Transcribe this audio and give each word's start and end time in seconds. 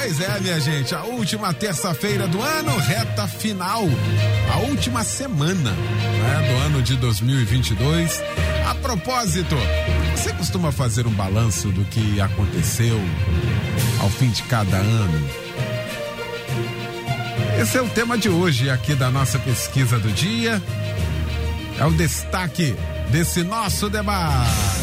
Pois 0.03 0.19
é, 0.19 0.39
minha 0.39 0.59
gente, 0.59 0.95
a 0.95 1.03
última 1.03 1.53
terça-feira 1.53 2.27
do 2.27 2.41
ano, 2.41 2.75
reta 2.75 3.27
final, 3.27 3.83
a 4.51 4.57
última 4.61 5.03
semana 5.03 5.69
né, 5.73 6.47
do 6.49 6.65
ano 6.65 6.81
de 6.81 6.95
2022. 6.95 8.19
A 8.67 8.73
propósito, 8.73 9.55
você 10.15 10.33
costuma 10.33 10.71
fazer 10.71 11.05
um 11.05 11.11
balanço 11.11 11.67
do 11.67 11.85
que 11.85 12.19
aconteceu 12.19 12.99
ao 13.99 14.09
fim 14.09 14.31
de 14.31 14.41
cada 14.41 14.77
ano? 14.77 15.29
Esse 17.61 17.77
é 17.77 17.81
o 17.83 17.89
tema 17.89 18.17
de 18.17 18.27
hoje 18.27 18.71
aqui 18.71 18.95
da 18.95 19.11
nossa 19.11 19.37
pesquisa 19.37 19.99
do 19.99 20.11
dia. 20.11 20.59
É 21.79 21.85
o 21.85 21.91
destaque 21.91 22.75
desse 23.11 23.43
nosso 23.43 23.87
debate. 23.87 24.80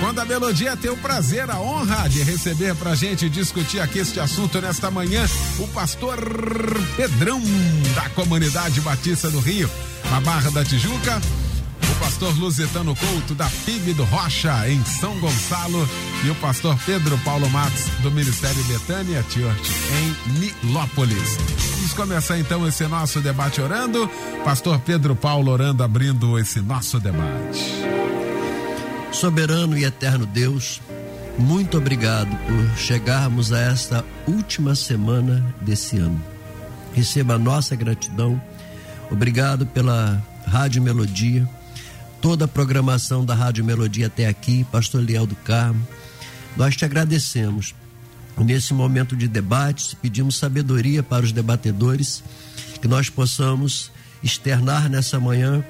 Quando 0.00 0.20
a 0.20 0.24
Melodia 0.24 0.76
tem 0.76 0.90
o 0.90 0.96
prazer, 0.96 1.50
a 1.50 1.58
honra 1.60 2.08
de 2.08 2.22
receber 2.22 2.74
pra 2.76 2.94
gente 2.94 3.28
discutir 3.28 3.80
aqui 3.80 3.98
este 3.98 4.20
assunto 4.20 4.60
nesta 4.60 4.90
manhã, 4.90 5.26
o 5.58 5.66
pastor 5.68 6.16
Pedrão, 6.96 7.40
da 7.94 8.08
comunidade 8.10 8.80
Batista 8.80 9.28
do 9.28 9.40
Rio, 9.40 9.68
na 10.10 10.20
Barra 10.20 10.50
da 10.50 10.64
Tijuca, 10.64 11.20
o 11.90 11.94
pastor 11.96 12.38
Lusitano 12.38 12.94
Couto, 12.94 13.34
da 13.34 13.50
PIB 13.64 13.94
do 13.94 14.04
Rocha, 14.04 14.68
em 14.68 14.84
São 14.84 15.18
Gonçalo, 15.18 15.88
e 16.24 16.30
o 16.30 16.34
pastor 16.36 16.78
Pedro 16.86 17.18
Paulo 17.24 17.50
Matos, 17.50 17.86
do 18.00 18.10
Ministério 18.12 18.62
Betânia 18.64 19.24
Church, 19.28 19.72
em 19.98 20.38
Nilópolis. 20.38 21.36
Vamos 21.76 21.92
começar 21.94 22.38
então 22.38 22.66
esse 22.68 22.86
nosso 22.86 23.20
debate 23.20 23.60
orando. 23.60 24.08
Pastor 24.44 24.78
Pedro 24.78 25.16
Paulo 25.16 25.50
orando, 25.50 25.82
abrindo 25.82 26.38
esse 26.38 26.60
nosso 26.60 27.00
debate. 27.00 27.87
Soberano 29.12 29.76
e 29.76 29.84
eterno 29.84 30.26
Deus, 30.26 30.80
muito 31.38 31.78
obrigado 31.78 32.28
por 32.46 32.78
chegarmos 32.78 33.52
a 33.52 33.58
esta 33.58 34.04
última 34.26 34.74
semana 34.74 35.54
desse 35.60 35.98
ano. 35.98 36.22
Receba 36.92 37.34
a 37.34 37.38
nossa 37.38 37.74
gratidão. 37.74 38.40
Obrigado 39.10 39.66
pela 39.66 40.22
Rádio 40.46 40.82
Melodia, 40.82 41.48
toda 42.20 42.44
a 42.44 42.48
programação 42.48 43.24
da 43.24 43.34
Rádio 43.34 43.64
Melodia 43.64 44.06
até 44.06 44.26
aqui, 44.26 44.64
Pastor 44.70 45.02
Leal 45.02 45.26
do 45.26 45.36
Carmo. 45.36 45.86
Nós 46.56 46.76
te 46.76 46.84
agradecemos. 46.84 47.74
Nesse 48.36 48.72
momento 48.72 49.16
de 49.16 49.26
debates, 49.26 49.94
pedimos 49.94 50.36
sabedoria 50.36 51.02
para 51.02 51.24
os 51.24 51.32
debatedores, 51.32 52.22
que 52.80 52.86
nós 52.86 53.10
possamos 53.10 53.90
externar 54.22 54.88
nessa 54.88 55.18
manhã 55.18 55.64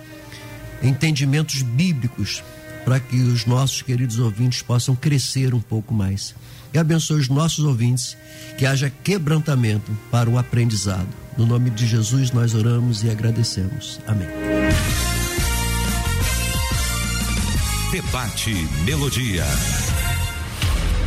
entendimentos 0.82 1.62
bíblicos 1.62 2.42
para 2.88 3.00
que 3.00 3.16
os 3.20 3.44
nossos 3.44 3.82
queridos 3.82 4.18
ouvintes 4.18 4.62
possam 4.62 4.96
crescer 4.96 5.52
um 5.52 5.60
pouco 5.60 5.92
mais. 5.92 6.34
E 6.72 6.78
abençoe 6.78 7.20
os 7.20 7.28
nossos 7.28 7.62
ouvintes, 7.62 8.16
que 8.56 8.64
haja 8.64 8.88
quebrantamento 8.88 9.92
para 10.10 10.30
o 10.30 10.38
aprendizado. 10.38 11.06
No 11.36 11.44
nome 11.44 11.68
de 11.68 11.86
Jesus 11.86 12.30
nós 12.30 12.54
oramos 12.54 13.04
e 13.04 13.10
agradecemos. 13.10 14.00
Amém. 14.06 14.26
Debate 17.92 18.54
Melodia. 18.86 19.44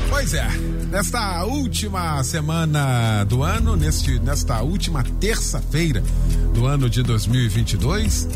Pois 0.07 0.35
é, 0.35 0.47
nesta 0.91 1.43
última 1.45 2.23
semana 2.23 3.23
do 3.23 3.41
ano, 3.41 3.75
neste, 3.75 4.19
nesta 4.19 4.61
última 4.61 5.03
terça-feira 5.19 6.03
do 6.53 6.67
ano 6.67 6.87
de 6.87 7.01
2022, 7.01 8.27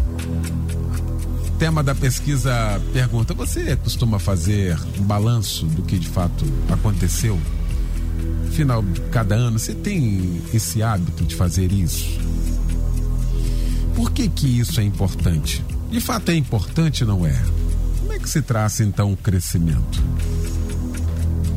tema 1.57 1.81
da 1.83 1.95
pesquisa 1.95 2.81
pergunta: 2.93 3.33
você 3.33 3.75
costuma 3.75 4.19
fazer 4.19 4.77
um 4.99 5.03
balanço 5.03 5.65
do 5.65 5.81
que 5.83 5.97
de 5.97 6.07
fato 6.07 6.45
aconteceu? 6.69 7.39
Final 8.51 8.81
de 8.83 9.01
cada 9.01 9.35
ano, 9.35 9.59
você 9.59 9.73
tem 9.73 10.41
esse 10.53 10.81
hábito 10.81 11.23
de 11.25 11.35
fazer 11.35 11.71
isso? 11.71 12.19
Por 13.95 14.11
que 14.11 14.27
que 14.27 14.59
isso 14.59 14.79
é 14.79 14.83
importante? 14.83 15.63
De 15.89 15.99
fato 15.99 16.29
é 16.31 16.35
importante, 16.35 17.03
não 17.05 17.25
é? 17.25 17.41
Como 17.99 18.13
é 18.13 18.19
que 18.19 18.29
se 18.29 18.41
traça 18.41 18.83
então 18.83 19.11
o 19.11 19.17
crescimento? 19.17 20.03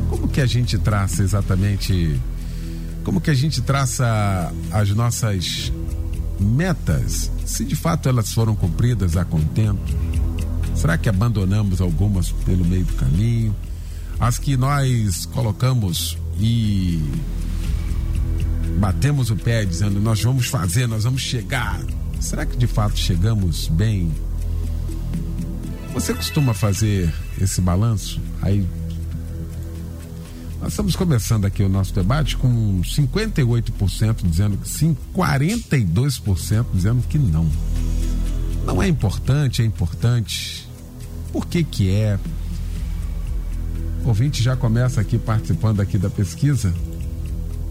Como 0.09 0.27
que 0.27 0.41
a 0.41 0.45
gente 0.45 0.77
traça 0.77 1.23
exatamente? 1.23 2.19
Como 3.03 3.21
que 3.21 3.29
a 3.29 3.33
gente 3.33 3.61
traça 3.61 4.51
as 4.71 4.89
nossas 4.89 5.71
metas, 6.39 7.31
se 7.45 7.65
de 7.65 7.75
fato 7.75 8.09
elas 8.09 8.33
foram 8.33 8.55
cumpridas 8.55 9.17
a 9.17 9.25
contento? 9.25 9.95
Será 10.75 10.97
que 10.97 11.09
abandonamos 11.09 11.81
algumas 11.81 12.31
pelo 12.31 12.63
meio 12.63 12.85
do 12.85 12.93
caminho? 12.93 13.55
As 14.19 14.37
que 14.37 14.55
nós 14.55 15.25
colocamos 15.25 16.17
e 16.39 17.01
batemos 18.79 19.29
o 19.29 19.35
pé 19.35 19.65
dizendo 19.65 19.99
nós 19.99 20.21
vamos 20.21 20.47
fazer, 20.47 20.87
nós 20.87 21.03
vamos 21.03 21.21
chegar. 21.21 21.81
Será 22.19 22.45
que 22.45 22.57
de 22.57 22.67
fato 22.67 22.97
chegamos 22.97 23.67
bem? 23.67 24.11
Você 25.93 26.13
costuma 26.13 26.53
fazer 26.53 27.13
esse 27.39 27.59
balanço? 27.59 28.21
Aí 28.41 28.65
nós 30.61 30.73
estamos 30.73 30.95
começando 30.95 31.45
aqui 31.45 31.63
o 31.63 31.69
nosso 31.69 31.93
debate 31.93 32.35
com 32.35 32.81
58% 32.81 34.17
dizendo 34.23 34.57
que 34.57 34.67
sim, 34.67 34.95
42% 35.15 36.65
dizendo 36.73 37.01
que 37.07 37.17
não. 37.17 37.49
Não 38.65 38.83
é 38.83 38.87
importante, 38.87 39.61
é 39.61 39.65
importante. 39.65 40.67
Por 41.31 41.47
que 41.47 41.63
que 41.63 41.89
é? 41.89 42.19
O 44.03 44.09
ouvinte 44.09 44.43
já 44.43 44.55
começa 44.55 44.99
aqui 44.99 45.17
participando 45.17 45.79
aqui 45.79 45.97
da 45.97 46.09
pesquisa, 46.09 46.73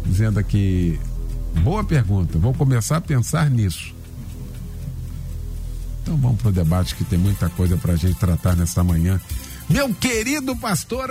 dizendo 0.07 0.39
aqui, 0.39 0.99
boa 1.63 1.85
pergunta, 1.85 2.39
vou 2.39 2.55
começar 2.55 2.97
a 2.97 3.01
pensar 3.01 3.51
nisso. 3.51 3.95
Então 6.03 6.17
vamos 6.17 6.41
para 6.41 6.49
o 6.49 6.53
debate 6.53 6.95
que 6.95 7.05
tem 7.05 7.19
muita 7.19 7.51
coisa 7.51 7.77
para 7.77 7.93
a 7.93 7.97
gente 7.97 8.15
tratar 8.15 8.57
nessa 8.57 8.83
manhã. 8.83 9.21
Meu 9.69 9.93
querido 9.95 10.57
pastor 10.57 11.11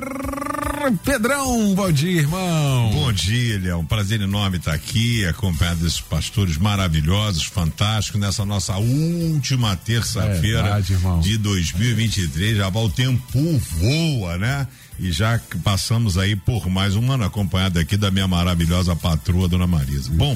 Pedrão, 1.05 1.75
bom 1.75 1.91
dia, 1.91 2.21
irmão. 2.21 2.91
Bom 2.91 3.13
dia, 3.13 3.59
Léo. 3.59 3.79
Um 3.79 3.85
prazer 3.85 4.19
enorme 4.19 4.57
estar 4.57 4.73
aqui, 4.73 5.23
acompanhado 5.25 5.81
desses 5.81 6.01
pastores 6.01 6.57
maravilhosos, 6.57 7.43
fantásticos, 7.43 8.19
nessa 8.19 8.43
nossa 8.45 8.75
última 8.77 9.75
terça-feira 9.75 10.79
É 10.79 11.21
de 11.21 11.37
2023. 11.37 12.57
Já 12.57 12.67
o 12.69 12.89
tempo 12.89 13.59
voa, 13.79 14.37
né? 14.37 14.67
E 14.99 15.11
já 15.11 15.39
passamos 15.63 16.17
aí 16.17 16.35
por 16.35 16.67
mais 16.67 16.95
um 16.95 17.11
ano, 17.11 17.25
acompanhado 17.25 17.77
aqui 17.77 17.95
da 17.95 18.09
minha 18.09 18.27
maravilhosa 18.27 18.95
patroa, 18.95 19.47
Dona 19.47 19.67
Marisa. 19.67 20.09
Bom, 20.11 20.35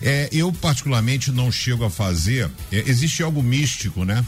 é, 0.00 0.28
eu 0.30 0.52
particularmente 0.52 1.32
não 1.32 1.50
chego 1.50 1.84
a 1.84 1.90
fazer. 1.90 2.48
é, 2.70 2.84
existe 2.86 3.24
algo 3.24 3.42
místico, 3.42 4.04
né? 4.04 4.24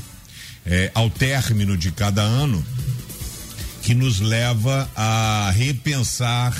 É, 0.66 0.90
ao 0.94 1.08
término 1.08 1.76
de 1.76 1.90
cada 1.92 2.22
ano, 2.22 2.64
que 3.88 3.94
nos 3.94 4.20
leva 4.20 4.86
a 4.94 5.50
repensar 5.56 6.54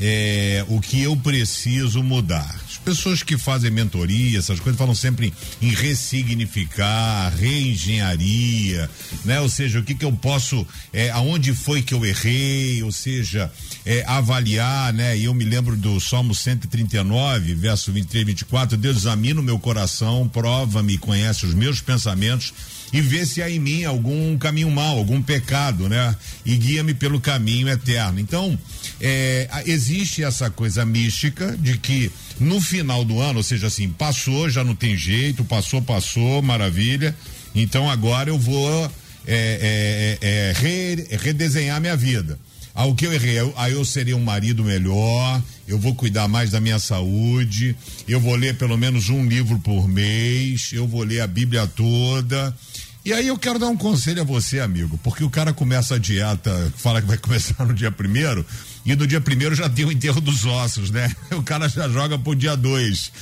é, 0.00 0.64
o 0.68 0.80
que 0.80 1.02
eu 1.02 1.14
preciso 1.14 2.02
mudar. 2.02 2.58
As 2.66 2.78
pessoas 2.78 3.22
que 3.22 3.36
fazem 3.36 3.70
mentoria, 3.70 4.38
essas 4.38 4.58
coisas, 4.58 4.78
falam 4.78 4.94
sempre 4.94 5.34
em, 5.60 5.68
ressignificar, 5.68 7.28
reengenharia, 7.36 8.88
né? 9.22 9.38
Ou 9.42 9.50
seja, 9.50 9.80
o 9.80 9.82
que 9.82 9.94
que 9.94 10.02
eu 10.06 10.12
posso, 10.12 10.66
é, 10.94 11.10
aonde 11.10 11.52
foi 11.52 11.82
que 11.82 11.92
eu 11.92 12.06
errei, 12.06 12.82
ou 12.82 12.90
seja, 12.90 13.52
é, 13.84 14.02
avaliar, 14.06 14.94
né? 14.94 15.14
E 15.14 15.24
eu 15.24 15.34
me 15.34 15.44
lembro 15.44 15.76
do 15.76 16.00
Salmo 16.00 16.34
139, 16.34 17.54
verso 17.54 17.92
23 17.92 18.22
e 18.22 18.24
24, 18.24 18.76
Deus 18.78 18.96
examina 18.96 19.42
o 19.42 19.44
meu 19.44 19.58
coração, 19.58 20.26
prova-me, 20.26 20.96
conhece 20.96 21.44
os 21.44 21.52
meus 21.52 21.82
pensamentos 21.82 22.54
e 22.92 23.00
vê 23.00 23.24
se 23.24 23.42
há 23.42 23.48
em 23.48 23.58
mim 23.58 23.84
algum 23.84 24.36
caminho 24.36 24.70
mau, 24.70 24.98
algum 24.98 25.22
pecado, 25.22 25.88
né? 25.88 26.14
E 26.44 26.56
guia-me 26.56 26.92
pelo 26.92 27.20
caminho 27.20 27.68
eterno. 27.68 28.20
Então, 28.20 28.58
é, 29.00 29.48
existe 29.66 30.22
essa 30.22 30.50
coisa 30.50 30.84
mística 30.84 31.56
de 31.58 31.78
que 31.78 32.10
no 32.38 32.60
final 32.60 33.04
do 33.04 33.20
ano, 33.20 33.38
ou 33.38 33.42
seja, 33.42 33.68
assim, 33.68 33.88
passou, 33.88 34.50
já 34.50 34.62
não 34.62 34.74
tem 34.74 34.96
jeito, 34.96 35.44
passou, 35.44 35.80
passou, 35.80 36.42
maravilha. 36.42 37.16
Então 37.54 37.90
agora 37.90 38.30
eu 38.30 38.38
vou 38.38 38.90
é, 39.26 40.18
é, 40.20 40.52
re, 40.54 41.16
redesenhar 41.16 41.80
minha 41.80 41.96
vida. 41.96 42.38
Ao 42.74 42.94
que 42.94 43.06
eu 43.06 43.12
errei, 43.12 43.36
aí 43.56 43.72
eu 43.72 43.84
serei 43.84 44.14
um 44.14 44.24
marido 44.24 44.64
melhor, 44.64 45.42
eu 45.68 45.78
vou 45.78 45.94
cuidar 45.94 46.26
mais 46.26 46.50
da 46.50 46.58
minha 46.58 46.78
saúde, 46.78 47.76
eu 48.08 48.18
vou 48.18 48.34
ler 48.34 48.56
pelo 48.56 48.78
menos 48.78 49.10
um 49.10 49.26
livro 49.26 49.58
por 49.58 49.86
mês, 49.86 50.70
eu 50.72 50.86
vou 50.88 51.02
ler 51.02 51.20
a 51.20 51.26
Bíblia 51.26 51.66
toda, 51.66 52.56
e 53.04 53.12
aí 53.12 53.26
eu 53.26 53.38
quero 53.38 53.58
dar 53.58 53.68
um 53.68 53.76
conselho 53.76 54.20
a 54.22 54.24
você, 54.24 54.60
amigo, 54.60 54.98
porque 55.02 55.24
o 55.24 55.30
cara 55.30 55.52
começa 55.52 55.96
a 55.96 55.98
dieta, 55.98 56.72
fala 56.76 57.00
que 57.00 57.08
vai 57.08 57.18
começar 57.18 57.64
no 57.64 57.74
dia 57.74 57.90
primeiro, 57.90 58.44
e 58.84 58.94
no 58.94 59.06
dia 59.06 59.20
primeiro 59.20 59.54
já 59.54 59.68
tem 59.68 59.84
o 59.84 59.92
enterro 59.92 60.20
dos 60.20 60.44
ossos, 60.44 60.90
né? 60.90 61.14
O 61.32 61.42
cara 61.42 61.68
já 61.68 61.88
joga 61.88 62.18
pro 62.18 62.34
dia 62.34 62.56
dois. 62.56 63.12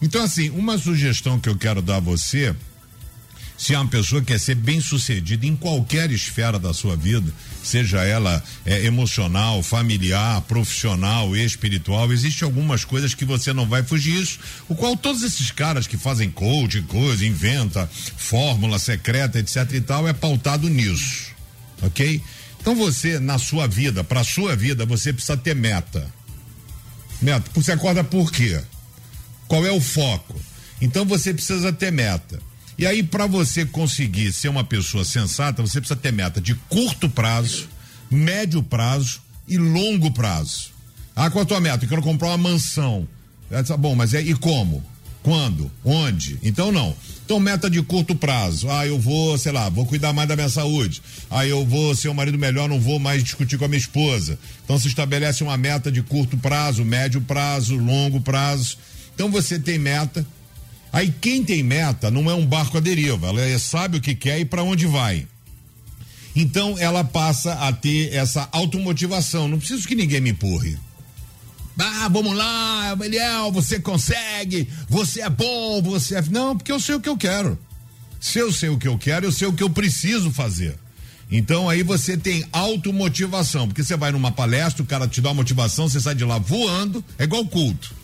Então, 0.00 0.22
assim, 0.22 0.50
uma 0.50 0.78
sugestão 0.78 1.38
que 1.38 1.48
eu 1.48 1.56
quero 1.56 1.82
dar 1.82 1.96
a 1.96 2.00
você 2.00 2.54
se 3.58 3.74
é 3.74 3.78
uma 3.78 3.88
pessoa 3.88 4.20
que 4.20 4.28
quer 4.28 4.38
ser 4.38 4.54
bem 4.54 4.80
sucedida 4.80 5.44
em 5.44 5.56
qualquer 5.56 6.12
esfera 6.12 6.60
da 6.60 6.72
sua 6.72 6.94
vida, 6.94 7.30
seja 7.62 8.04
ela 8.04 8.42
é, 8.64 8.84
emocional, 8.84 9.64
familiar, 9.64 10.40
profissional, 10.42 11.36
espiritual, 11.36 12.12
existe 12.12 12.44
algumas 12.44 12.84
coisas 12.84 13.14
que 13.14 13.24
você 13.24 13.52
não 13.52 13.66
vai 13.66 13.82
fugir 13.82 14.22
isso, 14.22 14.38
o 14.68 14.76
qual 14.76 14.96
todos 14.96 15.24
esses 15.24 15.50
caras 15.50 15.88
que 15.88 15.98
fazem 15.98 16.30
coach, 16.30 16.80
coisa, 16.82 17.26
inventa 17.26 17.90
fórmula 18.16 18.78
secreta, 18.78 19.40
etc 19.40 19.72
e 19.72 19.80
tal, 19.80 20.06
é 20.06 20.12
pautado 20.12 20.68
nisso, 20.68 21.32
ok? 21.82 22.22
Então 22.60 22.76
você, 22.76 23.18
na 23.18 23.38
sua 23.38 23.66
vida, 23.66 24.04
para 24.04 24.22
sua 24.22 24.54
vida, 24.54 24.86
você 24.86 25.12
precisa 25.12 25.36
ter 25.36 25.56
meta. 25.56 26.06
Meta, 27.20 27.50
você 27.52 27.72
acorda 27.72 28.04
por 28.04 28.30
quê? 28.30 28.60
Qual 29.48 29.66
é 29.66 29.72
o 29.72 29.80
foco? 29.80 30.40
Então 30.80 31.04
você 31.04 31.34
precisa 31.34 31.72
ter 31.72 31.90
meta. 31.90 32.40
E 32.78 32.86
aí, 32.86 33.02
para 33.02 33.26
você 33.26 33.66
conseguir 33.66 34.32
ser 34.32 34.48
uma 34.48 34.62
pessoa 34.62 35.04
sensata, 35.04 35.60
você 35.60 35.80
precisa 35.80 35.98
ter 35.98 36.12
meta 36.12 36.40
de 36.40 36.54
curto 36.54 37.08
prazo, 37.10 37.68
médio 38.08 38.62
prazo 38.62 39.20
e 39.48 39.58
longo 39.58 40.12
prazo. 40.12 40.70
Ah, 41.16 41.28
qual 41.28 41.42
a 41.42 41.46
tua 41.46 41.60
meta? 41.60 41.84
Eu 41.84 41.88
quero 41.88 42.02
comprar 42.02 42.28
uma 42.28 42.38
mansão. 42.38 43.08
É, 43.50 43.60
tá 43.64 43.76
bom, 43.76 43.96
mas 43.96 44.14
é 44.14 44.22
e 44.22 44.32
como? 44.32 44.84
Quando? 45.24 45.68
Onde? 45.84 46.38
Então 46.40 46.70
não. 46.70 46.94
Então, 47.24 47.40
meta 47.40 47.68
de 47.68 47.82
curto 47.82 48.14
prazo. 48.14 48.70
Ah, 48.70 48.86
eu 48.86 48.96
vou, 48.96 49.36
sei 49.36 49.50
lá, 49.50 49.68
vou 49.68 49.84
cuidar 49.84 50.12
mais 50.12 50.28
da 50.28 50.36
minha 50.36 50.48
saúde. 50.48 51.02
Ah, 51.28 51.44
eu 51.44 51.66
vou 51.66 51.96
ser 51.96 52.08
um 52.08 52.14
marido 52.14 52.38
melhor, 52.38 52.68
não 52.68 52.78
vou 52.78 53.00
mais 53.00 53.24
discutir 53.24 53.58
com 53.58 53.64
a 53.64 53.68
minha 53.68 53.80
esposa. 53.80 54.38
Então, 54.64 54.78
se 54.78 54.86
estabelece 54.86 55.42
uma 55.42 55.56
meta 55.56 55.90
de 55.90 56.00
curto 56.00 56.38
prazo, 56.38 56.84
médio 56.84 57.20
prazo, 57.20 57.76
longo 57.76 58.20
prazo. 58.20 58.78
Então, 59.16 59.28
você 59.28 59.58
tem 59.58 59.80
meta 59.80 60.24
Aí 60.92 61.12
quem 61.20 61.44
tem 61.44 61.62
meta 61.62 62.10
não 62.10 62.30
é 62.30 62.34
um 62.34 62.46
barco 62.46 62.78
à 62.78 62.80
deriva, 62.80 63.28
ela 63.28 63.40
é, 63.40 63.58
sabe 63.58 63.98
o 63.98 64.00
que 64.00 64.14
quer 64.14 64.38
e 64.40 64.44
para 64.44 64.62
onde 64.62 64.86
vai. 64.86 65.26
Então 66.34 66.76
ela 66.78 67.04
passa 67.04 67.52
a 67.54 67.72
ter 67.72 68.14
essa 68.14 68.48
automotivação. 68.52 69.48
Não 69.48 69.58
preciso 69.58 69.86
que 69.86 69.94
ninguém 69.94 70.20
me 70.20 70.30
empurre. 70.30 70.78
Ah, 71.78 72.08
vamos 72.08 72.36
lá, 72.36 72.96
Eliel, 73.00 73.52
você 73.52 73.78
consegue, 73.78 74.68
você 74.88 75.20
é 75.20 75.30
bom, 75.30 75.80
você 75.82 76.16
é. 76.16 76.22
Não, 76.22 76.56
porque 76.56 76.72
eu 76.72 76.80
sei 76.80 76.96
o 76.96 77.00
que 77.00 77.08
eu 77.08 77.16
quero. 77.16 77.58
Se 78.20 78.38
eu 78.38 78.52
sei 78.52 78.68
o 78.68 78.78
que 78.78 78.88
eu 78.88 78.98
quero, 78.98 79.26
eu 79.26 79.32
sei 79.32 79.46
o 79.46 79.52
que 79.52 79.62
eu 79.62 79.70
preciso 79.70 80.32
fazer. 80.32 80.76
Então 81.30 81.68
aí 81.68 81.82
você 81.82 82.16
tem 82.16 82.44
automotivação, 82.52 83.68
porque 83.68 83.84
você 83.84 83.96
vai 83.96 84.10
numa 84.10 84.32
palestra, 84.32 84.82
o 84.82 84.86
cara 84.86 85.06
te 85.06 85.20
dá 85.20 85.28
uma 85.28 85.36
motivação, 85.36 85.88
você 85.88 86.00
sai 86.00 86.14
de 86.14 86.24
lá 86.24 86.38
voando, 86.38 87.04
é 87.18 87.24
igual 87.24 87.44
culto 87.44 87.94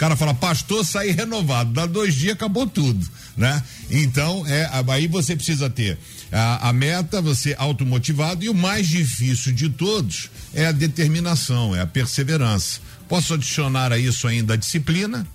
cara 0.00 0.16
fala, 0.16 0.32
pastor, 0.32 0.82
sair 0.82 1.10
renovado. 1.10 1.74
Dá 1.74 1.84
dois 1.84 2.14
dias, 2.14 2.32
acabou 2.32 2.66
tudo, 2.66 3.06
né? 3.36 3.62
Então, 3.90 4.46
é, 4.46 4.66
aí 4.88 5.06
você 5.06 5.36
precisa 5.36 5.68
ter 5.68 5.98
a, 6.32 6.70
a 6.70 6.72
meta, 6.72 7.20
você 7.20 7.54
automotivado, 7.58 8.42
e 8.42 8.48
o 8.48 8.54
mais 8.54 8.88
difícil 8.88 9.52
de 9.52 9.68
todos 9.68 10.30
é 10.54 10.64
a 10.64 10.72
determinação, 10.72 11.76
é 11.76 11.82
a 11.82 11.86
perseverança. 11.86 12.80
Posso 13.10 13.34
adicionar 13.34 13.92
a 13.92 13.98
isso 13.98 14.26
ainda 14.26 14.54
a 14.54 14.56
disciplina 14.56 15.26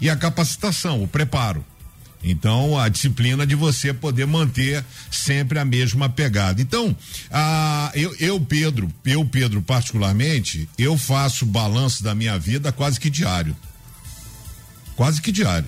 e 0.00 0.10
a 0.10 0.16
capacitação, 0.16 1.04
o 1.04 1.06
preparo. 1.06 1.64
Então, 2.22 2.76
a 2.76 2.88
disciplina 2.88 3.46
de 3.46 3.54
você 3.54 3.94
poder 3.94 4.26
manter 4.26 4.84
sempre 5.08 5.56
a 5.60 5.64
mesma 5.64 6.08
pegada. 6.08 6.60
Então, 6.60 6.94
a, 7.30 7.92
eu, 7.94 8.12
eu, 8.18 8.40
Pedro, 8.40 8.92
eu, 9.04 9.24
Pedro, 9.24 9.62
particularmente, 9.62 10.68
eu 10.76 10.98
faço 10.98 11.46
balanço 11.46 12.02
da 12.02 12.12
minha 12.12 12.36
vida 12.36 12.72
quase 12.72 12.98
que 12.98 13.08
diário 13.08 13.56
quase 15.00 15.22
que 15.22 15.32
diário. 15.32 15.66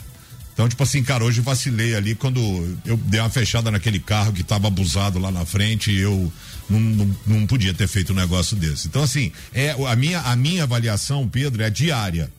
Então, 0.52 0.68
tipo 0.68 0.82
assim, 0.82 1.02
cara, 1.02 1.24
hoje 1.24 1.40
vacilei 1.40 1.94
ali 1.94 2.14
quando 2.14 2.38
eu 2.84 2.98
dei 2.98 3.18
uma 3.18 3.30
fechada 3.30 3.70
naquele 3.70 3.98
carro 3.98 4.30
que 4.30 4.42
estava 4.42 4.68
abusado 4.68 5.18
lá 5.18 5.30
na 5.30 5.46
frente 5.46 5.90
e 5.90 5.98
eu 5.98 6.30
não, 6.68 6.78
não, 6.78 7.16
não, 7.26 7.46
podia 7.46 7.72
ter 7.72 7.88
feito 7.88 8.12
um 8.12 8.14
negócio 8.14 8.54
desse. 8.54 8.88
Então, 8.88 9.02
assim, 9.02 9.32
é, 9.54 9.70
a, 9.70 9.96
minha, 9.96 10.20
a 10.20 10.36
minha 10.36 10.64
avaliação, 10.64 11.26
Pedro, 11.26 11.62
é 11.62 11.70
diária. 11.70 12.30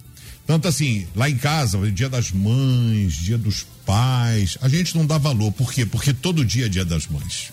Tanto 0.46 0.68
assim, 0.68 1.08
lá 1.16 1.28
em 1.28 1.36
casa, 1.36 1.80
dia 1.92 2.10
das 2.10 2.32
mães, 2.32 3.14
dia 3.14 3.40
dos 3.40 3.66
pais, 3.88 4.60
a 4.62 4.70
gente 4.70 4.96
não 4.96 5.08
dá 5.08 5.18
valor. 5.18 5.52
Por 5.52 5.74
quê? 5.74 5.88
Porque 5.88 6.14
todo 6.14 6.46
dia 6.46 6.68
é 6.68 6.70
dia 6.70 6.86
das 6.86 7.08
mães. 7.08 7.52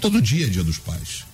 Todo 0.00 0.22
dia 0.22 0.46
é 0.46 0.48
dia 0.48 0.64
dos 0.64 0.78
pais 0.78 1.26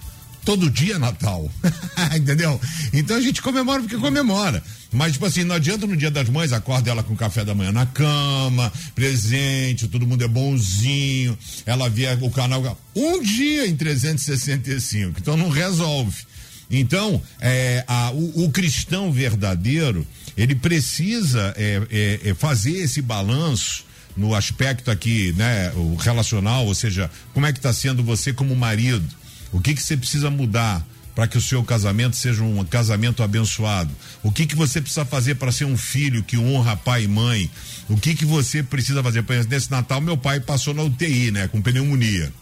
todo 0.50 0.69
dia 0.69 0.97
é 0.97 0.99
Natal. 0.99 1.49
Entendeu? 2.17 2.61
Então 2.93 3.17
a 3.17 3.20
gente 3.20 3.41
comemora 3.41 3.82
porque 3.82 3.97
comemora. 3.97 4.61
Mas, 4.93 5.12
tipo 5.12 5.25
assim, 5.25 5.44
não 5.44 5.55
adianta 5.55 5.87
no 5.87 5.97
dia 5.97 6.11
das 6.11 6.29
mães, 6.29 6.52
acorda 6.52 6.91
ela 6.91 7.05
com 7.05 7.14
café 7.14 7.44
da 7.44 7.55
manhã 7.55 7.70
na 7.70 7.87
cama, 7.87 8.73
presente, 8.93 9.87
todo 9.87 10.05
mundo 10.05 10.25
é 10.25 10.26
bonzinho, 10.26 11.38
ela 11.64 11.88
via 11.88 12.19
o 12.20 12.31
canal. 12.32 12.76
Um 12.97 13.23
dia 13.23 13.69
em 13.69 13.76
365, 13.76 15.20
então 15.20 15.37
não 15.37 15.50
resolve. 15.50 16.25
Então, 16.69 17.23
é, 17.40 17.85
a, 17.87 18.11
o, 18.11 18.47
o, 18.47 18.50
cristão 18.50 19.12
verdadeiro, 19.12 20.04
ele 20.37 20.57
precisa 20.57 21.54
é, 21.57 21.80
é, 21.90 22.30
é 22.30 22.35
fazer 22.35 22.73
esse 22.73 23.00
balanço 23.00 23.85
no 24.16 24.35
aspecto 24.35 24.90
aqui, 24.90 25.33
né, 25.37 25.71
o 25.76 25.95
relacional, 25.95 26.66
ou 26.66 26.75
seja, 26.75 27.09
como 27.33 27.47
é 27.47 27.52
que 27.52 27.59
está 27.61 27.73
sendo 27.73 28.02
você 28.02 28.33
como 28.33 28.54
marido 28.57 29.19
o 29.52 29.61
que 29.61 29.75
que 29.75 29.83
você 29.83 29.97
precisa 29.97 30.30
mudar 30.30 30.85
para 31.14 31.26
que 31.26 31.37
o 31.37 31.40
seu 31.40 31.62
casamento 31.62 32.16
seja 32.16 32.42
um 32.42 32.64
casamento 32.64 33.23
abençoado? 33.23 33.90
O 34.23 34.30
que 34.30 34.47
que 34.47 34.54
você 34.54 34.80
precisa 34.80 35.04
fazer 35.04 35.35
para 35.35 35.52
ser 35.52 35.64
um 35.64 35.76
filho 35.76 36.23
que 36.23 36.37
honra 36.37 36.76
pai 36.76 37.04
e 37.04 37.09
mãe? 37.09 37.50
O 37.88 37.97
que 37.97 38.14
que 38.14 38.25
você 38.25 38.62
precisa 38.62 39.02
fazer? 39.02 39.19
Exemplo, 39.19 39.50
nesse 39.50 39.71
Natal 39.71 40.00
meu 40.00 40.16
pai 40.16 40.40
passou 40.40 40.73
na 40.73 40.83
UTI, 40.83 41.30
né, 41.30 41.49
com 41.49 41.61
pneumonia. 41.61 42.33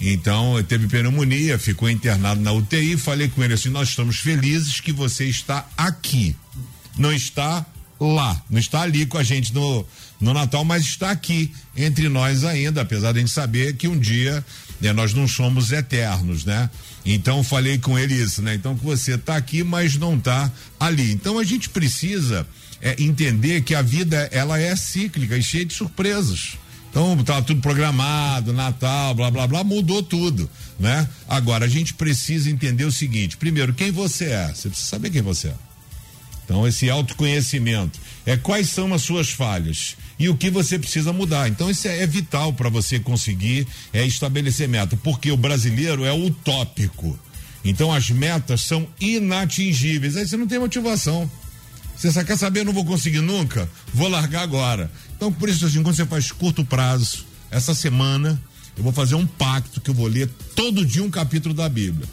Então, 0.00 0.62
teve 0.64 0.88
pneumonia, 0.88 1.58
ficou 1.58 1.88
internado 1.88 2.40
na 2.40 2.52
UTI, 2.52 2.96
falei 2.96 3.28
com 3.28 3.42
ele 3.42 3.54
assim: 3.54 3.68
"Nós 3.68 3.90
estamos 3.90 4.18
felizes 4.18 4.80
que 4.80 4.92
você 4.92 5.26
está 5.26 5.68
aqui. 5.76 6.34
Não 6.96 7.12
está 7.12 7.64
lá, 8.00 8.42
não 8.50 8.58
está 8.58 8.82
ali 8.82 9.06
com 9.06 9.18
a 9.18 9.22
gente 9.22 9.54
no 9.54 9.86
no 10.22 10.32
Natal, 10.32 10.64
mas 10.64 10.84
está 10.84 11.10
aqui 11.10 11.52
entre 11.76 12.08
nós 12.08 12.44
ainda, 12.44 12.82
apesar 12.82 13.10
de 13.10 13.18
a 13.18 13.20
gente 13.20 13.32
saber 13.32 13.74
que 13.74 13.88
um 13.88 13.98
dia 13.98 14.44
né, 14.82 14.92
nós 14.92 15.14
não 15.14 15.28
somos 15.28 15.70
eternos, 15.70 16.44
né? 16.44 16.68
Então 17.06 17.44
falei 17.44 17.78
com 17.78 17.96
ele 17.96 18.14
isso, 18.14 18.42
né? 18.42 18.54
Então 18.54 18.76
que 18.76 18.84
você 18.84 19.14
está 19.14 19.36
aqui, 19.36 19.62
mas 19.62 19.96
não 19.96 20.16
está 20.16 20.50
ali. 20.78 21.12
Então 21.12 21.38
a 21.38 21.44
gente 21.44 21.68
precisa 21.68 22.44
é, 22.80 23.00
entender 23.00 23.62
que 23.62 23.76
a 23.76 23.82
vida 23.82 24.28
ela 24.32 24.58
é 24.58 24.74
cíclica 24.74 25.36
e 25.36 25.42
cheia 25.42 25.64
de 25.64 25.72
surpresas. 25.72 26.58
Então 26.90 27.16
tá 27.22 27.40
tudo 27.40 27.60
programado, 27.60 28.52
Natal, 28.52 29.14
blá 29.14 29.30
blá 29.30 29.46
blá, 29.46 29.64
mudou 29.64 30.02
tudo, 30.02 30.50
né? 30.78 31.08
Agora 31.28 31.64
a 31.64 31.68
gente 31.68 31.94
precisa 31.94 32.50
entender 32.50 32.84
o 32.84 32.92
seguinte: 32.92 33.36
primeiro, 33.36 33.72
quem 33.72 33.92
você 33.92 34.26
é? 34.26 34.48
Você 34.48 34.68
precisa 34.68 34.88
saber 34.88 35.10
quem 35.10 35.22
você 35.22 35.48
é. 35.48 35.54
Então 36.44 36.66
esse 36.66 36.90
autoconhecimento 36.90 38.00
é 38.26 38.36
quais 38.36 38.68
são 38.68 38.92
as 38.92 39.02
suas 39.02 39.30
falhas 39.30 39.96
e 40.18 40.28
o 40.28 40.36
que 40.36 40.50
você 40.50 40.78
precisa 40.78 41.12
mudar. 41.12 41.48
Então 41.48 41.70
isso 41.70 41.88
é, 41.88 42.02
é 42.02 42.06
vital 42.06 42.52
para 42.52 42.68
você 42.68 42.98
conseguir 42.98 43.66
é, 43.92 44.06
estabelecer 44.06 44.68
meta, 44.68 44.96
porque 45.02 45.30
o 45.30 45.36
brasileiro 45.36 46.04
é 46.04 46.12
utópico. 46.12 47.18
Então 47.64 47.92
as 47.92 48.10
metas 48.10 48.62
são 48.62 48.86
inatingíveis. 49.00 50.16
Aí 50.16 50.26
você 50.26 50.36
não 50.36 50.46
tem 50.46 50.58
motivação. 50.58 51.30
Você 51.96 52.24
quer 52.24 52.36
saber, 52.36 52.64
não 52.64 52.72
vou 52.72 52.84
conseguir 52.84 53.20
nunca? 53.20 53.70
Vou 53.94 54.08
largar 54.08 54.42
agora. 54.42 54.90
Então, 55.16 55.32
por 55.32 55.48
isso, 55.48 55.64
assim, 55.64 55.82
quando 55.82 55.94
você 55.94 56.04
faz 56.04 56.32
curto 56.32 56.64
prazo, 56.64 57.24
essa 57.48 57.74
semana, 57.74 58.42
eu 58.76 58.82
vou 58.82 58.92
fazer 58.92 59.14
um 59.14 59.26
pacto 59.26 59.80
que 59.80 59.90
eu 59.90 59.94
vou 59.94 60.08
ler 60.08 60.28
todo 60.56 60.84
dia 60.84 61.02
um 61.04 61.10
capítulo 61.10 61.54
da 61.54 61.68
Bíblia. 61.68 62.08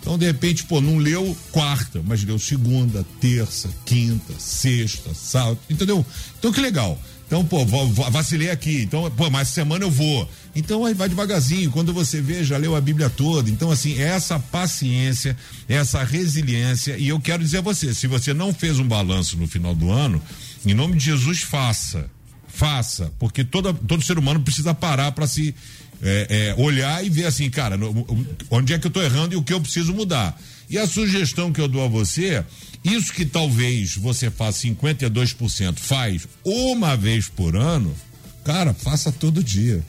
Então, 0.00 0.16
de 0.16 0.24
repente, 0.24 0.64
pô, 0.64 0.80
não 0.80 0.96
leu 0.96 1.36
quarta, 1.52 2.00
mas 2.02 2.24
leu 2.24 2.38
segunda, 2.38 3.04
terça, 3.20 3.68
quinta, 3.84 4.32
sexta, 4.38 5.12
sábado, 5.12 5.58
entendeu? 5.68 6.04
Então, 6.38 6.50
que 6.50 6.60
legal. 6.60 6.98
Então, 7.30 7.44
pô, 7.44 7.64
vacilei 8.10 8.50
aqui. 8.50 8.82
Então, 8.82 9.08
pô, 9.12 9.30
mais 9.30 9.46
semana 9.50 9.84
eu 9.84 9.90
vou. 9.90 10.28
Então, 10.52 10.84
aí 10.84 10.92
vai 10.92 11.08
devagarzinho. 11.08 11.70
Quando 11.70 11.94
você 11.94 12.20
vê, 12.20 12.42
já 12.42 12.56
leu 12.56 12.74
a 12.74 12.80
Bíblia 12.80 13.08
toda. 13.08 13.48
Então, 13.48 13.70
assim, 13.70 13.96
essa 14.02 14.36
paciência, 14.40 15.36
essa 15.68 16.02
resiliência. 16.02 16.98
E 16.98 17.06
eu 17.06 17.20
quero 17.20 17.44
dizer 17.44 17.58
a 17.58 17.60
você: 17.60 17.94
se 17.94 18.08
você 18.08 18.34
não 18.34 18.52
fez 18.52 18.80
um 18.80 18.88
balanço 18.88 19.36
no 19.36 19.46
final 19.46 19.76
do 19.76 19.92
ano, 19.92 20.20
em 20.66 20.74
nome 20.74 20.96
de 20.96 21.04
Jesus, 21.04 21.40
faça. 21.42 22.10
Faça. 22.48 23.12
Porque 23.16 23.44
toda, 23.44 23.72
todo 23.72 24.04
ser 24.04 24.18
humano 24.18 24.40
precisa 24.40 24.74
parar 24.74 25.12
para 25.12 25.28
se 25.28 25.54
é, 26.02 26.54
é, 26.58 26.60
olhar 26.60 27.04
e 27.04 27.08
ver 27.08 27.26
assim, 27.26 27.48
cara, 27.48 27.76
no, 27.76 28.26
onde 28.50 28.72
é 28.72 28.78
que 28.80 28.88
eu 28.88 28.90
estou 28.90 29.04
errando 29.04 29.34
e 29.34 29.36
o 29.36 29.42
que 29.44 29.52
eu 29.52 29.60
preciso 29.60 29.94
mudar. 29.94 30.36
E 30.70 30.78
a 30.78 30.86
sugestão 30.86 31.52
que 31.52 31.60
eu 31.60 31.68
dou 31.68 31.84
a 31.84 31.88
você 31.88 32.44
isso 32.82 33.12
que 33.12 33.26
talvez 33.26 33.96
você 33.96 34.30
faça 34.30 34.66
52%, 34.66 35.78
faz 35.78 36.26
uma 36.42 36.96
vez 36.96 37.28
por 37.28 37.54
ano, 37.54 37.94
cara, 38.42 38.72
faça 38.72 39.12
todo 39.12 39.44
dia. 39.44 39.84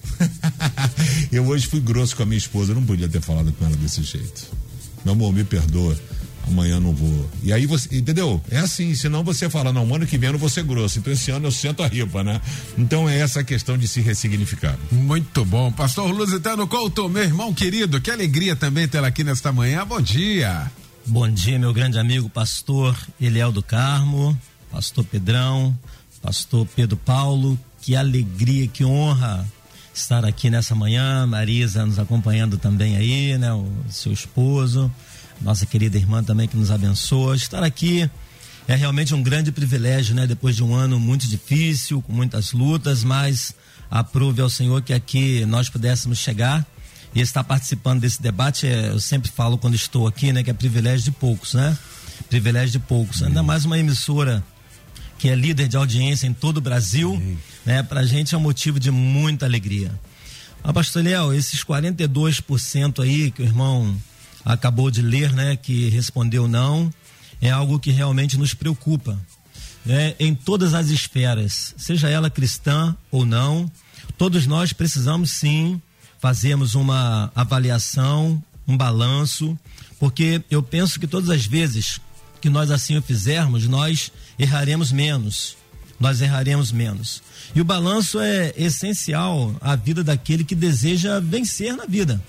eu 1.32 1.48
hoje 1.48 1.68
fui 1.68 1.80
grosso 1.80 2.16
com 2.16 2.24
a 2.24 2.26
minha 2.26 2.38
esposa, 2.38 2.74
não 2.74 2.86
podia 2.86 3.08
ter 3.08 3.22
falado 3.22 3.52
com 3.54 3.66
ela 3.66 3.76
desse 3.78 4.04
jeito. 4.04 4.48
Meu 5.06 5.14
amor, 5.14 5.32
me 5.34 5.44
perdoa 5.44 5.98
amanhã 6.48 6.80
não 6.80 6.94
vou. 6.94 7.30
E 7.44 7.52
aí 7.54 7.66
você, 7.66 7.96
entendeu? 7.96 8.42
É 8.50 8.60
assim, 8.60 8.94
senão 8.96 9.24
você 9.24 9.50
fala, 9.50 9.72
não, 9.72 9.94
ano 9.94 10.06
que 10.06 10.18
vem 10.18 10.28
eu 10.28 10.34
não 10.34 10.40
vou 10.40 10.50
ser 10.50 10.64
grosso, 10.64 11.00
então 11.00 11.12
esse 11.12 11.32
ano 11.32 11.48
eu 11.48 11.52
sento 11.52 11.84
a 11.84 11.88
ripa, 11.88 12.24
né? 12.24 12.42
Então 12.78 13.08
é 13.08 13.20
essa 13.20 13.42
a 13.42 13.44
questão 13.44 13.78
de 13.78 13.88
se 13.88 14.02
ressignificar. 14.02 14.78
Muito 14.92 15.46
bom. 15.46 15.72
Pastor 15.72 16.12
Lusitano 16.12 16.68
Couto, 16.68 17.08
meu 17.10 17.24
irmão 17.24 17.54
querido, 17.54 18.02
que 18.02 18.12
alegria 18.12 18.56
também 18.56 18.88
tê-lo 18.88 19.06
aqui 19.06 19.24
nesta 19.24 19.52
manhã. 19.52 19.86
Bom 19.86 20.02
dia. 20.02 20.72
Bom 21.06 21.28
dia, 21.30 21.58
meu 21.58 21.74
grande 21.74 21.98
amigo 21.98 22.30
pastor 22.30 22.96
Eliel 23.20 23.52
do 23.52 23.64
Carmo, 23.64 24.40
pastor 24.72 25.04
Pedrão, 25.04 25.78
pastor 26.22 26.68
Pedro 26.76 26.96
Paulo. 26.98 27.60
Que 27.82 27.96
alegria, 27.96 28.68
que 28.68 28.86
honra 28.86 29.44
estar 29.94 30.24
aqui 30.24 30.52
nessa 30.52 30.76
manhã. 30.76 31.26
Marisa 31.26 31.84
nos 31.86 31.98
acompanhando 31.98 32.58
também 32.58 32.96
aí, 32.96 33.38
né? 33.40 33.52
O 33.52 33.68
seu 33.90 34.12
esposo, 34.12 34.92
nossa 35.42 35.66
querida 35.66 35.98
irmã 35.98 36.24
também 36.24 36.48
que 36.48 36.56
nos 36.56 36.72
abençoa. 36.72 37.36
Estar 37.36 37.64
aqui 37.64 38.10
é 38.68 38.76
realmente 38.76 39.14
um 39.14 39.22
grande 39.22 39.52
privilégio, 39.52 40.16
né? 40.16 40.28
Depois 40.28 40.56
de 40.56 40.64
um 40.64 40.74
ano 40.74 41.00
muito 41.00 41.28
difícil, 41.28 42.02
com 42.02 42.14
muitas 42.14 42.54
lutas, 42.54 43.04
mas 43.04 43.54
aprove 43.90 44.42
ao 44.42 44.50
Senhor 44.50 44.82
que 44.82 44.94
aqui 44.94 45.46
nós 45.46 45.70
pudéssemos 45.70 46.20
chegar 46.20 46.66
e 47.14 47.20
estar 47.20 47.44
participando 47.44 48.00
desse 48.00 48.22
debate, 48.22 48.66
é, 48.66 48.90
eu 48.90 49.00
sempre 49.00 49.30
falo 49.30 49.58
quando 49.58 49.76
estou 49.76 50.08
aqui, 50.08 50.32
né, 50.32 50.44
que 50.44 50.50
é 50.50 50.54
privilégio 50.54 51.04
de 51.04 51.12
poucos, 51.12 51.54
né? 51.54 51.78
Privilégio 52.30 52.72
de 52.72 52.80
poucos. 52.80 53.22
Ainda 53.22 53.44
mais 53.44 53.66
uma 53.66 53.78
emissora 53.78 54.44
que 55.18 55.30
é 55.30 55.36
líder 55.36 55.68
de 55.68 55.76
audiência 55.76 56.26
em 56.26 56.34
todo 56.34 56.58
o 56.58 56.62
Brasil, 56.62 57.22
né? 57.66 57.84
Pra 57.84 58.04
gente 58.04 58.34
é 58.34 58.38
um 58.38 58.42
motivo 58.42 58.80
de 58.80 58.90
muita 58.90 59.46
alegria. 59.46 59.92
Ah, 60.64 60.72
pastor 60.72 61.04
Léo, 61.04 61.34
esses 61.34 61.64
42% 61.64 63.04
aí 63.04 63.32
que 63.32 63.42
o 63.42 63.46
irmão 63.46 63.96
acabou 64.46 64.90
de 64.92 65.02
ler, 65.02 65.32
né, 65.34 65.56
que 65.56 65.90
respondeu 65.90 66.48
não, 66.48 66.92
é 67.42 67.50
algo 67.50 67.80
que 67.80 67.92
realmente 67.92 68.38
nos 68.38 68.54
preocupa. 68.54 69.20
É, 69.88 70.16
em 70.20 70.36
todas 70.36 70.74
as 70.74 70.90
esferas, 70.90 71.74
seja 71.78 72.08
ela 72.08 72.30
cristã 72.30 72.96
ou 73.10 73.26
não, 73.26 73.70
todos 74.18 74.46
nós 74.46 74.72
precisamos 74.74 75.32
sim 75.32 75.82
fazemos 76.22 76.76
uma 76.76 77.32
avaliação, 77.34 78.42
um 78.68 78.78
balanço, 78.78 79.58
porque 80.00 80.44
eu 80.52 80.62
penso 80.62 81.00
que 81.00 81.08
todas 81.08 81.32
as 81.32 81.48
vezes 81.48 82.00
que 82.40 82.50
nós 82.50 82.70
assim 82.70 82.96
o 82.96 83.02
fizermos, 83.02 83.68
nós 83.68 84.12
erraremos 84.38 84.92
menos. 84.92 85.58
Nós 86.00 86.22
erraremos 86.22 86.72
menos. 86.72 87.22
E 87.56 87.62
o 87.62 87.66
balanço 87.66 88.20
é 88.20 88.54
essencial 88.56 89.56
à 89.60 89.76
vida 89.76 90.04
daquele 90.04 90.44
que 90.44 90.56
deseja 90.56 91.20
vencer 91.20 91.76
na 91.76 91.86
vida. 91.86 92.22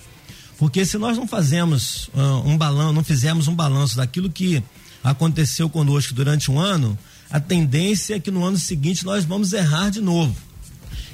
Porque 0.57 0.85
se 0.85 0.97
nós 0.97 1.17
não 1.17 1.27
fazemos 1.27 2.09
uh, 2.09 2.47
um 2.47 2.57
balanço, 2.57 2.93
não 2.93 3.03
fizermos 3.03 3.47
um 3.47 3.55
balanço 3.55 3.97
daquilo 3.97 4.29
que 4.29 4.63
aconteceu 5.03 5.69
conosco 5.69 6.13
durante 6.13 6.49
um 6.49 6.59
ano, 6.59 6.97
a 7.29 7.39
tendência 7.39 8.15
é 8.15 8.19
que 8.19 8.31
no 8.31 8.45
ano 8.45 8.57
seguinte 8.57 9.03
nós 9.03 9.25
vamos 9.25 9.53
errar 9.53 9.89
de 9.89 9.99
novo. 9.99 10.35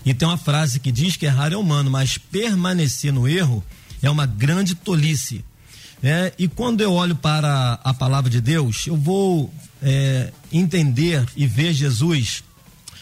E 0.06 0.14
tem 0.14 0.28
uma 0.28 0.38
frase 0.38 0.80
que 0.80 0.92
diz 0.92 1.16
que 1.16 1.26
errar 1.26 1.52
é 1.52 1.58
humano, 1.58 1.90
mas 1.90 2.18
permanecer 2.18 3.12
no 3.12 3.28
erro 3.28 3.64
é 4.02 4.10
uma 4.10 4.26
grande 4.26 4.76
tolice. 4.76 5.44
É, 6.02 6.34
e 6.38 6.48
quando 6.48 6.82
eu 6.82 6.94
olho 6.94 7.16
para 7.16 7.80
a 7.84 7.94
palavra 7.94 8.30
de 8.30 8.40
Deus, 8.40 8.88
eu 8.88 8.96
vou 8.96 9.54
é, 9.82 10.32
entender 10.52 11.26
e 11.36 11.46
ver 11.46 11.74
Jesus 11.74 12.44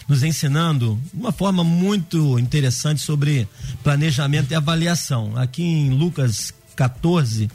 nos 0.07 0.23
ensinando 0.23 0.99
uma 1.13 1.31
forma 1.31 1.63
muito 1.63 2.39
interessante 2.39 3.01
sobre 3.01 3.47
planejamento 3.83 4.51
e 4.51 4.55
avaliação. 4.55 5.35
Aqui 5.35 5.63
em 5.63 5.89
Lucas 5.89 6.53
14, 6.75 7.49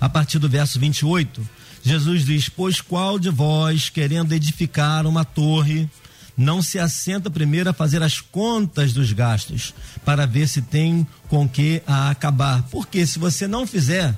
a 0.00 0.08
partir 0.08 0.38
do 0.38 0.48
verso 0.48 0.78
28, 0.78 1.46
Jesus 1.82 2.24
diz: 2.24 2.48
Pois 2.48 2.80
qual 2.80 3.18
de 3.18 3.30
vós, 3.30 3.88
querendo 3.88 4.32
edificar 4.32 5.06
uma 5.06 5.24
torre, 5.24 5.88
não 6.36 6.60
se 6.60 6.78
assenta 6.78 7.30
primeiro 7.30 7.70
a 7.70 7.74
fazer 7.74 8.02
as 8.02 8.20
contas 8.20 8.92
dos 8.92 9.12
gastos 9.12 9.74
para 10.04 10.26
ver 10.26 10.48
se 10.48 10.60
tem 10.60 11.06
com 11.28 11.48
que 11.48 11.82
a 11.86 12.10
acabar. 12.10 12.62
Porque 12.70 13.06
se 13.06 13.18
você 13.18 13.46
não 13.46 13.66
fizer 13.66 14.16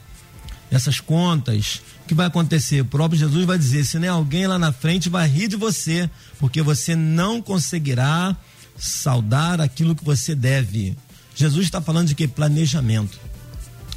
essas 0.70 0.98
contas, 0.98 1.82
o 2.04 2.08
que 2.08 2.14
vai 2.14 2.26
acontecer? 2.26 2.80
O 2.80 2.86
próprio 2.86 3.18
Jesus 3.18 3.44
vai 3.44 3.58
dizer: 3.58 3.84
se 3.84 3.98
nem 3.98 4.08
alguém 4.08 4.46
lá 4.46 4.58
na 4.58 4.72
frente 4.72 5.08
vai 5.08 5.28
rir 5.28 5.48
de 5.48 5.56
você, 5.56 6.08
porque 6.38 6.62
você 6.62 6.94
não 6.94 7.40
conseguirá 7.40 8.36
saldar 8.78 9.60
aquilo 9.60 9.94
que 9.94 10.04
você 10.04 10.34
deve. 10.34 10.96
Jesus 11.34 11.66
está 11.66 11.80
falando 11.80 12.08
de 12.08 12.14
que? 12.14 12.28
Planejamento. 12.28 13.18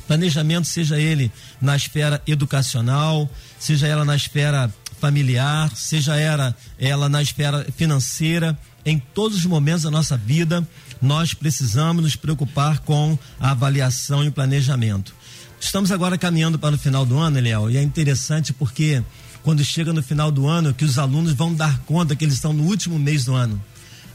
Planejamento, 0.07 0.67
seja 0.67 0.99
ele 0.99 1.31
na 1.61 1.75
esfera 1.75 2.21
educacional, 2.25 3.29
seja 3.59 3.87
ela 3.87 4.03
na 4.03 4.15
esfera 4.15 4.73
familiar, 4.99 5.71
seja 5.75 6.15
ela, 6.15 6.55
ela 6.77 7.07
na 7.07 7.21
esfera 7.21 7.65
financeira, 7.77 8.57
em 8.85 8.97
todos 8.97 9.37
os 9.37 9.45
momentos 9.45 9.83
da 9.83 9.91
nossa 9.91 10.17
vida, 10.17 10.67
nós 11.01 11.33
precisamos 11.33 12.03
nos 12.03 12.15
preocupar 12.15 12.79
com 12.79 13.17
a 13.39 13.51
avaliação 13.51 14.23
e 14.23 14.29
o 14.29 14.31
planejamento. 14.31 15.13
Estamos 15.59 15.91
agora 15.91 16.17
caminhando 16.17 16.57
para 16.57 16.75
o 16.75 16.79
final 16.79 17.05
do 17.05 17.17
ano, 17.17 17.37
Eliel, 17.37 17.69
e 17.69 17.77
é 17.77 17.83
interessante 17.83 18.53
porque 18.53 19.03
quando 19.43 19.63
chega 19.63 19.93
no 19.93 20.03
final 20.03 20.31
do 20.31 20.47
ano, 20.47 20.73
que 20.73 20.85
os 20.85 20.97
alunos 20.97 21.33
vão 21.33 21.53
dar 21.53 21.79
conta 21.79 22.15
que 22.15 22.25
eles 22.25 22.35
estão 22.35 22.53
no 22.53 22.63
último 22.63 22.97
mês 22.99 23.25
do 23.25 23.33
ano. 23.33 23.61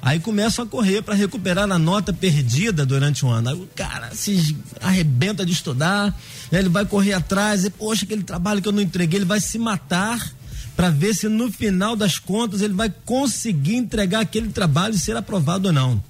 Aí 0.05 0.21
começam 0.21 0.65
a 0.65 0.69
correr 0.69 1.01
para 1.01 1.15
recuperar 1.15 1.71
a 1.71 1.79
nota 1.79 2.13
perdida 2.13 2.85
durante 2.85 3.25
o 3.25 3.31
ano. 3.31 3.49
Aí 3.49 3.55
o 3.55 3.67
cara 3.75 4.15
se 4.15 4.55
arrebenta 4.83 5.47
de 5.47 5.53
estudar, 5.53 6.15
né? 6.53 6.59
ele 6.59 6.69
vai 6.69 6.85
correr 6.85 7.15
atrás, 7.15 7.65
e, 7.65 7.71
poxa, 7.71 8.05
aquele 8.05 8.23
trabalho 8.23 8.61
que 8.61 8.69
eu 8.69 8.73
não 8.73 8.83
entreguei, 8.83 9.19
ele 9.19 9.25
vai 9.25 9.41
se 9.41 9.59
matar 9.59 10.21
para 10.77 10.91
ver 10.91 11.15
se 11.15 11.27
no 11.27 11.51
final 11.51 11.97
das 11.97 12.19
contas 12.19 12.61
ele 12.61 12.75
vai 12.75 12.93
conseguir 13.05 13.77
entregar 13.77 14.21
aquele 14.21 14.49
trabalho 14.49 14.95
e 14.95 14.99
ser 14.99 15.17
aprovado 15.17 15.69
ou 15.69 15.73
não. 15.73 16.03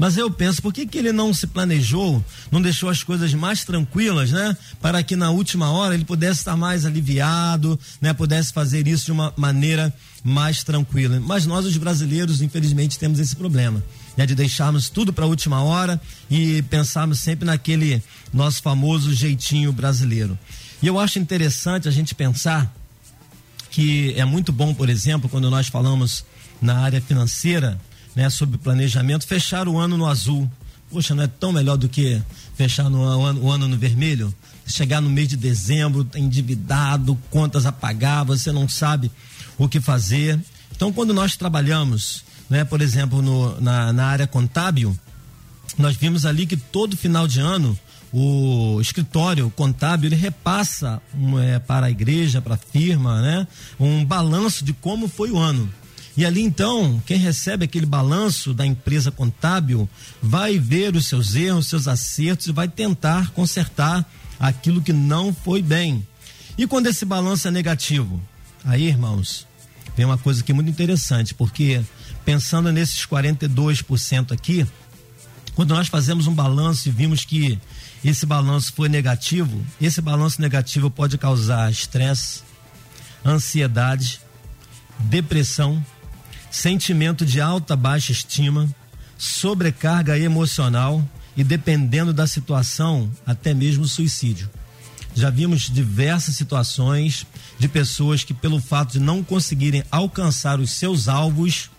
Mas 0.00 0.16
eu 0.16 0.30
penso, 0.30 0.62
por 0.62 0.72
que, 0.72 0.86
que 0.86 0.96
ele 0.96 1.12
não 1.12 1.34
se 1.34 1.46
planejou, 1.46 2.24
não 2.50 2.62
deixou 2.62 2.88
as 2.88 3.02
coisas 3.02 3.34
mais 3.34 3.66
tranquilas, 3.66 4.30
né? 4.30 4.56
Para 4.80 5.02
que 5.02 5.14
na 5.14 5.30
última 5.30 5.70
hora 5.70 5.92
ele 5.92 6.06
pudesse 6.06 6.40
estar 6.40 6.56
mais 6.56 6.86
aliviado, 6.86 7.78
né? 8.00 8.14
Pudesse 8.14 8.50
fazer 8.50 8.88
isso 8.88 9.04
de 9.04 9.12
uma 9.12 9.30
maneira 9.36 9.92
mais 10.24 10.64
tranquila. 10.64 11.20
Mas 11.20 11.44
nós, 11.44 11.66
os 11.66 11.76
brasileiros, 11.76 12.40
infelizmente, 12.40 12.98
temos 12.98 13.18
esse 13.18 13.36
problema, 13.36 13.84
né? 14.16 14.24
De 14.24 14.34
deixarmos 14.34 14.88
tudo 14.88 15.12
para 15.12 15.26
a 15.26 15.28
última 15.28 15.62
hora 15.62 16.00
e 16.30 16.62
pensarmos 16.62 17.18
sempre 17.18 17.44
naquele 17.44 18.02
nosso 18.32 18.62
famoso 18.62 19.12
jeitinho 19.12 19.70
brasileiro. 19.70 20.38
E 20.82 20.86
eu 20.86 20.98
acho 20.98 21.18
interessante 21.18 21.86
a 21.86 21.90
gente 21.90 22.14
pensar 22.14 22.74
que 23.70 24.14
é 24.16 24.24
muito 24.24 24.50
bom, 24.50 24.72
por 24.72 24.88
exemplo, 24.88 25.28
quando 25.28 25.50
nós 25.50 25.68
falamos 25.68 26.24
na 26.58 26.78
área 26.78 27.02
financeira, 27.02 27.78
né, 28.14 28.28
sobre 28.30 28.58
planejamento, 28.58 29.26
fechar 29.26 29.68
o 29.68 29.78
ano 29.78 29.96
no 29.96 30.06
azul. 30.06 30.50
Poxa, 30.90 31.14
não 31.14 31.22
é 31.22 31.28
tão 31.28 31.52
melhor 31.52 31.76
do 31.76 31.88
que 31.88 32.20
fechar 32.56 32.90
no 32.90 33.02
ano, 33.02 33.42
o 33.42 33.50
ano 33.50 33.68
no 33.68 33.76
vermelho? 33.76 34.34
Chegar 34.66 35.00
no 35.00 35.08
mês 35.08 35.28
de 35.28 35.36
dezembro, 35.36 36.06
endividado, 36.14 37.16
contas 37.30 37.64
a 37.66 37.72
pagar, 37.72 38.24
você 38.24 38.50
não 38.50 38.68
sabe 38.68 39.10
o 39.56 39.68
que 39.68 39.80
fazer. 39.80 40.38
Então, 40.74 40.92
quando 40.92 41.14
nós 41.14 41.36
trabalhamos, 41.36 42.24
né, 42.48 42.64
por 42.64 42.80
exemplo, 42.80 43.22
no, 43.22 43.60
na, 43.60 43.92
na 43.92 44.06
área 44.06 44.26
contábil, 44.26 44.98
nós 45.78 45.96
vimos 45.96 46.26
ali 46.26 46.46
que 46.46 46.56
todo 46.56 46.96
final 46.96 47.28
de 47.28 47.40
ano 47.40 47.78
o 48.12 48.80
escritório 48.80 49.50
contábil 49.54 50.08
ele 50.08 50.16
repassa 50.16 51.00
um, 51.14 51.38
é, 51.38 51.58
para 51.60 51.86
a 51.86 51.90
igreja, 51.90 52.42
para 52.42 52.54
a 52.54 52.58
firma, 52.58 53.22
né, 53.22 53.46
um 53.78 54.04
balanço 54.04 54.64
de 54.64 54.72
como 54.72 55.06
foi 55.06 55.30
o 55.30 55.38
ano. 55.38 55.70
E 56.20 56.26
ali 56.26 56.42
então, 56.42 57.02
quem 57.06 57.16
recebe 57.16 57.64
aquele 57.64 57.86
balanço 57.86 58.52
da 58.52 58.66
empresa 58.66 59.10
contábil 59.10 59.88
vai 60.20 60.58
ver 60.58 60.94
os 60.94 61.06
seus 61.06 61.34
erros, 61.34 61.68
seus 61.68 61.88
acertos 61.88 62.46
e 62.46 62.52
vai 62.52 62.68
tentar 62.68 63.30
consertar 63.30 64.04
aquilo 64.38 64.82
que 64.82 64.92
não 64.92 65.32
foi 65.32 65.62
bem. 65.62 66.06
E 66.58 66.66
quando 66.66 66.88
esse 66.88 67.06
balanço 67.06 67.48
é 67.48 67.50
negativo? 67.50 68.20
Aí, 68.62 68.86
irmãos, 68.86 69.46
vem 69.96 70.04
uma 70.04 70.18
coisa 70.18 70.42
aqui 70.42 70.52
muito 70.52 70.68
interessante, 70.68 71.32
porque 71.32 71.80
pensando 72.22 72.70
nesses 72.70 73.06
42% 73.06 74.30
aqui, 74.30 74.66
quando 75.54 75.70
nós 75.70 75.88
fazemos 75.88 76.26
um 76.26 76.34
balanço 76.34 76.86
e 76.86 76.92
vimos 76.92 77.24
que 77.24 77.58
esse 78.04 78.26
balanço 78.26 78.74
foi 78.74 78.90
negativo, 78.90 79.64
esse 79.80 80.02
balanço 80.02 80.38
negativo 80.38 80.90
pode 80.90 81.16
causar 81.16 81.70
estresse, 81.70 82.42
ansiedade, 83.24 84.20
depressão, 84.98 85.82
sentimento 86.50 87.24
de 87.24 87.40
alta 87.40 87.76
baixa 87.76 88.12
estima, 88.12 88.68
sobrecarga 89.16 90.18
emocional 90.18 91.06
e 91.36 91.44
dependendo 91.44 92.12
da 92.12 92.26
situação, 92.26 93.10
até 93.24 93.54
mesmo 93.54 93.86
suicídio. 93.86 94.50
Já 95.14 95.30
vimos 95.30 95.62
diversas 95.62 96.36
situações 96.36 97.26
de 97.58 97.68
pessoas 97.68 98.24
que 98.24 98.32
pelo 98.32 98.60
fato 98.60 98.92
de 98.92 99.00
não 99.00 99.22
conseguirem 99.22 99.82
alcançar 99.90 100.60
os 100.60 100.70
seus 100.70 101.08
alvos, 101.08 101.70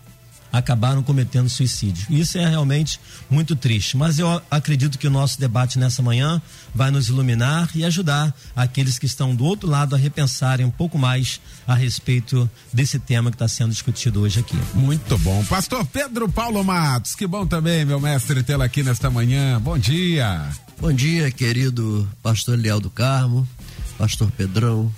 acabaram 0.52 1.02
cometendo 1.02 1.48
suicídio. 1.48 2.06
Isso 2.10 2.36
é 2.36 2.46
realmente 2.46 3.00
muito 3.30 3.56
triste, 3.56 3.96
mas 3.96 4.18
eu 4.18 4.42
acredito 4.50 4.98
que 4.98 5.06
o 5.06 5.10
nosso 5.10 5.40
debate 5.40 5.78
nessa 5.78 6.02
manhã 6.02 6.40
vai 6.74 6.90
nos 6.90 7.08
iluminar 7.08 7.70
e 7.74 7.84
ajudar 7.84 8.34
aqueles 8.54 8.98
que 8.98 9.06
estão 9.06 9.34
do 9.34 9.44
outro 9.44 9.68
lado 9.68 9.94
a 9.94 9.98
repensarem 9.98 10.66
um 10.66 10.70
pouco 10.70 10.98
mais 10.98 11.40
a 11.66 11.74
respeito 11.74 12.48
desse 12.72 12.98
tema 12.98 13.30
que 13.30 13.36
está 13.36 13.48
sendo 13.48 13.70
discutido 13.70 14.20
hoje 14.20 14.40
aqui. 14.40 14.58
Muito 14.74 15.16
bom. 15.18 15.42
Pastor 15.46 15.86
Pedro 15.86 16.28
Paulo 16.28 16.62
Matos, 16.62 17.14
que 17.14 17.26
bom 17.26 17.46
também, 17.46 17.84
meu 17.84 17.98
mestre, 17.98 18.42
tê-lo 18.42 18.62
aqui 18.62 18.82
nesta 18.82 19.08
manhã. 19.08 19.58
Bom 19.60 19.78
dia. 19.78 20.50
Bom 20.78 20.92
dia, 20.92 21.30
querido 21.30 22.08
pastor 22.22 22.58
Leal 22.58 22.80
do 22.80 22.90
Carmo, 22.90 23.48
pastor 23.96 24.30
Pedrão, 24.32 24.92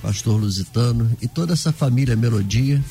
pastor 0.00 0.40
Lusitano 0.40 1.10
e 1.20 1.26
toda 1.26 1.52
essa 1.52 1.72
família 1.72 2.14
Melodia 2.14 2.82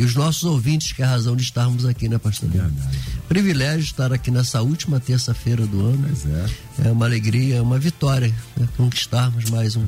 e 0.00 0.02
os 0.02 0.14
nossos 0.14 0.44
ouvintes, 0.44 0.92
que 0.92 1.02
é 1.02 1.04
a 1.04 1.08
razão 1.10 1.36
de 1.36 1.42
estarmos 1.42 1.84
aqui, 1.84 2.08
né, 2.08 2.16
pastor? 2.16 2.48
Verdade. 2.48 2.98
Privilégio 3.28 3.80
estar 3.80 4.10
aqui 4.14 4.30
nessa 4.30 4.62
última 4.62 4.98
terça-feira 4.98 5.66
do 5.66 5.78
ano. 5.84 6.06
Pois 6.06 6.24
é. 6.24 6.88
É 6.88 6.90
uma 6.90 7.04
alegria, 7.04 7.56
é 7.56 7.60
uma 7.60 7.78
vitória 7.78 8.34
né, 8.56 8.66
conquistarmos 8.78 9.50
mais 9.50 9.76
um, 9.76 9.84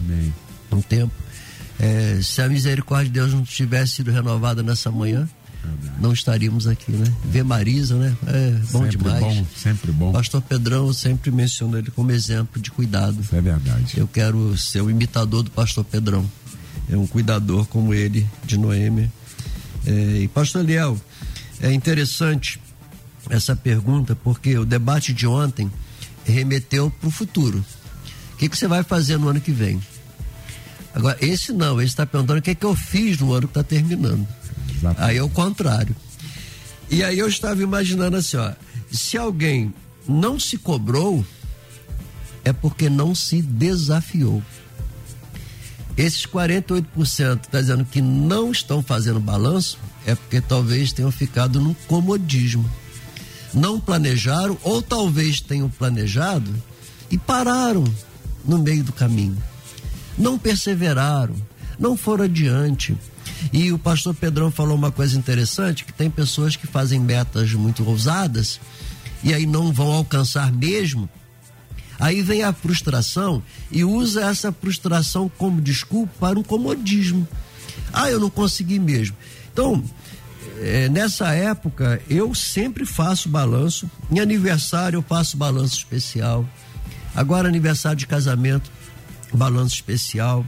um 0.70 0.82
tempo. 0.82 1.14
É, 1.80 2.20
se 2.22 2.42
a 2.42 2.48
misericórdia 2.50 3.06
de 3.06 3.12
Deus 3.12 3.32
não 3.32 3.42
tivesse 3.42 3.94
sido 3.94 4.10
renovada 4.10 4.62
nessa 4.62 4.90
manhã, 4.90 5.26
não 5.98 6.12
estaríamos 6.12 6.66
aqui, 6.66 6.92
né? 6.92 7.10
Ver 7.24 7.42
Marisa, 7.42 7.96
né? 7.96 8.14
É 8.26 8.50
bom 8.70 8.82
sempre 8.82 8.98
demais. 8.98 9.20
Bom, 9.22 9.46
sempre 9.56 9.92
bom. 9.92 10.12
Pastor 10.12 10.42
Pedrão, 10.42 10.88
eu 10.88 10.92
sempre 10.92 11.30
menciono 11.30 11.78
ele 11.78 11.90
como 11.90 12.12
exemplo 12.12 12.60
de 12.60 12.70
cuidado. 12.70 13.18
Isso 13.18 13.34
é 13.34 13.40
verdade. 13.40 13.94
Eu 13.96 14.06
quero 14.06 14.58
ser 14.58 14.82
o 14.82 14.90
imitador 14.90 15.42
do 15.42 15.50
pastor 15.50 15.84
Pedrão. 15.84 16.30
É 16.90 16.98
um 16.98 17.06
cuidador 17.06 17.64
como 17.64 17.94
ele, 17.94 18.28
de 18.44 18.58
Noêmia 18.58 19.04
é, 19.04 19.21
e 19.86 20.28
pastor 20.28 20.62
Eliel, 20.62 21.00
é 21.60 21.72
interessante 21.72 22.60
essa 23.30 23.54
pergunta, 23.54 24.14
porque 24.16 24.58
o 24.58 24.64
debate 24.64 25.12
de 25.12 25.26
ontem 25.26 25.70
remeteu 26.24 26.90
para 26.90 27.08
o 27.08 27.10
futuro. 27.10 27.64
O 28.34 28.36
que, 28.36 28.48
que 28.48 28.56
você 28.56 28.66
vai 28.66 28.82
fazer 28.82 29.16
no 29.18 29.28
ano 29.28 29.40
que 29.40 29.52
vem? 29.52 29.80
Agora, 30.94 31.16
esse 31.20 31.52
não, 31.52 31.80
ele 31.80 31.88
está 31.88 32.04
perguntando 32.04 32.40
o 32.40 32.42
que, 32.42 32.54
que 32.54 32.66
eu 32.66 32.74
fiz 32.74 33.18
no 33.18 33.32
ano 33.32 33.46
que 33.46 33.58
está 33.58 33.62
terminando. 33.62 34.26
Exatamente. 34.68 35.02
Aí 35.02 35.16
é 35.16 35.22
o 35.22 35.28
contrário. 35.28 35.94
E 36.90 37.02
aí 37.02 37.18
eu 37.18 37.28
estava 37.28 37.62
imaginando 37.62 38.16
assim, 38.16 38.36
ó, 38.36 38.52
se 38.90 39.16
alguém 39.16 39.72
não 40.06 40.38
se 40.38 40.58
cobrou, 40.58 41.24
é 42.44 42.52
porque 42.52 42.90
não 42.90 43.14
se 43.14 43.40
desafiou. 43.40 44.42
Esses 45.96 46.26
48% 46.26 47.44
está 47.44 47.60
dizendo 47.60 47.84
que 47.84 48.00
não 48.00 48.50
estão 48.50 48.82
fazendo 48.82 49.20
balanço, 49.20 49.78
é 50.06 50.14
porque 50.14 50.40
talvez 50.40 50.92
tenham 50.92 51.10
ficado 51.10 51.60
num 51.60 51.74
comodismo. 51.86 52.68
Não 53.52 53.78
planejaram, 53.78 54.56
ou 54.62 54.80
talvez 54.80 55.40
tenham 55.40 55.68
planejado 55.68 56.50
e 57.10 57.18
pararam 57.18 57.84
no 58.44 58.58
meio 58.58 58.82
do 58.82 58.92
caminho. 58.92 59.36
Não 60.16 60.38
perseveraram, 60.38 61.36
não 61.78 61.96
foram 61.96 62.24
adiante. 62.24 62.96
E 63.52 63.70
o 63.70 63.78
pastor 63.78 64.14
Pedrão 64.14 64.50
falou 64.50 64.76
uma 64.76 64.90
coisa 64.90 65.18
interessante: 65.18 65.84
que 65.84 65.92
tem 65.92 66.08
pessoas 66.08 66.56
que 66.56 66.66
fazem 66.66 66.98
metas 66.98 67.52
muito 67.52 67.84
ousadas 67.86 68.58
e 69.22 69.34
aí 69.34 69.44
não 69.44 69.72
vão 69.72 69.92
alcançar 69.92 70.50
mesmo 70.50 71.08
Aí 71.98 72.22
vem 72.22 72.42
a 72.42 72.52
frustração 72.52 73.42
e 73.70 73.84
usa 73.84 74.24
essa 74.24 74.52
frustração 74.52 75.30
como 75.38 75.60
desculpa 75.60 76.12
para 76.18 76.38
um 76.38 76.42
comodismo. 76.42 77.26
Ah, 77.92 78.10
eu 78.10 78.18
não 78.18 78.30
consegui 78.30 78.78
mesmo. 78.78 79.16
Então, 79.52 79.82
é, 80.60 80.88
nessa 80.88 81.32
época, 81.32 82.00
eu 82.08 82.34
sempre 82.34 82.86
faço 82.86 83.28
balanço. 83.28 83.90
Em 84.10 84.20
aniversário, 84.20 84.98
eu 84.98 85.02
faço 85.02 85.36
balanço 85.36 85.76
especial. 85.76 86.48
Agora, 87.14 87.48
aniversário 87.48 87.98
de 87.98 88.06
casamento, 88.06 88.70
balanço 89.32 89.74
especial. 89.74 90.44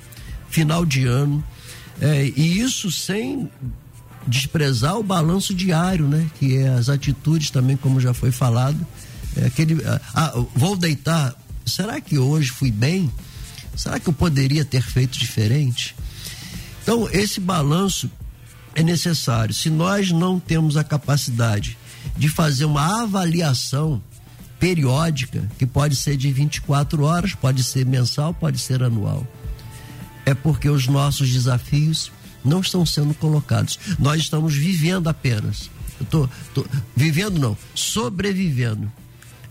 Final 0.49 0.87
de 0.87 1.07
ano. 1.07 1.45
É, 2.01 2.25
e 2.25 2.61
isso 2.61 2.91
sem 2.91 3.51
desprezar 4.27 4.97
o 4.99 5.03
balanço 5.03 5.55
diário, 5.55 6.09
né? 6.09 6.27
Que 6.39 6.57
é 6.57 6.69
as 6.69 6.89
atitudes 6.89 7.51
também, 7.51 7.77
como 7.77 8.01
já 8.01 8.15
foi 8.15 8.31
falado. 8.31 8.79
É 9.37 9.47
aquele, 9.47 9.83
ah, 9.85 10.01
ah 10.15 10.45
vou 10.55 10.77
deitar 10.77 11.35
será 11.65 12.01
que 12.01 12.19
hoje 12.19 12.51
fui 12.51 12.71
bem? 12.71 13.13
Será 13.77 13.99
que 13.99 14.09
eu 14.09 14.13
poderia 14.13 14.65
ter 14.65 14.83
feito 14.83 15.19
diferente? 15.19 15.97
Então, 16.83 17.09
esse 17.11 17.41
balanço 17.41 18.11
é 18.75 18.83
necessário. 18.83 19.55
Se 19.55 19.71
nós 19.71 20.11
não 20.11 20.39
temos 20.39 20.77
a 20.77 20.85
capacidade 20.85 21.77
de 22.17 22.29
fazer 22.29 22.67
uma 22.67 23.03
avaliação 23.03 24.03
periódica, 24.61 25.49
que 25.59 25.67
pode 25.67 25.97
ser 25.97 26.17
de 26.17 26.31
24 26.33 27.03
horas, 27.03 27.35
pode 27.35 27.65
ser 27.65 27.85
mensal, 27.85 28.33
pode 28.33 28.59
ser 28.59 28.83
anual, 28.83 29.27
é 30.25 30.35
porque 30.35 30.69
os 30.69 30.87
nossos 30.87 31.31
desafios 31.31 32.13
não 32.45 32.61
estão 32.61 32.85
sendo 32.85 33.15
colocados. 33.15 33.79
Nós 33.99 34.21
estamos 34.21 34.55
vivendo 34.55 35.09
apenas. 35.09 35.71
Eu 35.99 36.07
tô, 36.07 36.29
tô 36.55 36.67
vivendo 36.95 37.39
não, 37.39 37.57
sobrevivendo. 37.75 38.91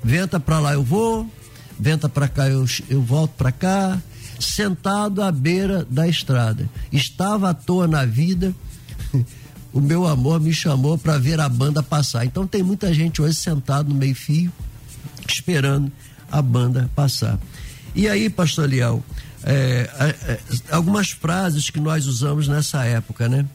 Venta 0.03 0.39
para 0.39 0.59
lá 0.59 0.73
eu 0.73 0.83
vou, 0.83 1.29
venta 1.79 2.09
para 2.09 2.27
cá, 2.27 2.49
eu, 2.49 2.65
eu 2.89 3.01
volto 3.01 3.31
para 3.37 3.51
cá, 3.51 4.01
sentado 4.39 5.21
à 5.21 5.31
beira 5.31 5.85
da 5.89 6.07
estrada. 6.07 6.69
Estava 6.91 7.49
à 7.49 7.53
toa 7.53 7.87
na 7.87 8.05
vida, 8.05 8.53
o 9.71 9.79
meu 9.79 10.05
amor 10.05 10.39
me 10.39 10.53
chamou 10.53 10.97
para 10.97 11.17
ver 11.17 11.39
a 11.39 11.47
banda 11.47 11.81
passar. 11.81 12.25
Então 12.25 12.45
tem 12.45 12.61
muita 12.61 12.93
gente 12.93 13.21
hoje 13.21 13.35
sentado 13.35 13.89
no 13.89 13.95
meio-fio, 13.95 14.51
esperando 15.27 15.91
a 16.31 16.41
banda 16.41 16.89
passar. 16.95 17.39
E 17.95 18.07
aí, 18.07 18.29
pastor 18.29 18.67
Liel, 18.67 19.03
é, 19.43 19.89
é, 20.27 20.39
algumas 20.71 21.11
frases 21.11 21.69
que 21.69 21.79
nós 21.79 22.07
usamos 22.07 22.47
nessa 22.47 22.83
época, 22.85 23.29
né? 23.29 23.45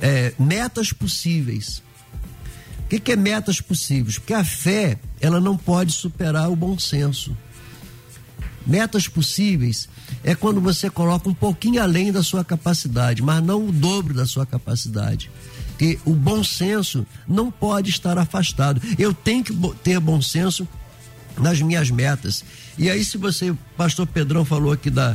É, 0.00 0.32
metas 0.38 0.92
possíveis. 0.92 1.82
O 2.88 2.90
que, 2.90 2.98
que 2.98 3.12
é 3.12 3.16
metas 3.16 3.60
possíveis? 3.60 4.16
Porque 4.16 4.32
a 4.32 4.42
fé, 4.42 4.98
ela 5.20 5.38
não 5.38 5.58
pode 5.58 5.92
superar 5.92 6.50
o 6.50 6.56
bom 6.56 6.78
senso. 6.78 7.36
Metas 8.66 9.06
possíveis 9.06 9.90
é 10.24 10.34
quando 10.34 10.58
você 10.58 10.88
coloca 10.88 11.28
um 11.28 11.34
pouquinho 11.34 11.82
além 11.82 12.10
da 12.10 12.22
sua 12.22 12.42
capacidade, 12.42 13.20
mas 13.20 13.44
não 13.44 13.68
o 13.68 13.70
dobro 13.70 14.14
da 14.14 14.24
sua 14.24 14.46
capacidade. 14.46 15.30
Porque 15.68 15.98
o 16.06 16.14
bom 16.14 16.42
senso 16.42 17.06
não 17.28 17.50
pode 17.50 17.90
estar 17.90 18.16
afastado. 18.16 18.80
Eu 18.98 19.12
tenho 19.12 19.44
que 19.44 19.52
ter 19.84 20.00
bom 20.00 20.22
senso 20.22 20.66
nas 21.36 21.60
minhas 21.60 21.90
metas. 21.90 22.42
E 22.78 22.88
aí, 22.88 23.04
se 23.04 23.18
você, 23.18 23.54
pastor 23.76 24.06
Pedrão 24.06 24.46
falou 24.46 24.72
aqui 24.72 24.88
da, 24.88 25.14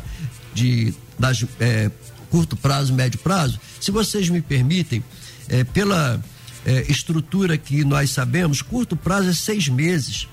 de, 0.54 0.94
das 1.18 1.44
é, 1.60 1.90
curto 2.30 2.56
prazo, 2.56 2.94
médio 2.94 3.20
prazo, 3.20 3.60
se 3.82 3.90
vocês 3.90 4.30
me 4.30 4.44
permitem, 4.44 5.04
é, 5.50 5.64
pela 5.64 6.24
é, 6.66 6.90
estrutura 6.90 7.58
que 7.58 7.84
nós 7.84 8.12
sabemos, 8.12 8.62
curto 8.62 8.96
prazo 8.96 9.30
é 9.30 9.34
seis 9.34 9.68
meses. 9.68 10.28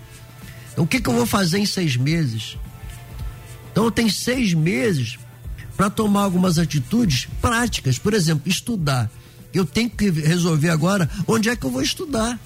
Então, 0.73 0.85
o 0.85 0.87
que, 0.87 1.01
que 1.01 1.09
eu 1.09 1.15
vou 1.15 1.27
fazer 1.27 1.59
em 1.59 1.67
seis 1.67 1.97
meses? 1.97 2.57
Então 3.73 3.91
tenho 3.91 4.11
seis 4.11 4.53
meses 4.53 5.19
para 5.77 5.89
tomar 5.89 6.23
algumas 6.23 6.59
atitudes 6.59 7.29
práticas. 7.41 7.99
Por 7.99 8.13
exemplo, 8.13 8.49
estudar. 8.49 9.11
Eu 9.53 9.65
tenho 9.65 9.89
que 9.91 10.11
resolver 10.11 10.69
agora 10.71 11.09
onde 11.27 11.49
é 11.49 11.57
que 11.57 11.65
eu 11.65 11.71
vou 11.71 11.83
estudar. 11.83 12.39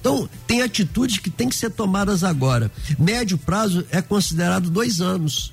Então, 0.00 0.28
tem 0.46 0.62
atitudes 0.62 1.18
que 1.18 1.28
têm 1.28 1.48
que 1.48 1.56
ser 1.56 1.70
tomadas 1.70 2.22
agora. 2.22 2.70
Médio 2.98 3.36
prazo 3.36 3.84
é 3.90 4.00
considerado 4.00 4.70
dois 4.70 5.00
anos. 5.00 5.52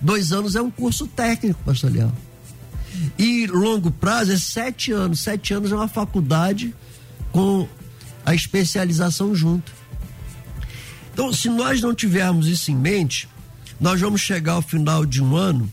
Dois 0.00 0.32
anos 0.32 0.54
é 0.54 0.60
um 0.60 0.70
curso 0.70 1.06
técnico, 1.06 1.62
pastor 1.64 1.90
Leal. 1.90 2.12
E 3.18 3.46
longo 3.46 3.90
prazo 3.90 4.32
é 4.32 4.38
sete 4.38 4.92
anos. 4.92 5.20
Sete 5.20 5.54
anos 5.54 5.72
é 5.72 5.74
uma 5.74 5.88
faculdade 5.88 6.74
com 7.32 7.68
a 8.24 8.34
especialização 8.34 9.34
junto. 9.34 9.72
Então, 11.12 11.32
se 11.32 11.48
nós 11.48 11.80
não 11.80 11.94
tivermos 11.94 12.46
isso 12.46 12.70
em 12.70 12.76
mente, 12.76 13.28
nós 13.80 14.00
vamos 14.00 14.20
chegar 14.20 14.54
ao 14.54 14.62
final 14.62 15.06
de 15.06 15.22
um 15.22 15.34
ano, 15.34 15.70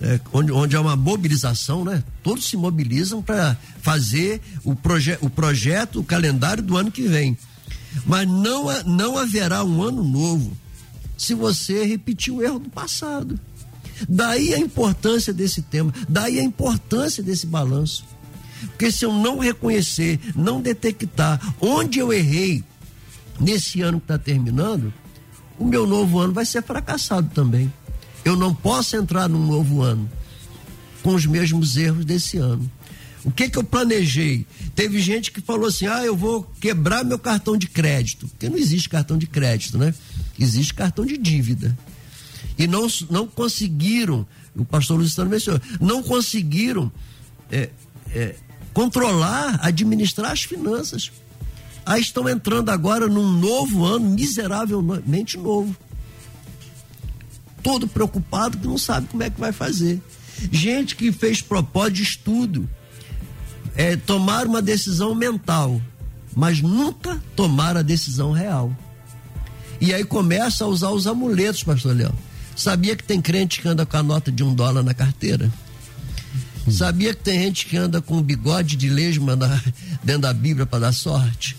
é, 0.00 0.18
onde, 0.32 0.50
onde 0.50 0.74
há 0.74 0.80
uma 0.80 0.96
mobilização, 0.96 1.84
né? 1.84 2.02
Todos 2.22 2.48
se 2.48 2.56
mobilizam 2.56 3.22
para 3.22 3.56
fazer 3.80 4.40
o, 4.64 4.74
proje 4.74 5.16
o 5.20 5.30
projeto, 5.30 6.00
o 6.00 6.04
calendário 6.04 6.62
do 6.62 6.76
ano 6.76 6.90
que 6.90 7.02
vem. 7.02 7.36
Mas 8.06 8.26
não, 8.26 8.66
não 8.84 9.18
haverá 9.18 9.62
um 9.62 9.82
ano 9.82 10.02
novo 10.02 10.56
se 11.16 11.34
você 11.34 11.84
repetir 11.84 12.32
o 12.32 12.42
erro 12.42 12.58
do 12.58 12.70
passado. 12.70 13.38
Daí 14.08 14.54
a 14.54 14.58
importância 14.58 15.32
desse 15.32 15.62
tema, 15.62 15.92
daí 16.08 16.38
a 16.38 16.42
importância 16.42 17.22
desse 17.22 17.46
balanço. 17.46 18.04
Porque 18.68 18.90
se 18.92 19.04
eu 19.04 19.12
não 19.12 19.38
reconhecer, 19.38 20.20
não 20.34 20.60
detectar 20.60 21.54
onde 21.60 21.98
eu 21.98 22.12
errei 22.12 22.64
nesse 23.40 23.80
ano 23.80 23.98
que 23.98 24.04
está 24.04 24.18
terminando, 24.18 24.92
o 25.58 25.64
meu 25.64 25.86
novo 25.86 26.18
ano 26.18 26.32
vai 26.32 26.44
ser 26.44 26.62
fracassado 26.62 27.28
também. 27.34 27.72
Eu 28.24 28.36
não 28.36 28.54
posso 28.54 28.96
entrar 28.96 29.28
num 29.28 29.44
novo 29.44 29.82
ano 29.82 30.08
com 31.02 31.14
os 31.14 31.26
mesmos 31.26 31.76
erros 31.76 32.04
desse 32.04 32.38
ano. 32.38 32.70
O 33.24 33.30
que 33.30 33.48
que 33.48 33.58
eu 33.58 33.64
planejei? 33.64 34.46
Teve 34.74 35.00
gente 35.00 35.30
que 35.30 35.40
falou 35.40 35.66
assim: 35.66 35.86
"Ah, 35.86 36.04
eu 36.04 36.16
vou 36.16 36.42
quebrar 36.60 37.04
meu 37.04 37.18
cartão 37.18 37.56
de 37.56 37.68
crédito". 37.68 38.28
Porque 38.28 38.48
não 38.48 38.56
existe 38.56 38.88
cartão 38.88 39.16
de 39.16 39.26
crédito, 39.26 39.78
né? 39.78 39.94
Existe 40.38 40.74
cartão 40.74 41.04
de 41.04 41.16
dívida. 41.16 41.76
E 42.58 42.66
não 42.66 42.86
não 43.10 43.26
conseguiram, 43.26 44.26
o 44.54 44.64
pastor 44.64 44.98
Luciano 44.98 45.30
mencionou, 45.30 45.60
não 45.80 46.02
conseguiram 46.02 46.92
é, 47.50 47.70
é, 48.10 48.34
controlar, 48.72 49.58
administrar 49.62 50.32
as 50.32 50.42
finanças. 50.42 51.10
Aí 51.84 52.00
estão 52.00 52.28
entrando 52.28 52.70
agora 52.70 53.08
num 53.08 53.32
novo 53.32 53.84
ano 53.84 54.08
miseravelmente 54.10 55.36
novo. 55.36 55.76
Todo 57.62 57.88
preocupado 57.88 58.58
que 58.58 58.66
não 58.66 58.78
sabe 58.78 59.08
como 59.08 59.22
é 59.22 59.30
que 59.30 59.40
vai 59.40 59.52
fazer. 59.52 60.00
Gente 60.50 60.96
que 60.96 61.12
fez 61.12 61.40
propósito 61.40 61.94
de 61.94 62.02
estudo, 62.02 62.68
é, 63.74 63.96
tomar 63.96 64.46
uma 64.46 64.62
decisão 64.62 65.14
mental, 65.14 65.80
mas 66.34 66.60
nunca 66.60 67.22
tomar 67.36 67.76
a 67.76 67.82
decisão 67.82 68.32
real. 68.32 68.74
E 69.80 69.92
aí 69.92 70.04
começa 70.04 70.64
a 70.64 70.68
usar 70.68 70.90
os 70.90 71.06
amuletos, 71.06 71.62
pastor 71.62 71.96
Léo. 71.96 72.12
Sabia 72.54 72.96
que 72.96 73.04
tem 73.04 73.20
crente 73.20 73.60
que 73.60 73.68
anda 73.68 73.84
com 73.86 73.96
a 73.96 74.02
nota 74.02 74.30
de 74.30 74.42
um 74.42 74.54
dólar 74.54 74.82
na 74.82 74.94
carteira? 74.94 75.50
Sabia 76.70 77.12
que 77.12 77.22
tem 77.22 77.40
gente 77.40 77.66
que 77.66 77.76
anda 77.76 78.00
com 78.00 78.18
um 78.18 78.22
bigode 78.22 78.76
de 78.76 78.88
lesma 78.88 79.34
na, 79.34 79.60
dentro 80.02 80.22
da 80.22 80.32
Bíblia 80.32 80.64
para 80.64 80.80
dar 80.80 80.92
sorte? 80.92 81.56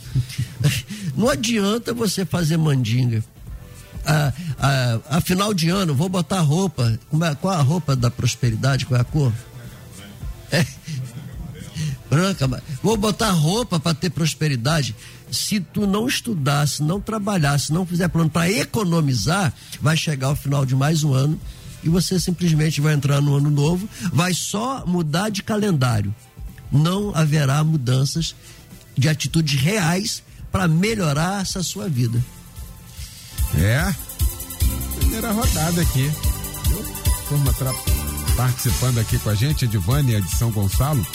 Não 1.16 1.30
adianta 1.30 1.94
você 1.94 2.26
fazer 2.26 2.58
mandinga. 2.58 3.24
Ah, 4.06 4.34
ah, 4.60 5.00
a 5.10 5.22
final 5.22 5.54
de 5.54 5.70
ano, 5.70 5.94
vou 5.94 6.10
botar 6.10 6.42
roupa. 6.42 6.98
É, 7.22 7.36
qual 7.36 7.54
a 7.54 7.62
roupa 7.62 7.96
da 7.96 8.10
prosperidade? 8.10 8.86
Qual 8.86 8.98
é 8.98 9.02
a 9.02 9.04
cor? 9.04 9.34
É. 10.52 10.66
Branca, 12.10 12.48
vou 12.82 12.96
botar 12.96 13.32
roupa 13.32 13.80
para 13.80 13.94
ter 13.94 14.10
prosperidade. 14.10 14.96
Se 15.34 15.60
tu 15.60 15.88
não 15.88 16.08
estudar, 16.08 16.68
se 16.68 16.84
não 16.84 17.02
trabalhar, 17.02 17.58
se 17.58 17.74
não 17.74 17.86
fizer 17.86 18.08
plano 18.08 18.30
para 18.30 18.50
economizar, 18.52 19.52
vai 19.82 19.98
chegar 19.98 20.28
ao 20.28 20.36
final 20.36 20.66
de 20.66 20.76
mais 20.76 21.04
um 21.04 21.14
ano 21.14 21.40
e 21.84 21.90
você 21.90 22.20
simplesmente 22.20 22.80
vai 22.80 22.94
entrar 22.94 23.20
no 23.20 23.36
ano 23.36 23.50
novo, 23.50 23.90
vai 24.12 24.34
só 24.34 24.86
mudar 24.86 25.30
de 25.30 25.44
calendário. 25.44 26.14
Não 26.72 27.14
haverá 27.14 27.64
mudanças 27.64 28.36
de 28.98 29.10
atitudes 29.10 29.60
reais 29.60 30.24
para 30.52 30.68
melhorar 30.68 31.42
essa 31.42 31.62
sua 31.62 31.90
vida. 31.90 32.24
É. 33.56 33.94
Primeira 35.00 35.32
rodada 35.32 35.82
aqui. 35.82 36.12
Turma 37.28 37.54
participando 38.36 39.00
aqui 39.00 39.20
com 39.20 39.30
a 39.30 39.36
gente, 39.36 39.66
Edivânia 39.66 40.22
de 40.22 40.36
São 40.36 40.52
Gonçalo. 40.52 41.06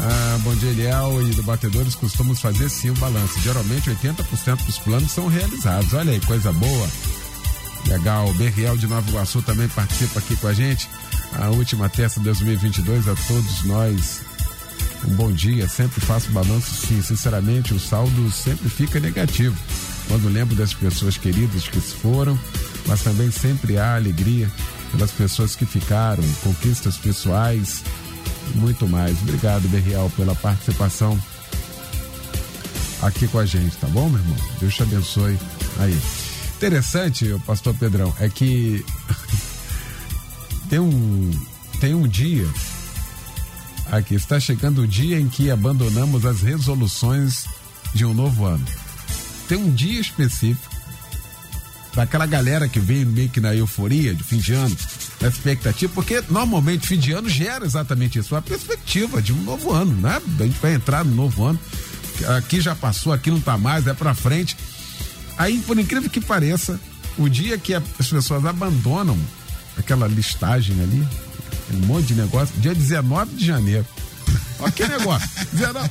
Ah, 0.00 0.38
bom 0.42 0.54
dia, 0.54 0.70
Eliel 0.70 1.28
e 1.28 1.34
do 1.34 1.42
Batedores 1.42 1.94
costumamos 1.94 2.40
fazer 2.40 2.68
sim 2.68 2.90
o 2.90 2.94
balanço. 2.94 3.40
Geralmente 3.40 3.90
80% 3.90 4.64
dos 4.64 4.78
planos 4.78 5.10
são 5.10 5.26
realizados. 5.26 5.92
Olha 5.92 6.12
aí, 6.12 6.20
coisa 6.20 6.52
boa. 6.52 6.88
Legal, 7.86 8.28
o 8.28 8.34
Berriel 8.34 8.76
de 8.76 8.86
Nova 8.86 9.08
Iguaçu 9.08 9.42
também 9.42 9.68
participa 9.68 10.20
aqui 10.20 10.36
com 10.36 10.46
a 10.46 10.52
gente. 10.52 10.88
A 11.38 11.48
última 11.48 11.88
terça 11.88 12.20
de 12.20 12.26
2022 12.26 13.08
a 13.08 13.14
todos 13.26 13.64
nós. 13.64 14.20
Um 15.04 15.14
bom 15.14 15.32
dia, 15.32 15.68
sempre 15.68 16.00
faço 16.00 16.30
balanço 16.30 16.86
sim. 16.86 17.02
Sinceramente, 17.02 17.74
o 17.74 17.80
saldo 17.80 18.30
sempre 18.30 18.68
fica 18.68 19.00
negativo. 19.00 19.56
Quando 20.06 20.28
lembro 20.28 20.54
das 20.54 20.72
pessoas 20.72 21.16
queridas 21.16 21.68
que 21.68 21.80
se 21.80 21.94
foram, 21.94 22.38
mas 22.86 23.02
também 23.02 23.30
sempre 23.30 23.78
há 23.78 23.96
alegria 23.96 24.50
pelas 24.92 25.10
pessoas 25.10 25.54
que 25.54 25.66
ficaram, 25.66 26.24
conquistas 26.42 26.96
pessoais, 26.96 27.82
muito 28.54 28.86
mais. 28.88 29.20
Obrigado, 29.22 29.68
Berriel, 29.68 30.10
pela 30.16 30.34
participação 30.34 31.18
aqui 33.02 33.28
com 33.28 33.38
a 33.38 33.46
gente, 33.46 33.76
tá 33.76 33.86
bom, 33.88 34.08
meu 34.08 34.20
irmão? 34.20 34.36
Deus 34.60 34.74
te 34.74 34.82
abençoe 34.82 35.38
aí 35.78 35.98
interessante, 36.58 37.24
pastor 37.46 37.72
Pedrão, 37.74 38.12
é 38.18 38.28
que 38.28 38.84
tem 40.68 40.80
um 40.80 41.30
tem 41.78 41.94
um 41.94 42.08
dia 42.08 42.48
aqui 43.92 44.16
está 44.16 44.40
chegando 44.40 44.82
o 44.82 44.86
dia 44.86 45.20
em 45.20 45.28
que 45.28 45.52
abandonamos 45.52 46.26
as 46.26 46.42
resoluções 46.42 47.46
de 47.94 48.04
um 48.04 48.12
novo 48.12 48.44
ano. 48.44 48.64
Tem 49.48 49.56
um 49.56 49.72
dia 49.72 50.00
específico 50.00 50.68
daquela 51.94 52.26
galera 52.26 52.68
que 52.68 52.80
vem 52.80 53.04
meio 53.04 53.30
que 53.30 53.40
na 53.40 53.54
euforia 53.54 54.12
de 54.12 54.24
fim 54.24 54.38
de 54.38 54.52
ano, 54.52 54.76
na 55.20 55.28
expectativa, 55.28 55.92
porque 55.94 56.22
normalmente 56.28 56.86
fim 56.86 56.98
de 56.98 57.12
ano 57.12 57.28
gera 57.28 57.64
exatamente 57.64 58.18
isso, 58.18 58.36
a 58.36 58.42
perspectiva 58.42 59.20
de 59.20 59.32
um 59.32 59.42
novo 59.42 59.72
ano, 59.72 59.92
né? 60.00 60.20
A 60.38 60.42
gente 60.44 60.58
vai 60.60 60.74
entrar 60.74 61.04
no 61.04 61.14
novo 61.14 61.44
ano. 61.44 61.58
Aqui 62.36 62.60
já 62.60 62.74
passou, 62.74 63.12
aqui 63.12 63.30
não 63.30 63.38
está 63.38 63.56
mais, 63.56 63.86
é 63.86 63.94
para 63.94 64.14
frente. 64.14 64.56
Aí, 65.36 65.58
por 65.60 65.78
incrível 65.78 66.10
que 66.10 66.20
pareça, 66.20 66.80
o 67.16 67.28
dia 67.28 67.56
que 67.58 67.74
as 67.74 67.84
pessoas 68.08 68.44
abandonam 68.44 69.18
aquela 69.76 70.08
listagem 70.08 70.80
ali, 70.82 71.06
um 71.74 71.86
monte 71.86 72.06
de 72.06 72.14
negócio, 72.14 72.54
dia 72.60 72.74
19 72.74 73.34
de 73.34 73.46
janeiro. 73.46 73.86
Olha 74.58 74.72
que 74.72 74.86
negócio. 74.86 75.28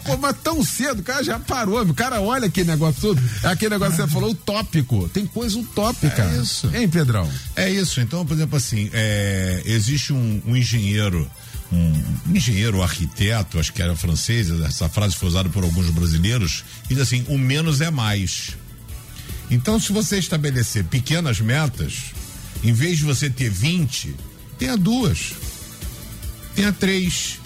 Pô, 0.04 0.18
mas 0.18 0.36
tão 0.44 0.64
cedo, 0.64 1.00
o 1.00 1.04
cara 1.04 1.24
já 1.24 1.40
parou. 1.40 1.82
O 1.82 1.94
cara 1.94 2.20
olha 2.22 2.48
aquele 2.48 2.70
negócio 2.70 3.02
todo. 3.02 3.22
É 3.44 3.48
aquele 3.48 3.72
negócio 3.72 3.96
que 3.96 4.02
você 4.02 4.08
falou, 4.08 4.32
utópico. 4.32 5.10
Tem 5.10 5.26
coisa 5.26 5.58
utópica. 5.58 6.24
É 6.24 6.42
isso. 6.42 6.70
Hein, 6.74 6.88
Pedrão? 6.90 7.30
É 7.56 7.70
isso. 7.70 8.02
Então, 8.02 8.26
por 8.26 8.34
exemplo, 8.34 8.58
assim, 8.58 8.90
é, 8.94 9.62
existe 9.66 10.12
um, 10.12 10.42
um 10.46 10.56
engenheiro, 10.56 11.30
um, 11.72 12.36
engenheiro, 12.36 12.78
um 12.78 12.84
arquiteto, 12.84 13.60
acho 13.60 13.72
que 13.72 13.82
era 13.82 13.96
francês, 13.96 14.50
essa 14.62 14.90
frase 14.90 15.16
foi 15.16 15.30
usada 15.30 15.50
por 15.50 15.64
alguns 15.64 15.90
brasileiros, 15.90 16.64
diz 16.90 17.00
assim: 17.00 17.26
o 17.28 17.38
menos 17.38 17.82
é 17.82 17.90
mais. 17.90 18.58
Então, 19.50 19.80
se 19.80 19.94
você 19.94 20.18
estabelecer 20.18 20.84
pequenas 20.86 21.40
metas, 21.40 22.12
em 22.64 22.74
vez 22.74 22.98
de 22.98 23.06
você 23.06 23.30
ter 23.30 23.50
20, 23.50 24.14
tenha 24.58 24.76
duas, 24.76 25.34
tenha 26.56 26.74
três. 26.74 27.40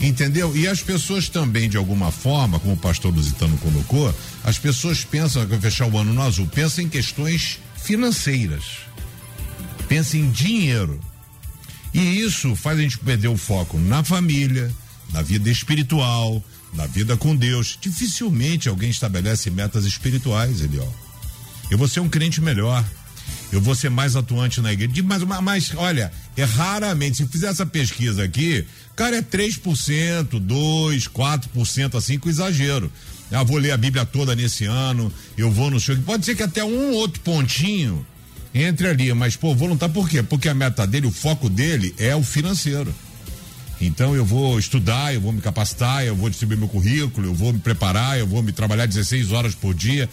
Entendeu? 0.00 0.56
E 0.56 0.66
as 0.66 0.82
pessoas 0.82 1.28
também, 1.28 1.68
de 1.68 1.76
alguma 1.76 2.10
forma, 2.10 2.58
como 2.58 2.72
o 2.72 2.76
pastor 2.76 3.14
Lusitano 3.14 3.56
colocou, 3.58 4.14
as 4.42 4.58
pessoas 4.58 5.04
pensam 5.04 5.46
que 5.46 5.58
fechar 5.58 5.86
o 5.86 5.98
ano 5.98 6.12
no 6.14 6.22
azul, 6.22 6.46
pensam 6.46 6.84
em 6.84 6.88
questões 6.88 7.58
financeiras. 7.76 8.64
Pensam 9.88 10.20
em 10.20 10.30
dinheiro. 10.30 10.98
E 11.92 12.00
isso 12.20 12.56
faz 12.56 12.78
a 12.78 12.82
gente 12.82 12.98
perder 12.98 13.28
o 13.28 13.36
foco 13.36 13.78
na 13.78 14.02
família, 14.02 14.72
na 15.12 15.20
vida 15.20 15.50
espiritual, 15.50 16.42
na 16.72 16.86
vida 16.86 17.16
com 17.16 17.36
Deus. 17.36 17.76
Dificilmente 17.78 18.68
alguém 18.68 18.90
estabelece 18.90 19.50
metas 19.50 19.84
espirituais, 19.84 20.62
Elió. 20.62 20.86
Eu 21.70 21.76
vou 21.76 21.88
ser 21.88 22.00
um 22.00 22.08
crente 22.08 22.40
melhor. 22.40 22.84
Eu 23.52 23.60
vou 23.60 23.74
ser 23.74 23.90
mais 23.90 24.16
atuante 24.16 24.60
na 24.60 24.72
igreja. 24.72 25.02
Mas, 25.02 25.22
mas 25.22 25.72
olha, 25.76 26.12
é 26.36 26.44
raramente. 26.44 27.18
Se 27.18 27.26
fizer 27.26 27.48
essa 27.48 27.66
pesquisa 27.66 28.24
aqui, 28.24 28.64
cara, 28.94 29.16
é 29.16 29.22
3%, 29.22 30.28
2%, 30.28 31.08
4% 31.08 31.94
assim 31.96 32.18
com 32.18 32.28
exagero. 32.28 32.90
Ah, 33.32 33.44
vou 33.44 33.58
ler 33.58 33.70
a 33.70 33.76
Bíblia 33.76 34.04
toda 34.04 34.34
nesse 34.34 34.64
ano, 34.64 35.12
eu 35.36 35.50
vou 35.50 35.70
no 35.70 35.78
show. 35.78 35.96
Pode 35.98 36.24
ser 36.24 36.34
que 36.34 36.42
até 36.42 36.64
um 36.64 36.92
outro 36.92 37.20
pontinho 37.20 38.04
entre 38.52 38.88
ali, 38.88 39.12
mas, 39.14 39.36
pô, 39.36 39.54
voluntário 39.54 39.94
por 39.94 40.08
quê? 40.08 40.22
Porque 40.22 40.48
a 40.48 40.54
meta 40.54 40.84
dele, 40.84 41.06
o 41.06 41.12
foco 41.12 41.48
dele 41.48 41.94
é 41.96 42.14
o 42.16 42.24
financeiro. 42.24 42.92
Então 43.80 44.14
eu 44.14 44.24
vou 44.26 44.58
estudar, 44.58 45.14
eu 45.14 45.20
vou 45.20 45.32
me 45.32 45.40
capacitar, 45.40 46.04
eu 46.04 46.14
vou 46.14 46.28
distribuir 46.28 46.58
meu 46.58 46.68
currículo, 46.68 47.28
eu 47.28 47.34
vou 47.34 47.52
me 47.52 47.58
preparar, 47.58 48.18
eu 48.18 48.26
vou 48.26 48.42
me 48.42 48.52
trabalhar 48.52 48.84
16 48.84 49.32
horas 49.32 49.54
por 49.54 49.72
dia. 49.72 50.08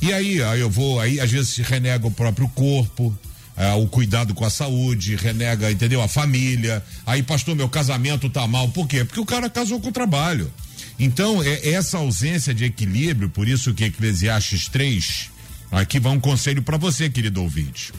E 0.00 0.12
aí, 0.12 0.42
aí 0.42 0.60
eu 0.60 0.70
vou, 0.70 1.00
aí 1.00 1.20
às 1.20 1.30
vezes 1.30 1.56
renega 1.58 2.06
o 2.06 2.10
próprio 2.10 2.48
corpo, 2.48 3.16
é, 3.56 3.72
o 3.72 3.86
cuidado 3.86 4.34
com 4.34 4.44
a 4.44 4.50
saúde, 4.50 5.16
renega, 5.16 5.70
entendeu? 5.70 6.02
A 6.02 6.08
família. 6.08 6.84
Aí, 7.06 7.22
pastor, 7.22 7.56
meu 7.56 7.68
casamento 7.68 8.28
tá 8.28 8.46
mal. 8.46 8.68
Por 8.68 8.86
quê? 8.86 9.04
Porque 9.04 9.20
o 9.20 9.24
cara 9.24 9.48
casou 9.48 9.80
com 9.80 9.88
o 9.88 9.92
trabalho. 9.92 10.52
Então, 10.98 11.42
é 11.42 11.70
essa 11.70 11.98
ausência 11.98 12.54
de 12.54 12.64
equilíbrio, 12.64 13.28
por 13.28 13.48
isso 13.48 13.74
que 13.74 13.84
Eclesiastes 13.84 14.68
3, 14.68 15.30
aqui 15.70 16.00
vai 16.00 16.12
um 16.12 16.20
conselho 16.20 16.62
para 16.62 16.76
você, 16.76 17.08
querido 17.10 17.42
ouvinte. 17.42 17.92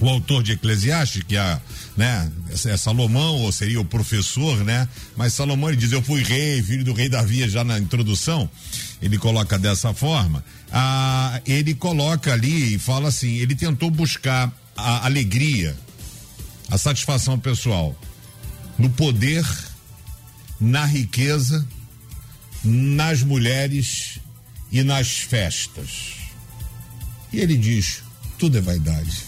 O 0.00 0.08
autor 0.08 0.42
de 0.42 0.52
Eclesiastes, 0.52 1.22
que 1.24 1.36
é, 1.36 1.60
né, 1.96 2.30
é 2.66 2.76
Salomão, 2.76 3.36
ou 3.36 3.50
seria 3.50 3.80
o 3.80 3.84
professor, 3.84 4.64
né? 4.64 4.88
Mas 5.16 5.34
Salomão 5.34 5.68
ele 5.68 5.76
diz: 5.76 5.90
Eu 5.90 6.02
fui 6.02 6.22
rei, 6.22 6.62
filho 6.62 6.84
do 6.84 6.92
rei 6.92 7.08
Davi, 7.08 7.48
já 7.48 7.64
na 7.64 7.78
introdução. 7.78 8.48
Ele 9.02 9.18
coloca 9.18 9.58
dessa 9.58 9.92
forma. 9.92 10.44
Ah, 10.70 11.40
ele 11.44 11.74
coloca 11.74 12.32
ali 12.32 12.74
e 12.74 12.78
fala 12.78 13.08
assim: 13.08 13.34
ele 13.36 13.56
tentou 13.56 13.90
buscar 13.90 14.52
a 14.76 15.04
alegria, 15.04 15.76
a 16.70 16.78
satisfação 16.78 17.38
pessoal 17.38 17.98
no 18.78 18.88
poder, 18.90 19.44
na 20.60 20.84
riqueza 20.84 21.66
nas 22.64 23.22
mulheres 23.22 24.18
e 24.70 24.82
nas 24.82 25.08
festas. 25.18 26.16
E 27.32 27.40
ele 27.40 27.56
diz: 27.56 28.02
tudo 28.38 28.58
é 28.58 28.60
vaidade. 28.60 29.24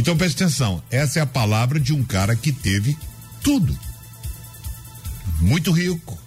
Então 0.00 0.16
preste 0.16 0.42
atenção, 0.42 0.82
essa 0.90 1.18
é 1.18 1.22
a 1.22 1.26
palavra 1.26 1.80
de 1.80 1.92
um 1.92 2.04
cara 2.04 2.36
que 2.36 2.52
teve 2.52 2.96
tudo. 3.42 3.76
Muito 5.40 5.70
rico, 5.70 6.18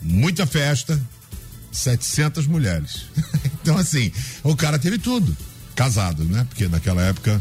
muita 0.00 0.46
festa, 0.46 1.00
700 1.72 2.46
mulheres. 2.46 3.06
então, 3.60 3.76
assim, 3.76 4.10
o 4.42 4.56
cara 4.56 4.78
teve 4.78 4.98
tudo. 4.98 5.36
Casado, 5.74 6.24
né? 6.24 6.46
Porque 6.48 6.68
naquela 6.68 7.02
época 7.02 7.40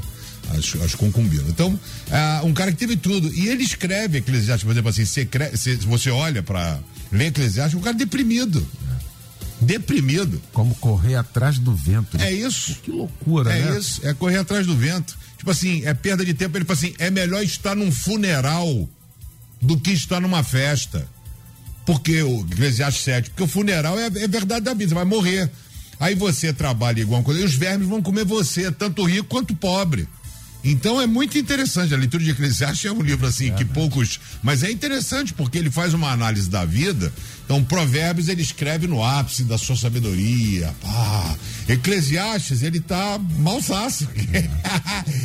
as, 0.49 0.75
as 0.81 0.95
concubinas. 0.95 1.47
Então, 1.49 1.69
uh, 1.73 2.45
um 2.45 2.53
cara 2.53 2.71
que 2.71 2.77
teve 2.77 2.97
tudo. 2.97 3.33
E 3.33 3.47
ele 3.47 3.63
escreve 3.63 4.17
Eclesiastes, 4.19 4.63
por 4.63 4.71
exemplo, 4.71 4.89
assim, 4.89 5.05
você, 5.05 5.75
você 5.77 6.09
olha 6.09 6.43
para 6.43 6.79
ler 7.11 7.27
Eclesiastes, 7.27 7.77
um 7.79 7.81
cara 7.81 7.95
deprimido. 7.95 8.65
Deprimido. 9.61 10.41
Como 10.51 10.75
correr 10.75 11.15
atrás 11.15 11.57
do 11.57 11.73
vento. 11.73 12.17
Né? 12.17 12.27
É 12.27 12.33
isso. 12.33 12.75
Que 12.83 12.91
loucura, 12.91 13.53
é 13.53 13.61
né? 13.61 13.75
É 13.75 13.79
isso, 13.79 14.05
é 14.05 14.13
correr 14.13 14.37
atrás 14.37 14.65
do 14.67 14.75
vento. 14.75 15.17
Tipo 15.45 15.51
assim, 15.51 15.85
é 15.85 15.93
perda 15.93 16.25
de 16.25 16.33
tempo. 16.33 16.57
Ele 16.57 16.65
fala 16.65 16.79
assim: 16.79 16.95
é 16.97 17.11
melhor 17.11 17.43
estar 17.43 17.75
num 17.75 17.91
funeral 17.91 18.89
do 19.61 19.79
que 19.79 19.91
estar 19.91 20.19
numa 20.19 20.41
festa. 20.41 21.07
Porque 21.85 22.23
o 22.23 22.41
Eclesiastes 22.51 23.03
7, 23.03 23.29
porque 23.29 23.43
o 23.43 23.47
funeral 23.47 23.95
é, 23.99 24.07
é 24.07 24.27
verdade 24.27 24.65
da 24.65 24.73
vida, 24.73 24.89
você 24.89 24.95
vai 24.95 25.05
morrer. 25.05 25.51
Aí 25.99 26.15
você 26.15 26.51
trabalha 26.51 26.99
igual 26.99 27.19
uma 27.19 27.23
coisa, 27.23 27.41
e 27.41 27.43
os 27.43 27.53
vermes 27.53 27.87
vão 27.87 28.01
comer 28.01 28.25
você, 28.25 28.71
tanto 28.71 29.03
rico 29.03 29.27
quanto 29.27 29.55
pobre. 29.55 30.07
Então 30.65 30.99
é 30.99 31.05
muito 31.05 31.37
interessante. 31.37 31.93
A 31.93 31.97
leitura 31.97 32.23
de 32.23 32.31
Eclesiastes 32.31 32.85
é 32.85 32.91
um 32.91 33.01
livro 33.01 33.27
assim 33.27 33.51
é, 33.51 33.53
que 33.53 33.63
né? 33.63 33.69
poucos. 33.71 34.19
Mas 34.41 34.63
é 34.63 34.71
interessante 34.71 35.31
porque 35.31 35.59
ele 35.59 35.69
faz 35.69 35.93
uma 35.93 36.11
análise 36.11 36.49
da 36.49 36.65
vida. 36.65 37.13
Então, 37.45 37.63
Provérbios 37.63 38.27
ele 38.27 38.41
escreve 38.41 38.87
no 38.87 39.03
ápice 39.03 39.43
da 39.43 39.59
sua 39.59 39.75
sabedoria. 39.75 40.75
Pá. 40.81 41.35
Eclesiastes, 41.69 42.63
ele 42.63 42.79
tá 42.79 43.19
malsaço. 43.37 44.09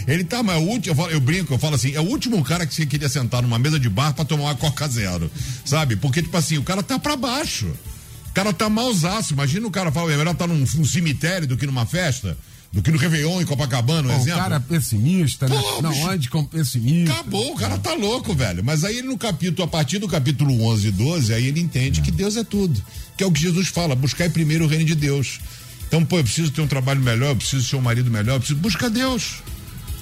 Ele 0.06 0.24
tá, 0.24 0.42
mas 0.42 0.56
é 0.56 0.58
o 0.58 0.62
último, 0.62 0.92
eu, 0.92 0.96
falo, 0.96 1.10
eu, 1.10 1.20
brinco, 1.20 1.54
eu 1.54 1.58
falo 1.58 1.74
assim, 1.76 1.94
é 1.94 2.00
o 2.00 2.04
último 2.04 2.42
cara 2.42 2.66
que 2.66 2.74
você 2.74 2.84
queria 2.84 3.08
sentar 3.08 3.42
numa 3.42 3.58
mesa 3.58 3.78
de 3.78 3.88
bar 3.88 4.12
para 4.12 4.24
tomar 4.24 4.44
uma 4.44 4.54
Coca 4.54 4.88
Zero. 4.88 5.30
Sabe? 5.64 5.96
Porque, 5.96 6.22
tipo 6.22 6.36
assim, 6.36 6.58
o 6.58 6.62
cara 6.62 6.82
tá 6.82 6.98
para 6.98 7.16
baixo. 7.16 7.66
O 8.28 8.32
cara 8.32 8.52
tá 8.52 8.68
malzaço. 8.68 9.32
Imagina 9.32 9.66
o 9.66 9.70
cara 9.70 9.92
falar, 9.92 10.12
é 10.12 10.16
melhor 10.16 10.34
tá 10.34 10.46
num, 10.46 10.64
num 10.74 10.84
cemitério 10.84 11.46
do 11.46 11.56
que 11.56 11.66
numa 11.66 11.86
festa 11.86 12.36
do 12.72 12.80
que 12.80 12.90
no 12.90 12.98
Réveillon 12.98 13.40
em 13.40 13.44
Copacabana, 13.44 14.08
um 14.08 14.14
Pô, 14.14 14.20
exemplo. 14.20 14.40
O 14.40 14.42
cara 14.42 14.60
pessimista, 14.60 15.48
né? 15.48 15.60
Pô, 15.60 15.82
não, 15.82 16.10
ande 16.10 16.30
com 16.30 16.44
pessimista. 16.44 17.12
Acabou, 17.12 17.52
o 17.52 17.56
cara 17.56 17.76
tá 17.78 17.94
louco, 17.94 18.32
velho. 18.32 18.62
Mas 18.64 18.84
aí 18.84 19.02
no 19.02 19.18
capítulo, 19.18 19.64
a 19.64 19.68
partir 19.68 19.98
do 19.98 20.06
capítulo 20.06 20.62
11 20.68 20.88
e 20.88 20.90
12, 20.92 21.34
aí 21.34 21.46
ele 21.46 21.60
entende 21.60 22.00
é. 22.00 22.02
que 22.02 22.12
Deus 22.12 22.36
é 22.36 22.44
tudo. 22.44 22.80
Que 23.16 23.24
é 23.24 23.26
o 23.26 23.32
que 23.32 23.40
Jesus 23.40 23.68
fala, 23.68 23.96
buscar 23.96 24.30
primeiro 24.30 24.64
o 24.64 24.68
reino 24.68 24.84
de 24.84 24.94
Deus. 24.94 25.40
Então, 25.88 26.04
pô, 26.04 26.18
eu 26.18 26.24
preciso 26.24 26.52
ter 26.52 26.60
um 26.60 26.68
trabalho 26.68 27.00
melhor, 27.00 27.30
eu 27.30 27.36
preciso 27.36 27.68
ser 27.68 27.74
um 27.74 27.80
marido 27.80 28.08
melhor, 28.08 28.34
eu 28.34 28.38
preciso. 28.38 28.60
Busca 28.60 28.88
Deus. 28.88 29.42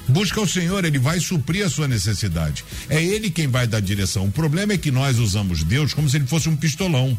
Busca 0.07 0.41
o 0.41 0.49
Senhor, 0.49 0.85
ele 0.85 0.99
vai 0.99 1.21
suprir 1.21 1.65
a 1.65 1.71
sua 1.71 1.89
necessidade. 1.89 2.65
É 2.89 3.03
ele 3.03 3.31
quem 3.31 3.47
vai 3.47 3.67
dar 3.67 3.81
direção. 3.81 4.27
O 4.27 4.31
problema 4.31 4.75
é 4.75 4.79
que 4.79 4.91
nós 4.91 5.19
usamos 5.19 5.63
Deus 5.63 5.93
como 5.95 6.09
se 6.09 6.17
ele 6.17 6.27
fosse 6.27 6.49
um 6.49 6.57
pistolão. 6.57 7.17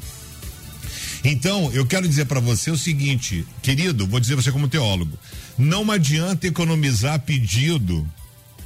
Então, 1.23 1.71
eu 1.73 1.85
quero 1.85 2.07
dizer 2.07 2.25
para 2.25 2.39
você 2.39 2.71
o 2.71 2.77
seguinte, 2.77 3.45
querido, 3.61 4.07
vou 4.07 4.19
dizer 4.19 4.35
você 4.35 4.51
como 4.51 4.69
teólogo, 4.69 5.17
não 5.57 5.89
adianta 5.91 6.47
economizar 6.47 7.19
pedido 7.19 8.07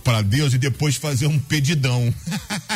para 0.03 0.21
Deus 0.21 0.53
e 0.53 0.57
depois 0.57 0.95
fazer 0.95 1.27
um 1.27 1.39
pedidão. 1.39 2.13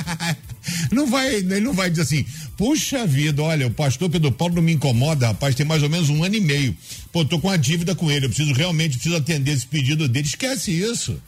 não 0.91 1.07
vai, 1.07 1.35
ele 1.35 1.59
não 1.59 1.73
vai 1.73 1.89
dizer 1.89 2.03
assim, 2.03 2.25
puxa 2.55 3.05
vida, 3.05 3.43
olha, 3.43 3.67
o 3.67 3.71
pastor 3.71 4.09
Pedro 4.09 4.31
Paulo 4.31 4.55
não 4.55 4.61
me 4.61 4.73
incomoda, 4.73 5.27
rapaz, 5.27 5.53
tem 5.53 5.65
mais 5.65 5.83
ou 5.83 5.89
menos 5.89 6.09
um 6.09 6.23
ano 6.23 6.35
e 6.35 6.41
meio. 6.41 6.75
Pô, 7.11 7.25
tô 7.25 7.39
com 7.39 7.47
uma 7.47 7.57
dívida 7.57 7.93
com 7.93 8.09
ele, 8.09 8.25
eu 8.25 8.29
preciso 8.29 8.53
realmente 8.53 8.95
preciso 8.95 9.17
atender 9.17 9.51
esse 9.51 9.67
pedido 9.67 10.07
dele. 10.07 10.27
Esquece 10.27 10.71
isso. 10.71 11.21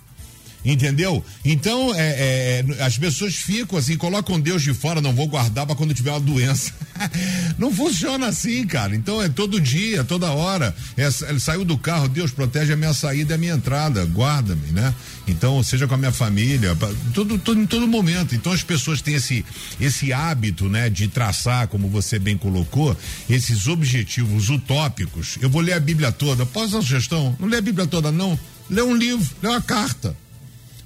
Entendeu? 0.63 1.23
Então, 1.45 1.93
é, 1.95 1.99
é, 1.99 2.65
é, 2.77 2.83
as 2.83 2.97
pessoas 2.97 3.35
ficam 3.35 3.79
assim, 3.79 3.95
colocam 3.95 4.39
Deus 4.39 4.61
de 4.61 4.73
fora, 4.73 4.99
não 4.99 5.13
vou 5.13 5.27
guardar 5.27 5.65
para 5.65 5.75
quando 5.75 5.93
tiver 5.93 6.11
uma 6.11 6.19
doença. 6.19 6.73
não 7.57 7.73
funciona 7.73 8.27
assim, 8.27 8.67
cara. 8.67 8.93
Então 8.95 9.21
é 9.21 9.29
todo 9.29 9.59
dia, 9.59 10.03
toda 10.03 10.31
hora. 10.31 10.75
É, 10.97 11.07
ele 11.29 11.39
saiu 11.39 11.63
do 11.63 11.77
carro, 11.77 12.09
Deus 12.09 12.31
protege 12.31 12.73
a 12.73 12.77
minha 12.77 12.93
saída 12.93 13.33
e 13.33 13.35
a 13.35 13.37
minha 13.37 13.53
entrada, 13.53 14.03
guarda-me, 14.05 14.71
né? 14.71 14.93
Então, 15.27 15.61
seja 15.63 15.87
com 15.87 15.93
a 15.93 15.97
minha 15.97 16.11
família, 16.11 16.75
todo, 17.13 17.37
todo, 17.37 17.61
em 17.61 17.65
todo 17.65 17.87
momento. 17.87 18.35
Então 18.35 18.51
as 18.51 18.63
pessoas 18.63 19.01
têm 19.01 19.15
esse, 19.15 19.45
esse 19.79 20.11
hábito, 20.11 20.67
né, 20.67 20.89
de 20.89 21.07
traçar, 21.07 21.67
como 21.67 21.87
você 21.87 22.19
bem 22.19 22.37
colocou, 22.37 22.97
esses 23.29 23.67
objetivos 23.67 24.49
utópicos. 24.49 25.37
Eu 25.41 25.49
vou 25.49 25.61
ler 25.61 25.73
a 25.73 25.79
Bíblia 25.79 26.11
toda. 26.11 26.45
Posso 26.45 26.73
dar 26.73 26.81
sugestão? 26.81 27.35
Não 27.39 27.47
lê 27.47 27.57
a 27.57 27.61
Bíblia 27.61 27.87
toda, 27.87 28.11
não. 28.11 28.37
Lê 28.69 28.81
um 28.81 28.95
livro, 28.95 29.25
lê 29.41 29.49
uma 29.49 29.61
carta. 29.61 30.15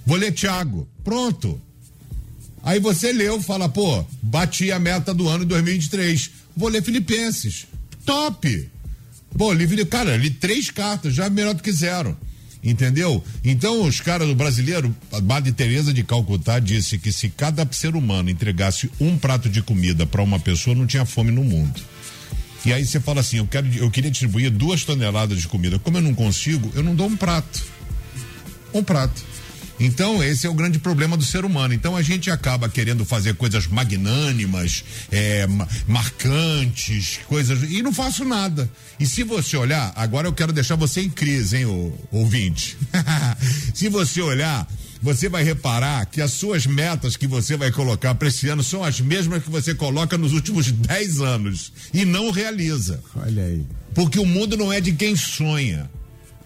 Vou 0.06 0.18
ler 0.18 0.32
Tiago. 0.32 0.88
Pronto. 1.04 1.60
Aí 2.64 2.80
você 2.80 3.12
leu, 3.12 3.42
fala, 3.42 3.68
pô, 3.68 4.06
bati 4.22 4.72
a 4.72 4.80
meta 4.80 5.14
do 5.14 5.28
ano 5.28 5.46
2023. 5.46 6.32
Vou 6.56 6.70
ler 6.70 6.82
Filipenses. 6.82 7.68
Top! 8.06 8.70
Pô, 9.38 9.52
li, 9.52 9.86
cara, 9.86 10.16
li 10.16 10.30
três 10.30 10.70
cartas, 10.70 11.14
já 11.14 11.30
melhor 11.30 11.54
do 11.54 11.64
que 11.64 11.72
zero. 11.72 12.18
Entendeu? 12.64 13.22
Então, 13.44 13.86
os 13.86 14.00
caras 14.00 14.28
do 14.28 14.36
brasileiro, 14.36 14.96
a 15.12 15.20
Madre 15.20 15.52
Teresa 15.52 15.94
de 15.94 16.04
Calcutá 16.04 16.60
disse 16.60 16.98
que 16.98 17.12
se 17.12 17.28
cada 17.28 17.68
ser 17.72 17.96
humano 17.96 18.30
entregasse 18.30 18.90
um 19.02 19.18
prato 19.18 19.50
de 19.50 19.62
comida 19.62 20.06
para 20.06 20.22
uma 20.22 20.40
pessoa, 20.40 20.76
não 20.76 20.88
tinha 20.88 21.06
fome 21.06 21.32
no 21.32 21.44
mundo. 21.44 21.82
E 22.66 22.72
aí 22.72 22.86
você 22.86 23.02
fala 23.02 23.20
assim, 23.20 23.38
eu 23.38 23.48
quero, 23.48 23.68
eu 23.74 23.92
queria 23.92 24.10
distribuir 24.10 24.50
duas 24.50 24.86
toneladas 24.86 25.42
de 25.42 25.48
comida. 25.50 25.78
Como 25.78 25.98
eu 25.98 26.02
não 26.02 26.16
consigo, 26.16 26.72
eu 26.74 26.82
não 26.82 26.96
dou 26.96 27.08
um 27.08 27.18
prato. 27.18 27.62
Um 28.74 28.82
prato. 28.82 29.22
Então, 29.80 30.24
esse 30.24 30.46
é 30.46 30.50
o 30.50 30.54
grande 30.54 30.80
problema 30.80 31.18
do 31.18 31.26
ser 31.26 31.46
humano. 31.46 31.74
Então, 31.74 31.96
a 31.96 32.02
gente 32.02 32.30
acaba 32.30 32.70
querendo 32.70 33.04
fazer 33.04 33.36
coisas 33.36 33.68
magnânimas, 33.68 34.84
é, 35.12 35.48
marcantes, 35.88 37.20
coisas. 37.28 37.70
E 37.70 37.82
não 37.82 37.94
faço 37.94 38.24
nada. 38.24 38.70
E 39.00 39.06
se 39.06 39.24
você 39.24 39.58
olhar, 39.58 39.92
agora 39.96 40.28
eu 40.28 40.34
quero 40.34 40.54
deixar 40.54 40.76
você 40.76 41.02
em 41.02 41.10
crise, 41.10 41.58
hein, 41.58 41.66
ô, 41.66 41.92
ouvinte? 42.12 42.78
se 43.74 43.90
você 43.90 44.22
olhar, 44.22 44.68
você 45.02 45.28
vai 45.28 45.44
reparar 45.44 46.06
que 46.06 46.22
as 46.22 46.32
suas 46.32 46.66
metas 46.66 47.18
que 47.18 47.28
você 47.28 47.58
vai 47.58 47.72
colocar 47.72 48.16
para 48.16 48.30
esse 48.30 48.48
ano 48.48 48.64
são 48.64 48.84
as 48.84 49.02
mesmas 49.02 49.44
que 49.44 49.50
você 49.50 49.76
coloca 49.76 50.18
nos 50.18 50.32
últimos 50.32 50.72
10 50.72 51.20
anos 51.20 51.74
e 51.94 52.06
não 52.06 52.32
realiza. 52.32 53.02
Olha 53.16 53.44
aí. 53.44 53.66
Porque 53.94 54.18
o 54.18 54.26
mundo 54.26 54.56
não 54.56 54.72
é 54.72 54.80
de 54.80 54.94
quem 54.94 55.16
sonha. 55.16 55.90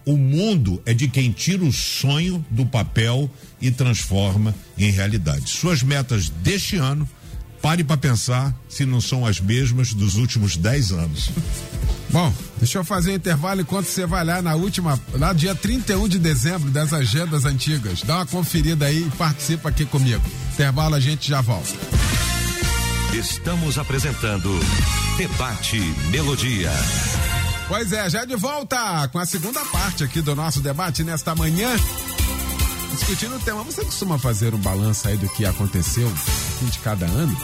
O 0.08 0.16
mundo 0.16 0.82
é 0.86 0.94
de 0.94 1.10
quem 1.10 1.34
tira 1.34 1.66
o 1.66 1.74
sonho 1.74 2.44
do 2.50 2.66
papel 2.66 3.30
e 3.60 3.70
transforma 3.70 4.56
em 4.78 4.90
realidade. 4.90 5.50
Suas 5.50 5.84
metas 5.84 6.30
deste 6.30 6.78
ano, 6.78 7.08
pare 7.62 7.84
para 7.84 7.98
pensar 7.98 8.56
se 8.70 8.86
não 8.86 9.02
são 9.02 9.26
as 9.26 9.42
mesmas 9.42 9.94
dos 9.94 10.16
últimos 10.16 10.56
10 10.56 10.94
anos. 10.94 11.30
Bom, 12.10 12.34
deixa 12.58 12.78
eu 12.78 12.86
fazer 12.86 13.12
um 13.12 13.16
intervalo 13.16 13.60
enquanto 13.60 13.88
você 13.88 14.06
vai 14.06 14.24
lá 14.24 14.42
na 14.42 14.56
última, 14.56 14.98
lá 15.12 15.34
dia 15.34 15.54
31 15.54 16.08
de 16.08 16.20
dezembro 16.20 16.72
das 16.72 16.94
agendas 16.94 17.44
antigas. 17.44 18.02
Dá 18.02 18.20
uma 18.20 18.26
conferida 18.26 18.86
aí 18.86 19.06
e 19.06 19.18
participa 19.18 19.68
aqui 19.68 19.86
comigo. 19.86 20.24
Intervalo, 20.54 20.96
a 20.96 21.02
gente 21.02 21.28
já 21.28 21.42
volta. 21.42 21.76
Estamos 23.14 23.78
apresentando 23.78 24.58
Debate 25.18 25.82
Melodia. 26.12 26.72
Pois 27.68 27.92
é, 27.92 28.10
já 28.10 28.24
de 28.24 28.36
volta 28.38 29.10
com 29.10 29.20
a 29.20 29.26
segunda 29.26 29.64
parte 29.66 30.04
aqui 30.04 30.22
do 30.22 30.34
nosso 30.34 30.62
debate 30.62 31.04
nesta 31.04 31.36
manhã. 31.36 31.70
discutindo 32.92 33.36
o 33.36 33.40
tema, 33.40 33.62
você 33.62 33.84
costuma 33.84 34.18
fazer 34.18 34.54
um 34.56 34.58
balanço 34.58 35.08
aí 35.08 35.18
do 35.18 35.28
que 35.30 35.46
aconteceu 35.46 36.12
de 36.62 36.80
cada 36.80 37.06
ano? 37.06 37.38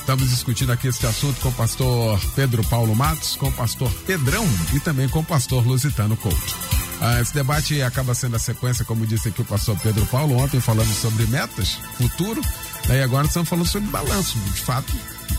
Estamos 0.00 0.28
discutindo 0.30 0.72
aqui 0.72 0.88
este 0.88 1.06
assunto 1.06 1.40
com 1.40 1.48
o 1.48 1.52
pastor 1.52 2.20
Pedro 2.34 2.64
Paulo 2.64 2.94
Matos, 2.94 3.36
com 3.36 3.48
o 3.48 3.52
pastor 3.52 3.90
Pedrão 4.04 4.44
e 4.74 4.80
também 4.80 5.08
com 5.08 5.20
o 5.20 5.24
pastor 5.24 5.64
Lusitano 5.64 6.16
Couto. 6.16 6.56
Ah, 7.00 7.20
esse 7.20 7.32
debate 7.32 7.80
acaba 7.82 8.14
sendo 8.14 8.34
a 8.34 8.38
sequência, 8.40 8.84
como 8.84 9.06
disse 9.06 9.28
aqui 9.28 9.42
o 9.42 9.44
pastor 9.44 9.78
Pedro 9.78 10.04
Paulo, 10.06 10.36
ontem 10.36 10.60
falamos 10.60 10.96
sobre 10.96 11.24
metas, 11.26 11.78
futuro, 11.96 12.40
e 12.88 13.00
agora 13.00 13.26
estamos 13.26 13.48
falando 13.48 13.66
sobre 13.66 13.88
balanço, 13.90 14.36
de 14.38 14.60
fato, 14.60 14.92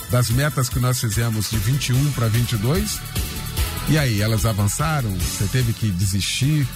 das 0.09 0.29
metas 0.29 0.69
que 0.69 0.79
nós 0.79 0.99
fizemos 0.99 1.49
de 1.49 1.57
21 1.57 2.11
para 2.13 2.27
22. 2.27 2.99
E 3.88 3.98
aí, 3.98 4.21
elas 4.21 4.45
avançaram? 4.45 5.12
Você 5.12 5.45
teve 5.45 5.71
que 5.71 5.91
desistir? 5.91 6.67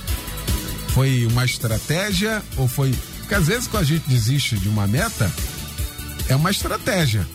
Foi 0.89 1.25
uma 1.25 1.43
estratégia 1.43 2.43
ou 2.55 2.67
foi. 2.67 2.93
Porque 3.19 3.33
às 3.33 3.47
vezes 3.47 3.67
quando 3.67 3.83
a 3.83 3.85
gente 3.85 4.07
desiste 4.07 4.57
de 4.57 4.69
uma 4.69 4.85
meta, 4.85 5.31
é 6.27 6.35
uma 6.35 6.51
estratégia. 6.51 7.25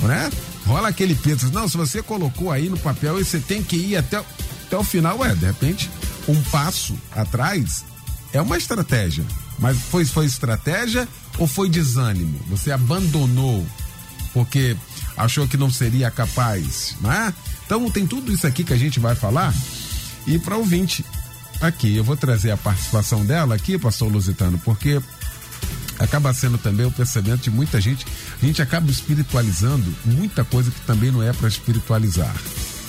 Né? 0.00 0.30
Rola 0.66 0.88
aquele 0.88 1.14
peso. 1.14 1.50
Não, 1.52 1.68
se 1.68 1.76
você 1.76 2.02
colocou 2.02 2.50
aí 2.50 2.68
no 2.68 2.78
papel, 2.78 3.16
você 3.16 3.38
tem 3.38 3.62
que 3.62 3.76
ir 3.76 3.96
até, 3.96 4.18
até 4.18 4.76
o 4.76 4.84
final. 4.84 5.18
Ué, 5.18 5.34
de 5.34 5.46
repente, 5.46 5.90
um 6.28 6.40
passo 6.44 6.94
atrás 7.12 7.84
é 8.32 8.40
uma 8.40 8.58
estratégia. 8.58 9.24
Mas 9.58 9.78
foi, 9.78 10.04
foi 10.04 10.26
estratégia 10.26 11.08
ou 11.38 11.46
foi 11.46 11.70
desânimo? 11.70 12.38
Você 12.48 12.70
abandonou 12.70 13.66
porque 14.34 14.76
achou 15.16 15.48
que 15.48 15.56
não 15.56 15.70
seria 15.70 16.10
capaz, 16.10 16.94
não 17.00 17.10
é? 17.10 17.32
Então 17.66 17.90
tem 17.90 18.06
tudo 18.06 18.32
isso 18.32 18.46
aqui 18.46 18.64
que 18.64 18.72
a 18.72 18.78
gente 18.78 18.98
vai 18.98 19.14
falar. 19.14 19.52
E 20.26 20.38
para 20.38 20.56
ouvinte, 20.56 21.04
aqui, 21.60 21.94
eu 21.96 22.04
vou 22.04 22.16
trazer 22.16 22.52
a 22.52 22.56
participação 22.56 23.26
dela 23.26 23.54
aqui, 23.54 23.76
pastor 23.78 24.10
Lusitano, 24.10 24.58
porque 24.64 25.00
acaba 25.98 26.32
sendo 26.32 26.58
também 26.58 26.86
o 26.86 26.90
pensamento 26.90 27.42
de 27.42 27.50
muita 27.50 27.80
gente. 27.80 28.06
A 28.40 28.46
gente 28.46 28.62
acaba 28.62 28.90
espiritualizando 28.90 29.92
muita 30.04 30.44
coisa 30.44 30.70
que 30.70 30.80
também 30.80 31.10
não 31.10 31.22
é 31.22 31.32
para 31.32 31.48
espiritualizar. 31.48 32.34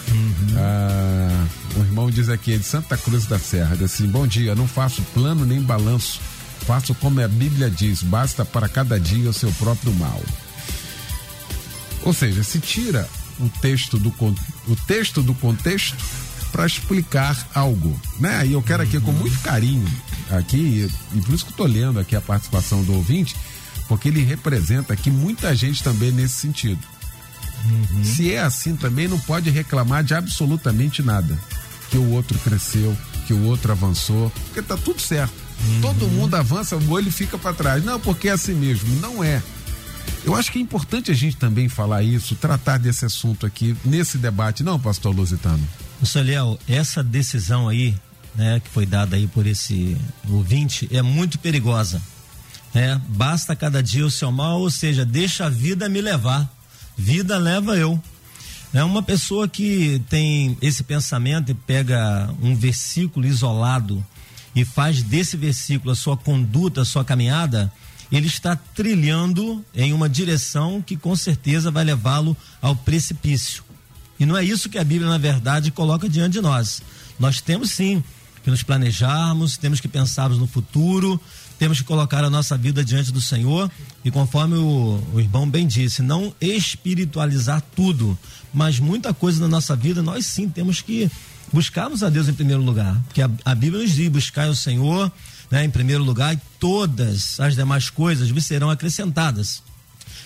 Uhum. 0.09 0.55
Ah, 0.55 1.47
o 1.75 1.79
irmão 1.79 2.09
diz 2.09 2.29
aqui, 2.29 2.53
é 2.53 2.57
de 2.57 2.63
Santa 2.63 2.95
Cruz 2.97 3.25
da 3.25 3.37
Serra, 3.37 3.75
diz 3.75 3.93
assim: 3.93 4.07
Bom 4.07 4.25
dia, 4.25 4.55
não 4.55 4.67
faço 4.67 5.01
plano 5.13 5.45
nem 5.45 5.61
balanço, 5.61 6.21
faço 6.65 6.93
como 6.95 7.19
a 7.21 7.27
Bíblia 7.27 7.69
diz, 7.69 8.03
basta 8.03 8.45
para 8.45 8.69
cada 8.69 8.99
dia 8.99 9.29
o 9.29 9.33
seu 9.33 9.51
próprio 9.53 9.93
mal. 9.93 10.21
Ou 12.03 12.13
seja, 12.13 12.43
se 12.43 12.59
tira 12.59 13.07
o 13.39 13.49
texto 13.61 13.97
do, 13.97 14.09
o 14.09 14.75
texto 14.87 15.21
do 15.21 15.33
contexto 15.33 15.97
para 16.51 16.65
explicar 16.65 17.47
algo, 17.53 17.99
né? 18.19 18.45
E 18.45 18.53
eu 18.53 18.61
quero 18.61 18.83
aqui 18.83 18.99
com 18.99 19.11
muito 19.11 19.37
carinho 19.41 19.87
aqui 20.31 20.89
e 21.13 21.21
por 21.21 21.33
isso 21.33 21.45
que 21.45 21.51
estou 21.51 21.65
lendo 21.65 21.99
aqui 21.99 22.15
a 22.15 22.21
participação 22.21 22.83
do 22.83 22.93
ouvinte, 22.93 23.35
porque 23.87 24.07
ele 24.07 24.23
representa 24.23 24.93
aqui 24.93 25.09
muita 25.09 25.53
gente 25.55 25.83
também 25.83 26.11
nesse 26.11 26.35
sentido. 26.35 26.79
Uhum. 27.65 28.03
Se 28.03 28.33
é 28.33 28.39
assim 28.39 28.75
também 28.75 29.07
não 29.07 29.19
pode 29.19 29.49
reclamar 29.49 30.03
de 30.03 30.13
absolutamente 30.13 31.01
nada, 31.01 31.37
que 31.89 31.97
o 31.97 32.11
outro 32.11 32.37
cresceu, 32.39 32.97
que 33.25 33.33
o 33.33 33.43
outro 33.43 33.71
avançou, 33.71 34.31
porque 34.45 34.61
tá 34.61 34.77
tudo 34.77 35.01
certo. 35.01 35.33
Uhum. 35.65 35.81
Todo 35.81 36.07
mundo 36.07 36.35
avança, 36.35 36.75
o 36.75 36.91
olho 36.91 37.11
fica 37.11 37.37
para 37.37 37.53
trás. 37.53 37.83
Não, 37.83 37.99
porque 37.99 38.29
é 38.29 38.31
assim 38.31 38.53
mesmo. 38.53 38.87
Não 39.01 39.23
é. 39.23 39.41
Eu 40.23 40.35
acho 40.35 40.51
que 40.51 40.59
é 40.59 40.61
importante 40.61 41.11
a 41.11 41.13
gente 41.13 41.37
também 41.37 41.69
falar 41.69 42.03
isso, 42.03 42.35
tratar 42.35 42.77
desse 42.77 43.05
assunto 43.05 43.45
aqui 43.45 43.75
nesse 43.85 44.17
debate, 44.17 44.63
não, 44.63 44.79
pastor 44.79 45.15
Lusitano? 45.15 45.65
Senhor 46.03 46.25
Léo, 46.25 46.59
essa 46.67 47.03
decisão 47.03 47.67
aí, 47.67 47.95
né, 48.35 48.59
que 48.59 48.69
foi 48.69 48.85
dada 48.85 49.15
aí 49.15 49.27
por 49.27 49.47
esse 49.47 49.97
ouvinte, 50.29 50.87
é 50.91 51.01
muito 51.01 51.39
perigosa. 51.39 52.01
Né? 52.73 53.01
Basta 53.09 53.55
cada 53.55 53.81
dia 53.81 54.05
o 54.05 54.11
seu 54.11 54.31
mal, 54.31 54.59
ou 54.59 54.69
seja, 54.69 55.05
deixa 55.05 55.45
a 55.45 55.49
vida 55.49 55.89
me 55.89 56.01
levar. 56.01 56.47
Vida 56.97 57.37
leva 57.37 57.77
eu. 57.77 58.01
É 58.73 58.83
uma 58.83 59.01
pessoa 59.01 59.47
que 59.47 60.01
tem 60.09 60.57
esse 60.61 60.83
pensamento 60.83 61.51
e 61.51 61.55
pega 61.55 62.29
um 62.41 62.55
versículo 62.55 63.25
isolado 63.25 64.05
e 64.55 64.65
faz 64.65 65.01
desse 65.01 65.37
versículo 65.37 65.91
a 65.91 65.95
sua 65.95 66.17
conduta, 66.17 66.81
a 66.81 66.85
sua 66.85 67.05
caminhada, 67.05 67.71
ele 68.11 68.27
está 68.27 68.55
trilhando 68.55 69.63
em 69.73 69.93
uma 69.93 70.07
direção 70.07 70.81
que 70.81 70.95
com 70.95 71.15
certeza 71.15 71.71
vai 71.71 71.83
levá-lo 71.83 72.35
ao 72.61 72.75
precipício. 72.75 73.63
E 74.19 74.25
não 74.25 74.35
é 74.37 74.43
isso 74.43 74.69
que 74.69 74.77
a 74.77 74.83
Bíblia, 74.83 75.09
na 75.09 75.17
verdade, 75.17 75.71
coloca 75.71 76.09
diante 76.09 76.33
de 76.33 76.41
nós. 76.41 76.81
Nós 77.19 77.41
temos 77.41 77.71
sim 77.71 78.03
que 78.43 78.49
nos 78.49 78.63
planejarmos, 78.63 79.57
temos 79.57 79.79
que 79.79 79.87
pensarmos 79.87 80.39
no 80.39 80.47
futuro, 80.47 81.19
temos 81.59 81.79
que 81.79 81.83
colocar 81.83 82.23
a 82.23 82.29
nossa 82.29 82.57
vida 82.57 82.83
diante 82.83 83.11
do 83.11 83.19
Senhor 83.19 83.69
e 84.05 84.11
conforme 84.11 84.55
o, 84.55 85.03
o 85.13 85.19
irmão 85.19 85.49
bem 85.49 85.67
disse, 85.67 86.01
não 86.01 86.33
espiritualizar 86.39 87.61
tudo, 87.75 88.17
mas 88.53 88.79
muita 88.79 89.13
coisa 89.13 89.41
na 89.41 89.47
nossa 89.47 89.75
vida 89.75 90.01
nós 90.01 90.25
sim 90.25 90.47
temos 90.47 90.81
que 90.81 91.09
buscarmos 91.51 92.03
a 92.03 92.09
Deus 92.09 92.27
em 92.27 92.33
primeiro 92.33 92.61
lugar, 92.61 92.95
porque 93.05 93.21
a, 93.21 93.29
a 93.43 93.55
Bíblia 93.55 93.83
nos 93.83 93.93
diz 93.93 94.07
buscar 94.09 94.49
o 94.49 94.55
Senhor 94.55 95.11
né, 95.49 95.63
em 95.63 95.69
primeiro 95.69 96.03
lugar, 96.03 96.33
e 96.33 96.39
todas 96.59 97.39
as 97.39 97.55
demais 97.55 97.89
coisas 97.89 98.29
lhe 98.29 98.41
serão 98.41 98.69
acrescentadas. 98.69 99.61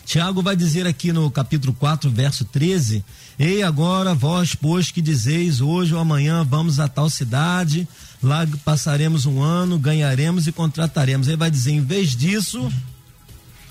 Tiago 0.05 0.41
vai 0.41 0.55
dizer 0.55 0.87
aqui 0.87 1.13
no 1.13 1.29
capítulo 1.29 1.73
4, 1.73 2.09
verso 2.09 2.43
13: 2.45 3.03
Ei, 3.37 3.63
agora 3.63 4.13
vós, 4.13 4.55
pois, 4.55 4.91
que 4.91 5.01
dizeis 5.01 5.61
hoje 5.61 5.93
ou 5.93 5.99
amanhã 5.99 6.43
vamos 6.43 6.79
a 6.79 6.87
tal 6.87 7.09
cidade, 7.09 7.87
lá 8.21 8.47
passaremos 8.65 9.25
um 9.25 9.41
ano, 9.41 9.77
ganharemos 9.77 10.47
e 10.47 10.51
contrataremos. 10.51 11.27
Aí 11.27 11.35
vai 11.35 11.51
dizer, 11.51 11.71
em 11.71 11.81
vez 11.81 12.15
disso, 12.15 12.71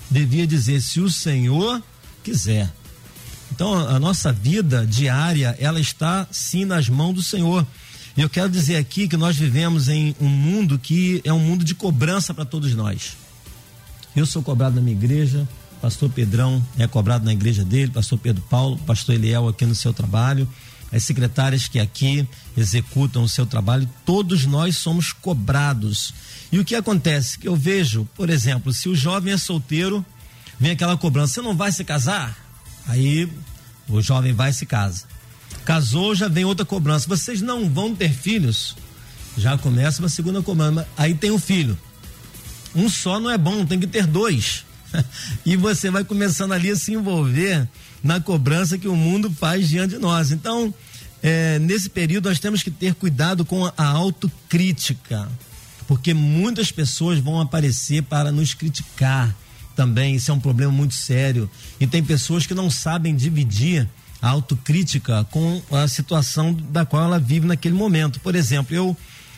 devia 0.09 0.47
dizer, 0.47 0.81
se 0.81 0.99
o 0.99 1.09
Senhor 1.09 1.81
quiser. 2.23 2.71
Então, 3.51 3.77
a 3.77 3.99
nossa 3.99 4.31
vida 4.31 4.85
diária, 4.85 5.55
ela 5.59 5.79
está 5.79 6.25
sim 6.31 6.63
nas 6.63 6.87
mãos 6.87 7.13
do 7.13 7.23
Senhor. 7.23 7.67
E 8.15 8.21
eu 8.21 8.29
quero 8.29 8.49
dizer 8.49 8.75
aqui 8.75 9.07
que 9.07 9.15
nós 9.15 9.37
vivemos 9.37 9.87
em 9.87 10.15
um 10.19 10.27
mundo 10.27 10.77
que 10.77 11.21
é 11.23 11.31
um 11.31 11.39
mundo 11.39 11.63
de 11.63 11.73
cobrança 11.73 12.33
para 12.33 12.43
todos 12.43 12.75
nós. 12.75 13.15
Eu 14.13 14.25
sou 14.25 14.43
cobrado 14.43 14.75
na 14.75 14.81
minha 14.81 14.95
igreja, 14.95 15.47
pastor 15.81 16.09
Pedrão 16.09 16.65
é 16.77 16.85
cobrado 16.85 17.23
na 17.23 17.31
igreja 17.31 17.63
dele, 17.63 17.91
pastor 17.91 18.19
Pedro 18.19 18.43
Paulo, 18.49 18.77
pastor 18.79 19.15
Eliel 19.15 19.47
aqui 19.47 19.65
no 19.65 19.73
seu 19.73 19.93
trabalho, 19.93 20.47
as 20.91 21.03
secretárias 21.03 21.69
que 21.69 21.79
aqui 21.79 22.27
executam 22.57 23.23
o 23.23 23.29
seu 23.29 23.45
trabalho, 23.45 23.87
todos 24.05 24.45
nós 24.45 24.75
somos 24.75 25.13
cobrados. 25.13 26.13
E 26.51 26.59
o 26.59 26.65
que 26.65 26.75
acontece? 26.75 27.39
Que 27.39 27.47
eu 27.47 27.55
vejo, 27.55 28.05
por 28.13 28.29
exemplo, 28.29 28.73
se 28.73 28.89
o 28.89 28.95
jovem 28.95 29.33
é 29.33 29.37
solteiro, 29.37 30.05
vem 30.59 30.71
aquela 30.71 30.97
cobrança, 30.97 31.35
você 31.35 31.41
não 31.41 31.55
vai 31.55 31.71
se 31.71 31.85
casar? 31.85 32.37
Aí 32.85 33.31
o 33.87 34.01
jovem 34.01 34.33
vai 34.33 34.49
e 34.49 34.53
se 34.53 34.65
casa. 34.65 35.05
Casou, 35.65 36.15
já 36.15 36.27
vem 36.27 36.45
outra 36.45 36.65
cobrança. 36.65 37.07
Vocês 37.07 37.41
não 37.41 37.69
vão 37.69 37.95
ter 37.95 38.11
filhos? 38.11 38.75
Já 39.37 39.57
começa 39.57 40.01
uma 40.01 40.09
segunda 40.09 40.41
cobrança. 40.41 40.87
Aí 40.97 41.13
tem 41.13 41.31
um 41.31 41.39
filho. 41.39 41.77
Um 42.75 42.89
só 42.89 43.19
não 43.19 43.29
é 43.29 43.37
bom, 43.37 43.65
tem 43.65 43.79
que 43.79 43.87
ter 43.87 44.05
dois. 44.05 44.65
e 45.45 45.55
você 45.55 45.89
vai 45.89 46.03
começando 46.03 46.51
ali 46.51 46.69
a 46.69 46.75
se 46.75 46.93
envolver 46.93 47.67
na 48.03 48.19
cobrança 48.19 48.77
que 48.77 48.87
o 48.87 48.95
mundo 48.95 49.29
faz 49.31 49.69
diante 49.69 49.95
de 49.95 49.99
nós. 49.99 50.31
Então, 50.31 50.73
é, 51.21 51.59
nesse 51.59 51.89
período, 51.89 52.29
nós 52.29 52.39
temos 52.39 52.63
que 52.63 52.71
ter 52.71 52.95
cuidado 52.95 53.45
com 53.45 53.65
a 53.65 53.85
autocrítica, 53.85 55.29
porque 55.87 56.13
muitas 56.13 56.71
pessoas 56.71 57.19
vão 57.19 57.39
aparecer 57.39 58.03
para 58.03 58.31
nos 58.31 58.53
criticar 58.53 59.35
também. 59.75 60.15
Isso 60.15 60.31
é 60.31 60.33
um 60.33 60.39
problema 60.39 60.71
muito 60.71 60.93
sério. 60.93 61.49
E 61.79 61.85
tem 61.85 62.03
pessoas 62.03 62.45
que 62.45 62.53
não 62.53 62.69
sabem 62.69 63.15
dividir 63.15 63.81
a 63.81 63.87
autocrítica 64.21 65.25
com 65.31 65.61
a 65.71 65.87
situação 65.87 66.53
da 66.53 66.85
qual 66.85 67.03
ela 67.03 67.19
vive 67.19 67.47
naquele 67.47 67.75
momento. 67.75 68.19
Por 68.19 68.35
exemplo, 68.35 68.75
eu 68.75 68.95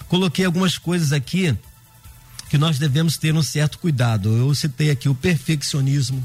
coloquei 0.08 0.46
algumas 0.46 0.78
coisas 0.78 1.14
aqui 1.14 1.56
que 2.50 2.58
nós 2.58 2.78
devemos 2.78 3.18
ter 3.18 3.34
um 3.34 3.42
certo 3.42 3.80
cuidado. 3.80 4.36
Eu 4.36 4.54
citei 4.54 4.92
aqui 4.92 5.08
o 5.10 5.16
perfeccionismo. 5.16 6.24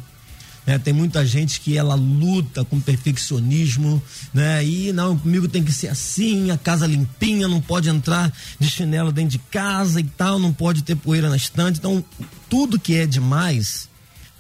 Né? 0.66 0.78
Tem 0.78 0.92
muita 0.92 1.24
gente 1.24 1.60
que 1.60 1.78
ela 1.78 1.94
luta 1.94 2.62
com 2.62 2.78
perfeccionismo, 2.78 4.02
né? 4.34 4.62
E 4.62 4.92
não, 4.92 5.16
comigo 5.16 5.48
tem 5.48 5.64
que 5.64 5.72
ser 5.72 5.88
assim, 5.88 6.50
a 6.50 6.58
casa 6.58 6.86
limpinha, 6.86 7.48
não 7.48 7.58
pode 7.58 7.88
entrar 7.88 8.30
de 8.60 8.68
chinelo 8.68 9.10
dentro 9.10 9.30
de 9.30 9.38
casa 9.38 9.98
e 9.98 10.04
tal, 10.04 10.38
não 10.38 10.52
pode 10.52 10.82
ter 10.82 10.94
poeira 10.94 11.30
na 11.30 11.36
estante. 11.36 11.78
Então, 11.78 12.04
tudo 12.50 12.78
que 12.78 12.96
é 12.96 13.06
demais 13.06 13.88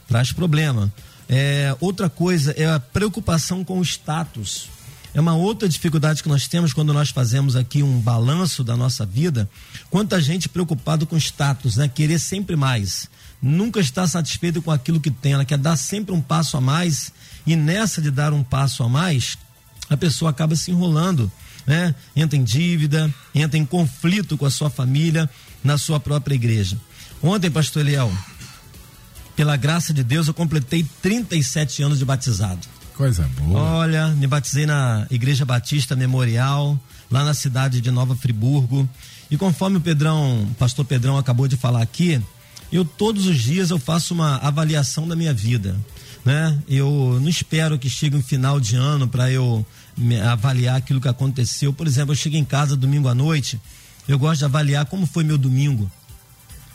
traz 0.06 0.30
problema. 0.30 0.92
É, 1.28 1.76
outra 1.78 2.08
coisa 2.08 2.52
é 2.52 2.66
a 2.66 2.80
preocupação 2.80 3.62
com 3.62 3.78
o 3.78 3.82
status. 3.82 4.70
É 5.14 5.20
uma 5.20 5.34
outra 5.34 5.68
dificuldade 5.68 6.22
que 6.22 6.28
nós 6.28 6.46
temos 6.46 6.72
quando 6.72 6.92
nós 6.92 7.10
fazemos 7.10 7.56
aqui 7.56 7.82
um 7.82 8.00
balanço 8.00 8.62
da 8.62 8.76
nossa 8.76 9.04
vida. 9.04 9.48
Quanta 9.90 10.20
gente 10.20 10.48
preocupado 10.48 11.06
com 11.06 11.16
status, 11.16 11.76
né? 11.76 11.88
Querer 11.88 12.18
sempre 12.18 12.56
mais. 12.56 13.08
Nunca 13.40 13.80
está 13.80 14.06
satisfeito 14.06 14.62
com 14.62 14.70
aquilo 14.70 15.00
que 15.00 15.10
tem. 15.10 15.32
Ela 15.32 15.44
quer 15.44 15.58
dar 15.58 15.76
sempre 15.76 16.14
um 16.14 16.20
passo 16.20 16.56
a 16.56 16.60
mais. 16.60 17.12
E 17.46 17.56
nessa 17.56 18.00
de 18.00 18.10
dar 18.10 18.32
um 18.32 18.42
passo 18.42 18.82
a 18.82 18.88
mais, 18.88 19.38
a 19.88 19.96
pessoa 19.96 20.30
acaba 20.30 20.54
se 20.54 20.70
enrolando, 20.70 21.30
né? 21.66 21.94
Entra 22.14 22.36
em 22.36 22.44
dívida, 22.44 23.12
entra 23.34 23.58
em 23.58 23.64
conflito 23.64 24.36
com 24.36 24.44
a 24.44 24.50
sua 24.50 24.68
família, 24.68 25.28
na 25.64 25.78
sua 25.78 25.98
própria 25.98 26.34
igreja. 26.34 26.76
Ontem, 27.22 27.50
pastor 27.50 27.82
Eliel, 27.82 28.12
pela 29.38 29.56
graça 29.56 29.94
de 29.94 30.02
Deus, 30.02 30.26
eu 30.26 30.34
completei 30.34 30.84
37 31.00 31.84
anos 31.84 32.00
de 32.00 32.04
batizado. 32.04 32.58
Coisa 32.96 33.22
boa. 33.38 33.60
Olha, 33.60 34.08
me 34.08 34.26
batizei 34.26 34.66
na 34.66 35.06
Igreja 35.12 35.44
Batista 35.44 35.94
Memorial, 35.94 36.76
lá 37.08 37.22
na 37.22 37.32
cidade 37.32 37.80
de 37.80 37.88
Nova 37.88 38.16
Friburgo. 38.16 38.88
E 39.30 39.36
conforme 39.36 39.76
o 39.76 39.80
Pedrão, 39.80 40.42
o 40.42 40.54
pastor 40.54 40.84
Pedrão 40.84 41.16
acabou 41.16 41.46
de 41.46 41.56
falar 41.56 41.82
aqui, 41.82 42.20
eu 42.72 42.84
todos 42.84 43.28
os 43.28 43.38
dias 43.38 43.70
eu 43.70 43.78
faço 43.78 44.12
uma 44.12 44.38
avaliação 44.38 45.06
da 45.06 45.14
minha 45.14 45.32
vida, 45.32 45.76
né? 46.24 46.58
Eu 46.66 47.20
não 47.22 47.28
espero 47.28 47.78
que 47.78 47.88
chegue 47.88 48.16
um 48.16 48.22
final 48.22 48.58
de 48.58 48.74
ano 48.74 49.06
para 49.06 49.30
eu 49.30 49.64
avaliar 50.28 50.74
aquilo 50.74 51.00
que 51.00 51.06
aconteceu. 51.06 51.72
Por 51.72 51.86
exemplo, 51.86 52.10
eu 52.10 52.16
chego 52.16 52.34
em 52.34 52.44
casa 52.44 52.76
domingo 52.76 53.06
à 53.06 53.14
noite, 53.14 53.60
eu 54.08 54.18
gosto 54.18 54.40
de 54.40 54.46
avaliar 54.46 54.84
como 54.86 55.06
foi 55.06 55.22
meu 55.22 55.38
domingo, 55.38 55.88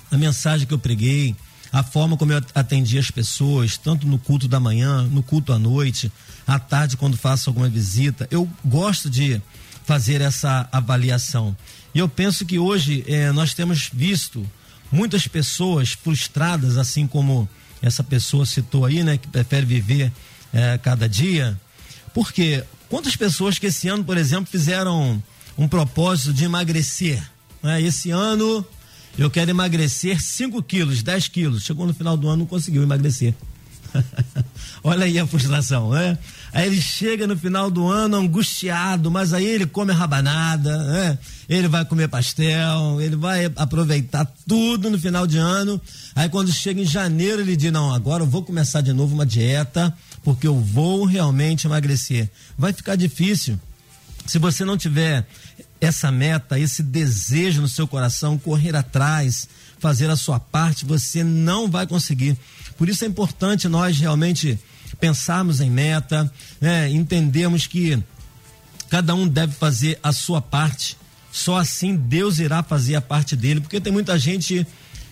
a 0.10 0.18
mensagem 0.18 0.66
que 0.66 0.74
eu 0.74 0.80
preguei, 0.80 1.36
a 1.74 1.82
forma 1.82 2.16
como 2.16 2.32
eu 2.32 2.42
atendi 2.54 3.00
as 3.00 3.10
pessoas, 3.10 3.78
tanto 3.78 4.06
no 4.06 4.20
culto 4.20 4.48
da 4.48 4.60
manhã, 4.60 5.02
no 5.12 5.24
culto 5.24 5.52
à 5.52 5.58
noite, 5.58 6.12
à 6.46 6.60
tarde 6.60 6.96
quando 6.96 7.18
faço 7.18 7.50
alguma 7.50 7.68
visita. 7.68 8.28
Eu 8.30 8.48
gosto 8.64 9.10
de 9.10 9.42
fazer 9.84 10.22
essa 10.22 10.70
avaliação. 10.72 11.58
E 11.94 11.98
eu 11.98 12.08
penso 12.08 12.46
que 12.46 12.60
hoje 12.60 13.04
eh, 13.08 13.32
nós 13.32 13.56
temos 13.56 13.90
visto 13.92 14.48
muitas 14.92 15.28
pessoas 15.28 15.94
frustradas, 15.94 16.78
assim 16.78 17.08
como 17.08 17.50
essa 17.82 18.04
pessoa 18.04 18.46
citou 18.46 18.86
aí, 18.86 19.04
né, 19.04 19.18
que 19.18 19.28
prefere 19.28 19.66
viver 19.66 20.12
eh, 20.54 20.78
cada 20.78 21.10
dia. 21.10 21.60
Porque 22.14 22.64
quantas 22.88 23.16
pessoas 23.16 23.58
que 23.58 23.66
esse 23.66 23.88
ano, 23.88 24.04
por 24.04 24.16
exemplo, 24.16 24.46
fizeram 24.46 25.22
um 25.58 25.68
propósito 25.68 26.34
de 26.34 26.46
emagrecer? 26.46 27.20
Né? 27.64 27.82
Esse 27.82 28.12
ano 28.12 28.64
eu 29.18 29.30
quero 29.30 29.52
emagrecer 29.52 30.22
5 30.22 30.62
quilos, 30.64 31.04
10 31.04 31.28
quilos. 31.28 31.64
Chegou 31.64 31.86
no 31.86 31.94
final 31.94 32.18
do 32.18 32.28
ano, 32.28 32.38
não 32.38 32.46
conseguiu 32.46 32.84
emagrecer. 32.84 33.34
Olha 34.84 35.06
aí 35.06 35.20
a 35.20 35.28
frustração, 35.28 35.92
né? 35.92 36.18
Aí 36.52 36.68
ele 36.68 36.82
chega 36.82 37.26
no 37.26 37.38
final 37.38 37.72
do 37.72 37.88
ano 37.88 38.18
angustiado, 38.18 39.10
mas 39.10 39.34
aí 39.34 39.46
ele 39.46 39.66
come 39.66 39.92
rabanada, 39.92 40.78
né? 40.84 41.18
Ele 41.48 41.68
vai 41.68 41.86
comer 41.86 42.08
pastel, 42.08 43.00
ele 43.02 43.16
vai 43.16 43.52
aproveitar 43.56 44.26
tudo 44.48 44.90
no 44.90 45.00
final 45.00 45.26
de 45.26 45.38
ano. 45.38 45.82
Aí 46.16 46.30
quando 46.30 46.52
chega 46.52 46.82
em 46.82 46.86
janeiro, 46.86 47.42
ele 47.42 47.56
diz: 47.56 47.72
Não, 47.72 47.94
agora 47.94 48.24
eu 48.24 48.28
vou 48.28 48.44
começar 48.44 48.82
de 48.82 48.94
novo 48.94 49.16
uma 49.16 49.26
dieta, 49.26 49.96
porque 50.24 50.48
eu 50.48 50.60
vou 50.60 51.06
realmente 51.06 51.66
emagrecer. 51.66 52.30
Vai 52.58 52.74
ficar 52.74 52.96
difícil. 52.96 53.60
Se 54.26 54.40
você 54.40 54.64
não 54.64 54.78
tiver 54.78 55.28
essa 55.86 56.12
meta, 56.12 56.60
esse 56.60 56.82
desejo 56.82 57.62
no 57.62 57.68
seu 57.68 57.88
coração, 57.88 58.38
correr 58.38 58.76
atrás, 58.76 59.48
fazer 59.80 60.10
a 60.10 60.16
sua 60.16 60.40
parte, 60.40 60.86
você 60.86 61.24
não 61.24 61.70
vai 61.70 61.86
conseguir. 61.86 62.38
Por 62.78 62.88
isso 62.88 63.04
é 63.04 63.08
importante 63.08 63.68
nós 63.68 64.00
realmente 64.00 64.58
pensarmos 65.00 65.60
em 65.60 65.70
meta, 65.70 66.32
né? 66.62 66.90
entendermos 66.90 67.68
que 67.68 68.02
cada 68.90 69.14
um 69.14 69.28
deve 69.28 69.54
fazer 69.54 70.00
a 70.02 70.12
sua 70.12 70.42
parte. 70.42 70.98
Só 71.32 71.58
assim 71.58 71.96
Deus 71.96 72.40
irá 72.40 72.64
fazer 72.64 72.96
a 72.96 73.02
parte 73.02 73.36
dele, 73.36 73.60
porque 73.60 73.82
tem 73.82 73.92
muita 73.92 74.18
gente 74.18 74.66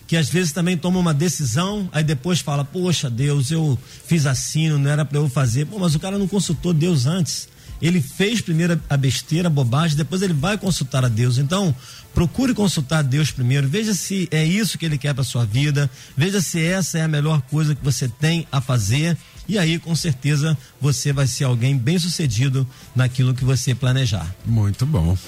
que 0.06 0.16
às 0.16 0.28
vezes 0.28 0.52
também 0.52 0.76
toma 0.76 0.98
uma 0.98 1.12
decisão, 1.12 1.88
aí 1.92 2.04
depois 2.04 2.40
fala: 2.40 2.64
Poxa, 2.64 3.10
Deus, 3.10 3.50
eu 3.50 3.78
fiz 4.06 4.24
assim, 4.24 4.68
não 4.68 4.90
era 4.90 5.04
para 5.04 5.18
eu 5.18 5.28
fazer. 5.28 5.66
Pô, 5.66 5.78
mas 5.78 5.94
o 5.94 6.00
cara 6.00 6.18
não 6.18 6.28
consultou 6.28 6.72
Deus 6.72 7.06
antes. 7.06 7.48
Ele 7.82 8.00
fez 8.00 8.40
primeiro 8.40 8.80
a 8.88 8.96
besteira, 8.96 9.48
a 9.48 9.50
bobagem, 9.50 9.96
depois 9.96 10.22
ele 10.22 10.32
vai 10.32 10.56
consultar 10.56 11.04
a 11.04 11.08
Deus. 11.08 11.36
Então, 11.36 11.74
procure 12.14 12.54
consultar 12.54 13.02
Deus 13.02 13.32
primeiro, 13.32 13.68
veja 13.68 13.92
se 13.92 14.28
é 14.30 14.44
isso 14.44 14.78
que 14.78 14.86
ele 14.86 14.96
quer 14.96 15.12
para 15.12 15.24
sua 15.24 15.44
vida, 15.44 15.90
veja 16.16 16.40
se 16.40 16.64
essa 16.64 16.98
é 16.98 17.02
a 17.02 17.08
melhor 17.08 17.42
coisa 17.42 17.74
que 17.74 17.84
você 17.84 18.08
tem 18.08 18.46
a 18.52 18.60
fazer. 18.60 19.16
E 19.48 19.58
aí, 19.58 19.78
com 19.78 19.94
certeza, 19.96 20.56
você 20.80 21.12
vai 21.12 21.26
ser 21.26 21.44
alguém 21.44 21.76
bem 21.76 21.98
sucedido 21.98 22.66
naquilo 22.94 23.34
que 23.34 23.44
você 23.44 23.74
planejar. 23.74 24.32
Muito 24.46 24.86
bom. 24.86 25.18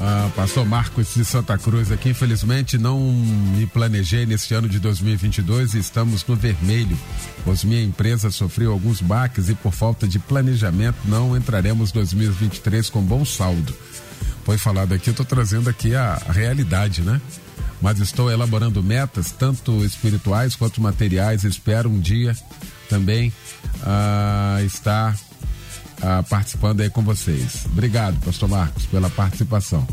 Ah, 0.00 0.28
pastor 0.34 0.66
Marcos 0.66 1.14
de 1.14 1.24
Santa 1.24 1.56
Cruz 1.56 1.92
aqui, 1.92 2.10
infelizmente 2.10 2.76
não 2.76 3.00
me 3.00 3.64
planejei 3.66 4.26
neste 4.26 4.52
ano 4.52 4.68
de 4.68 4.80
2022 4.80 5.74
e 5.74 5.78
estamos 5.78 6.26
no 6.26 6.34
vermelho, 6.34 6.98
pois 7.44 7.62
minha 7.62 7.82
empresa 7.82 8.30
sofreu 8.30 8.72
alguns 8.72 9.00
baques 9.00 9.48
e 9.48 9.54
por 9.54 9.72
falta 9.72 10.08
de 10.08 10.18
planejamento 10.18 10.96
não 11.04 11.36
entraremos 11.36 11.92
2023 11.92 12.90
com 12.90 13.02
bom 13.02 13.24
saldo. 13.24 13.74
Foi 14.44 14.58
falado 14.58 14.92
aqui, 14.92 15.08
eu 15.08 15.12
estou 15.12 15.24
trazendo 15.24 15.70
aqui 15.70 15.94
a, 15.94 16.20
realidade, 16.28 17.00
né? 17.00 17.20
Mas 17.80 17.98
estou 18.00 18.30
elaborando 18.30 18.82
metas, 18.82 19.30
tanto 19.30 19.84
espirituais 19.84 20.56
quanto 20.56 20.80
materiais. 20.80 21.44
Espero 21.44 21.88
um 21.88 22.00
dia 22.00 22.36
também 22.88 23.32
ah, 23.82 24.58
estar 24.64 25.16
ah, 26.04 26.22
participando 26.22 26.82
aí 26.82 26.90
com 26.90 27.00
vocês. 27.00 27.64
Obrigado, 27.64 28.22
Pastor 28.22 28.46
Marcos, 28.46 28.84
pela 28.84 29.08
participação. 29.08 29.88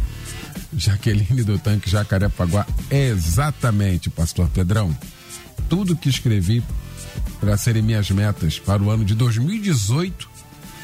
Jaqueline 0.76 1.44
do 1.44 1.58
Tanque 1.58 1.90
Jacarepaguá, 1.90 2.68
exatamente, 2.90 4.10
Pastor 4.10 4.50
Pedrão. 4.50 4.96
Tudo 5.70 5.96
que 5.96 6.10
escrevi 6.10 6.62
para 7.40 7.56
serem 7.56 7.82
minhas 7.82 8.12
metas 8.12 8.60
para 8.60 8.84
o 8.84 8.90
ano 8.90 9.06
de 9.06 9.16
2018 9.16 10.30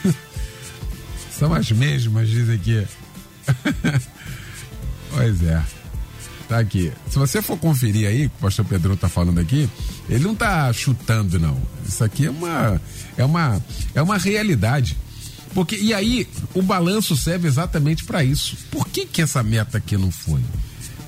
são 1.38 1.54
as 1.54 1.72
mesmas, 1.72 2.30
diz 2.30 2.50
aqui. 2.50 2.88
pois 5.12 5.44
é. 5.44 5.62
Tá 6.48 6.60
aqui. 6.60 6.94
Se 7.10 7.20
você 7.20 7.42
for 7.42 7.58
conferir 7.58 8.08
aí, 8.08 8.28
o 8.28 8.30
pastor 8.30 8.64
Pedro 8.64 8.96
tá 8.96 9.10
falando 9.10 9.40
aqui, 9.42 9.70
ele 10.10 10.24
não 10.24 10.34
tá 10.34 10.72
chutando, 10.72 11.38
não. 11.38 11.62
Isso 11.86 12.02
aqui 12.02 12.28
é 12.28 12.30
uma, 12.30 12.82
é 13.18 13.26
uma, 13.26 13.62
é 13.94 14.02
uma 14.02 14.18
realidade. 14.18 14.96
Porque, 15.58 15.76
e 15.76 15.92
aí, 15.92 16.28
o 16.54 16.62
balanço 16.62 17.18
serve 17.18 17.48
exatamente 17.48 18.06
para 18.06 18.24
isso. 18.24 18.56
Por 18.70 18.88
que 18.88 19.08
que 19.08 19.24
essa 19.24 19.42
meta 19.42 19.80
aqui 19.80 19.98
não 19.98 20.12
foi? 20.12 20.40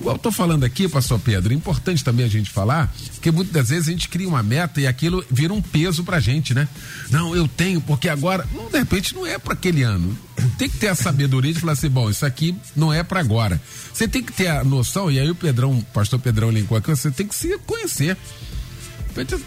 Eu 0.04 0.18
tô 0.18 0.32
falando 0.32 0.64
aqui, 0.64 0.88
pastor 0.88 1.20
Pedro, 1.20 1.52
é 1.52 1.56
importante 1.56 2.02
também 2.02 2.26
a 2.26 2.28
gente 2.28 2.50
falar, 2.50 2.92
porque 3.12 3.30
muitas 3.30 3.52
das 3.52 3.68
vezes 3.68 3.86
a 3.86 3.92
gente 3.92 4.08
cria 4.08 4.26
uma 4.26 4.42
meta 4.42 4.80
e 4.80 4.88
aquilo 4.88 5.24
vira 5.30 5.54
um 5.54 5.62
peso 5.62 6.02
pra 6.02 6.18
gente, 6.18 6.52
né? 6.52 6.66
Não, 7.10 7.36
eu 7.36 7.46
tenho, 7.46 7.80
porque 7.80 8.08
agora, 8.08 8.44
não, 8.52 8.68
de 8.68 8.76
repente 8.76 9.14
não 9.14 9.24
é 9.24 9.38
para 9.38 9.52
aquele 9.52 9.84
ano. 9.84 10.18
Tem 10.58 10.68
que 10.68 10.78
ter 10.78 10.88
a 10.88 10.96
sabedoria 10.96 11.52
de 11.52 11.60
falar 11.60 11.74
assim, 11.74 11.88
bom, 11.88 12.10
isso 12.10 12.26
aqui 12.26 12.52
não 12.74 12.92
é 12.92 13.04
para 13.04 13.20
agora. 13.20 13.62
Você 13.94 14.08
tem 14.08 14.20
que 14.20 14.32
ter 14.32 14.48
a 14.48 14.64
noção, 14.64 15.12
e 15.12 15.20
aí 15.20 15.30
o 15.30 15.34
Pedrão, 15.36 15.80
pastor 15.94 16.18
Pedrão 16.18 16.50
linkou 16.50 16.76
aqui, 16.76 16.90
você 16.90 17.12
tem 17.12 17.28
que 17.28 17.36
se 17.36 17.56
conhecer. 17.58 18.16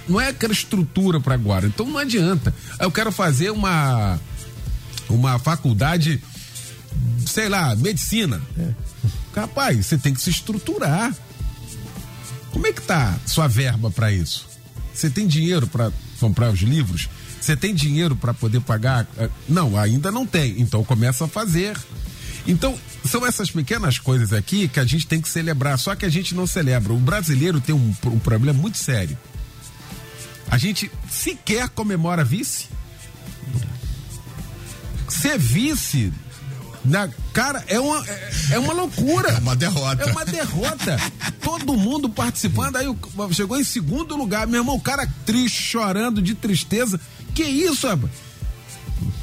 Não 0.08 0.22
é 0.22 0.30
aquela 0.30 0.54
estrutura 0.54 1.20
para 1.20 1.34
agora, 1.34 1.68
então 1.68 1.86
não 1.86 1.98
adianta. 1.98 2.56
Eu 2.80 2.90
quero 2.90 3.12
fazer 3.12 3.50
uma 3.50 4.18
uma 5.10 5.40
faculdade, 5.40 6.22
sei 7.26 7.50
lá, 7.50 7.76
medicina. 7.76 8.42
É. 8.58 8.70
Rapaz, 9.36 9.86
você 9.86 9.98
tem 9.98 10.14
que 10.14 10.22
se 10.22 10.30
estruturar. 10.30 11.14
Como 12.52 12.68
é 12.68 12.74
que 12.74 12.82
tá 12.82 13.18
sua 13.26 13.48
verba 13.48 13.90
para 13.90 14.12
isso? 14.12 14.48
Você 14.94 15.10
tem 15.10 15.28
dinheiro 15.28 15.66
para 15.68 15.92
comprar 16.20 16.52
os 16.52 16.60
livros? 16.60 17.10
Você 17.42 17.58
tem 17.58 17.74
dinheiro 17.74 18.16
para 18.16 18.34
poder 18.34 18.62
pagar? 18.62 19.08
Eh, 19.18 19.30
não, 19.50 19.78
ainda 19.78 20.12
não 20.12 20.26
tem. 20.26 20.62
Então 20.62 20.84
começa 20.84 21.26
a 21.26 21.28
fazer. 21.28 21.76
Então, 22.46 22.78
são 23.06 23.26
essas 23.26 23.50
pequenas 23.50 23.98
coisas 23.98 24.34
aqui 24.34 24.68
que 24.68 24.80
a 24.80 24.86
gente 24.86 25.08
tem 25.08 25.20
que 25.20 25.30
celebrar, 25.30 25.80
só 25.80 25.96
que 25.96 26.06
a 26.06 26.10
gente 26.10 26.36
não 26.36 26.46
celebra. 26.46 26.94
O 26.94 27.00
brasileiro 27.00 27.60
tem 27.60 27.74
um, 27.74 27.94
um 28.06 28.20
problema 28.20 28.60
muito 28.60 28.78
sério. 28.78 29.18
A 30.50 30.58
gente 30.58 30.92
sequer 31.10 31.70
comemora 31.70 32.24
vice. 32.24 32.68
Ser 35.24 35.38
vice 35.38 36.12
na, 36.84 37.08
cara, 37.32 37.64
é 37.68 37.80
uma, 37.80 38.06
é, 38.52 38.60
uma 38.60 38.74
loucura. 38.74 39.30
É 39.30 39.40
uma 39.40 39.56
derrota. 39.56 40.04
É 40.04 40.12
uma 40.12 40.26
derrota. 40.26 40.98
Todo 41.42 41.78
mundo 41.78 42.10
participando, 42.10 42.76
aí 42.76 42.86
chegou 43.32 43.58
em 43.58 43.64
segundo 43.64 44.18
lugar. 44.18 44.46
Meu 44.48 44.60
irmão, 44.60 44.76
o 44.76 44.82
cara 44.82 45.08
triste, 45.26 45.62
chorando 45.62 46.22
de 46.22 46.36
tristeza. 46.36 47.00
Que 47.34 47.44
isso, 47.44 47.88
rapaz? 47.88 48.12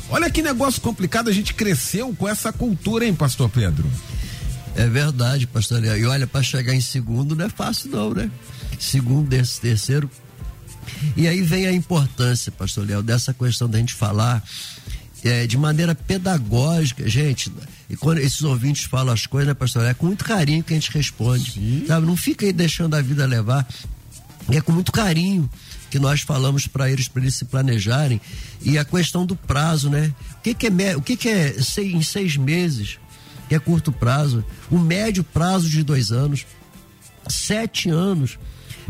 Olha 0.09 0.31
que 0.31 0.41
negócio 0.41 0.81
complicado. 0.81 1.29
A 1.29 1.35
gente 1.35 1.53
cresceu 1.53 2.15
com 2.15 2.27
essa 2.27 2.51
cultura, 2.51 3.05
hein, 3.05 3.15
Pastor 3.15 3.51
Pedro? 3.51 3.87
É 4.75 4.87
verdade, 4.87 5.47
pastor. 5.47 5.85
E 5.85 6.07
olha, 6.07 6.27
para 6.27 6.43
chegar 6.43 6.75
em 6.75 6.81
segundo 6.81 7.37
não 7.37 7.45
é 7.45 7.51
fácil, 7.51 7.91
não, 7.91 8.15
né? 8.15 8.31
Segundo, 8.79 9.29
terceiro. 9.61 10.11
E 11.15 11.29
aí 11.29 11.43
vem 11.43 11.67
a 11.67 11.73
importância, 11.73 12.51
pastor 12.51 12.87
Léo, 12.87 13.03
dessa 13.03 13.35
questão 13.35 13.69
da 13.69 13.79
gente 13.79 13.93
falar 13.93 14.43
é, 15.25 15.47
de 15.47 15.59
maneira 15.59 15.95
pedagógica, 15.95 17.09
gente. 17.09 17.53
E 17.89 17.97
quando 17.97 18.19
esses 18.19 18.43
ouvintes 18.43 18.85
falam 18.85 19.13
as 19.13 19.27
coisas, 19.27 19.49
né, 19.49 19.55
pastor? 19.55 19.85
É 19.85 19.95
com 19.95 20.07
muito 20.07 20.25
carinho 20.25 20.63
que 20.63 20.73
a 20.73 20.77
gente 20.77 20.91
responde. 20.91 21.53
Sim. 21.53 21.85
Sabe? 21.87 22.07
Não 22.07 22.17
fica 22.17 22.47
aí 22.47 22.53
deixando 22.53 22.95
a 22.95 23.03
vida 23.03 23.27
levar. 23.27 23.67
É 24.51 24.61
com 24.61 24.73
muito 24.73 24.91
carinho 24.91 25.49
que 25.91 25.99
nós 25.99 26.21
falamos 26.23 26.67
para 26.67 26.91
eles, 26.91 27.09
para 27.09 27.23
eles 27.23 27.35
se 27.35 27.45
planejarem. 27.45 28.21
E 28.63 28.79
a 28.79 28.85
questão 28.85 29.27
do 29.27 29.37
prazo, 29.37 29.91
né? 29.91 30.13
O 30.39 30.41
que, 30.43 30.55
que 30.55 30.67
é, 30.67 30.97
o 30.97 31.03
que, 31.03 31.17
que 31.17 31.29
é 31.29 31.53
seis, 31.61 31.93
em 31.93 32.03
seis 32.03 32.37
meses? 32.37 32.99
Que 33.49 33.55
é 33.55 33.59
curto 33.59 33.93
prazo. 33.93 34.45
O 34.71 34.79
médio 34.79 35.25
prazo 35.25 35.69
de 35.69 35.83
dois 35.83 36.13
anos. 36.13 36.47
Sete 37.29 37.91
anos. 37.91 38.39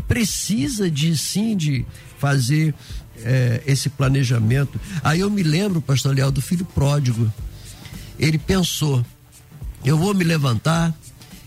precisa 0.07 0.89
de 0.89 1.17
sim 1.17 1.55
de 1.55 1.85
fazer 2.17 2.73
é, 3.23 3.63
esse 3.65 3.89
planejamento. 3.89 4.79
Aí 5.03 5.19
eu 5.19 5.29
me 5.29 5.43
lembro, 5.43 5.81
pastor 5.81 6.15
Leal, 6.15 6.31
do 6.31 6.41
filho 6.41 6.65
pródigo. 6.65 7.31
Ele 8.19 8.37
pensou: 8.37 9.05
eu 9.83 9.97
vou 9.97 10.13
me 10.13 10.23
levantar, 10.23 10.93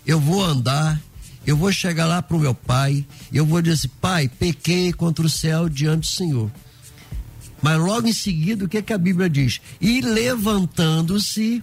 eu 0.06 0.18
vou 0.18 0.44
andar, 0.44 1.00
eu 1.46 1.56
vou 1.56 1.70
chegar 1.72 2.06
lá 2.06 2.22
para 2.22 2.36
o 2.36 2.40
meu 2.40 2.54
pai, 2.54 3.04
eu 3.32 3.44
vou 3.44 3.60
dizer 3.60 3.74
assim, 3.74 3.90
pai, 4.00 4.28
pequei 4.28 4.92
contra 4.92 5.24
o 5.24 5.30
céu 5.30 5.68
diante 5.68 6.00
do 6.00 6.06
Senhor. 6.06 6.50
Mas 7.62 7.78
logo 7.78 8.06
em 8.06 8.12
seguida, 8.12 8.64
o 8.64 8.68
que, 8.68 8.78
é 8.78 8.82
que 8.82 8.92
a 8.92 8.98
Bíblia 8.98 9.28
diz? 9.28 9.60
E 9.80 10.00
levantando-se, 10.00 11.62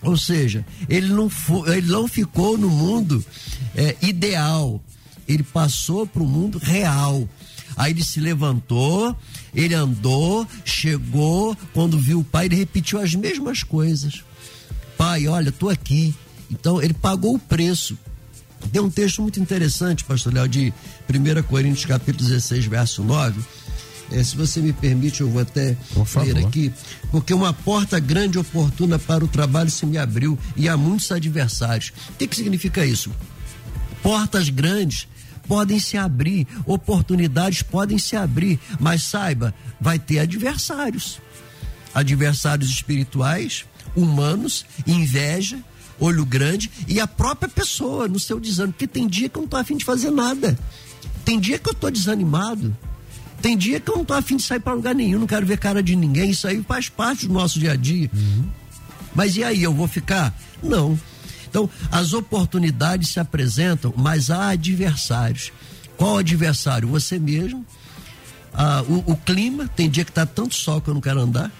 ou 0.00 0.16
seja, 0.16 0.64
ele 0.88 1.08
não, 1.12 1.28
foi, 1.28 1.76
ele 1.76 1.90
não 1.90 2.06
ficou 2.06 2.58
no 2.58 2.68
mundo 2.68 3.24
é, 3.74 3.96
ideal, 4.02 4.82
ele 5.26 5.42
passou 5.42 6.06
para 6.06 6.22
o 6.22 6.26
mundo 6.26 6.58
real. 6.58 7.28
Aí 7.76 7.92
ele 7.92 8.04
se 8.04 8.20
levantou, 8.20 9.16
ele 9.54 9.74
andou, 9.74 10.46
chegou, 10.64 11.56
quando 11.72 11.98
viu 11.98 12.20
o 12.20 12.24
pai, 12.24 12.46
ele 12.46 12.56
repetiu 12.56 13.00
as 13.00 13.14
mesmas 13.14 13.62
coisas. 13.62 14.22
Pai, 14.96 15.26
olha, 15.26 15.48
estou 15.48 15.68
aqui. 15.68 16.14
Então 16.50 16.82
ele 16.82 16.94
pagou 16.94 17.34
o 17.34 17.38
preço. 17.38 17.96
Tem 18.70 18.80
um 18.80 18.90
texto 18.90 19.22
muito 19.22 19.40
interessante, 19.40 20.04
pastor 20.04 20.32
Léo, 20.32 20.48
de 20.48 20.72
1 21.08 21.42
Coríntios 21.44 21.84
capítulo 21.84 22.28
16, 22.28 22.66
verso 22.66 23.02
9. 23.02 23.40
É, 24.12 24.22
se 24.22 24.36
você 24.36 24.60
me 24.60 24.72
permite, 24.72 25.22
eu 25.22 25.30
vou 25.30 25.40
até 25.40 25.76
ler 26.22 26.46
aqui, 26.46 26.72
porque 27.10 27.32
uma 27.32 27.52
porta 27.52 27.98
grande 27.98 28.36
e 28.36 28.40
oportuna 28.40 28.98
para 28.98 29.24
o 29.24 29.28
trabalho 29.28 29.70
se 29.70 29.86
me 29.86 29.96
abriu 29.96 30.38
e 30.54 30.68
há 30.68 30.76
muitos 30.76 31.10
adversários. 31.10 31.92
O 32.10 32.16
que, 32.18 32.26
que 32.26 32.36
significa 32.36 32.84
isso? 32.84 33.10
Portas 34.02 34.50
grandes 34.50 35.08
podem 35.46 35.78
se 35.78 35.96
abrir, 35.96 36.46
oportunidades 36.66 37.62
podem 37.62 37.98
se 37.98 38.16
abrir, 38.16 38.58
mas 38.80 39.02
saiba, 39.02 39.54
vai 39.80 39.98
ter 39.98 40.20
adversários. 40.20 41.20
Adversários 41.94 42.70
espirituais, 42.70 43.64
humanos, 43.94 44.64
inveja, 44.86 45.58
olho 46.00 46.24
grande 46.24 46.70
e 46.88 46.98
a 47.00 47.06
própria 47.06 47.48
pessoa 47.48 48.08
no 48.08 48.18
seu 48.18 48.40
desânimo, 48.40 48.72
porque 48.72 48.86
tem 48.86 49.06
dia 49.06 49.28
que 49.28 49.36
eu 49.36 49.42
não 49.42 49.46
estou 49.46 49.60
afim 49.60 49.76
de 49.76 49.84
fazer 49.84 50.10
nada. 50.10 50.58
Tem 51.24 51.38
dia 51.38 51.58
que 51.58 51.68
eu 51.68 51.72
estou 51.72 51.90
desanimado. 51.90 52.76
Tem 53.40 53.56
dia 53.56 53.80
que 53.80 53.90
eu 53.90 53.96
não 53.96 54.02
estou 54.02 54.16
afim 54.16 54.36
de 54.36 54.44
sair 54.44 54.60
para 54.60 54.72
lugar 54.72 54.94
nenhum, 54.94 55.18
não 55.18 55.26
quero 55.26 55.44
ver 55.44 55.58
cara 55.58 55.82
de 55.82 55.96
ninguém. 55.96 56.30
Isso 56.30 56.46
aí 56.46 56.62
faz 56.62 56.88
parte 56.88 57.26
do 57.26 57.34
nosso 57.34 57.58
dia 57.58 57.72
a 57.72 57.76
dia. 57.76 58.08
Uhum. 58.14 58.44
Mas 59.14 59.36
e 59.36 59.44
aí, 59.44 59.62
eu 59.62 59.74
vou 59.74 59.88
ficar? 59.88 60.34
Não. 60.62 60.98
Então, 61.52 61.68
as 61.90 62.14
oportunidades 62.14 63.10
se 63.10 63.20
apresentam, 63.20 63.92
mas 63.94 64.30
há 64.30 64.48
adversários. 64.48 65.52
Qual 65.98 66.16
adversário? 66.16 66.88
Você 66.88 67.18
mesmo. 67.18 67.64
Ah, 68.54 68.82
o, 68.88 69.12
o, 69.12 69.16
clima, 69.18 69.68
tem 69.68 69.90
dia 69.90 70.02
que 70.02 70.10
está 70.10 70.24
tanto 70.24 70.54
sol 70.54 70.80
que 70.80 70.88
eu 70.88 70.94
não 70.94 71.00
quero 71.02 71.20
andar. 71.20 71.52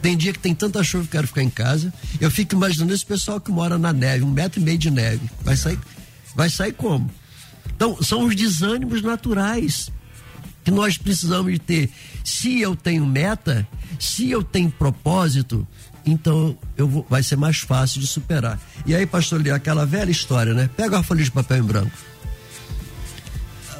Tem 0.00 0.16
dia 0.16 0.32
que 0.32 0.38
tem 0.38 0.54
tanta 0.54 0.82
chuva 0.82 1.04
que 1.04 1.08
eu 1.08 1.12
quero 1.12 1.26
ficar 1.26 1.42
em 1.42 1.50
casa. 1.50 1.92
Eu 2.18 2.30
fico 2.30 2.54
imaginando 2.54 2.94
esse 2.94 3.04
pessoal 3.04 3.38
que 3.38 3.50
mora 3.50 3.76
na 3.76 3.92
neve, 3.92 4.24
um 4.24 4.30
metro 4.30 4.62
e 4.62 4.64
meio 4.64 4.78
de 4.78 4.90
neve. 4.90 5.30
Vai 5.42 5.58
sair, 5.58 5.78
vai 6.34 6.48
sair 6.48 6.72
como? 6.72 7.10
Então, 7.76 8.02
são 8.02 8.24
os 8.24 8.34
desânimos 8.34 9.02
naturais 9.02 9.92
que 10.64 10.70
nós 10.70 10.96
precisamos 10.96 11.52
de 11.52 11.58
ter. 11.58 11.90
Se 12.24 12.62
eu 12.62 12.74
tenho 12.74 13.04
meta, 13.04 13.68
se 14.00 14.30
eu 14.30 14.42
tenho 14.42 14.70
propósito, 14.70 15.68
então 16.06 16.56
eu 16.76 16.88
vou, 16.88 17.06
vai 17.08 17.22
ser 17.22 17.36
mais 17.36 17.58
fácil 17.58 18.00
de 18.00 18.06
superar. 18.06 18.60
E 18.86 18.94
aí, 18.94 19.06
pastor 19.06 19.40
Lê, 19.40 19.50
aquela 19.50 19.86
velha 19.86 20.10
história, 20.10 20.54
né? 20.54 20.68
Pega 20.76 20.96
uma 20.96 21.02
folha 21.02 21.24
de 21.24 21.30
papel 21.30 21.58
em 21.58 21.62
branco. 21.62 21.96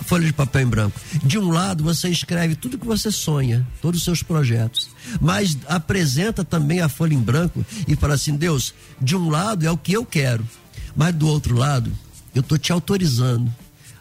Folha 0.04 0.26
de 0.26 0.32
papel 0.32 0.62
em 0.62 0.66
branco. 0.66 1.00
De 1.22 1.38
um 1.38 1.50
lado, 1.50 1.82
você 1.82 2.08
escreve 2.08 2.54
tudo 2.54 2.78
que 2.78 2.86
você 2.86 3.10
sonha, 3.10 3.66
todos 3.80 4.00
os 4.00 4.04
seus 4.04 4.22
projetos. 4.22 4.90
Mas 5.20 5.56
apresenta 5.66 6.44
também 6.44 6.80
a 6.80 6.88
folha 6.88 7.14
em 7.14 7.20
branco 7.20 7.64
e 7.88 7.96
fala 7.96 8.14
assim: 8.14 8.36
Deus, 8.36 8.74
de 9.00 9.16
um 9.16 9.30
lado 9.30 9.66
é 9.66 9.70
o 9.70 9.78
que 9.78 9.92
eu 9.92 10.04
quero, 10.04 10.46
mas 10.94 11.14
do 11.14 11.26
outro 11.26 11.56
lado, 11.56 11.90
eu 12.34 12.40
estou 12.40 12.58
te 12.58 12.70
autorizando 12.70 13.50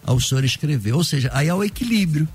ao 0.06 0.20
senhor 0.20 0.44
escrever. 0.44 0.94
Ou 0.94 1.04
seja, 1.04 1.30
aí 1.34 1.48
é 1.48 1.54
o 1.54 1.64
equilíbrio. 1.64 2.28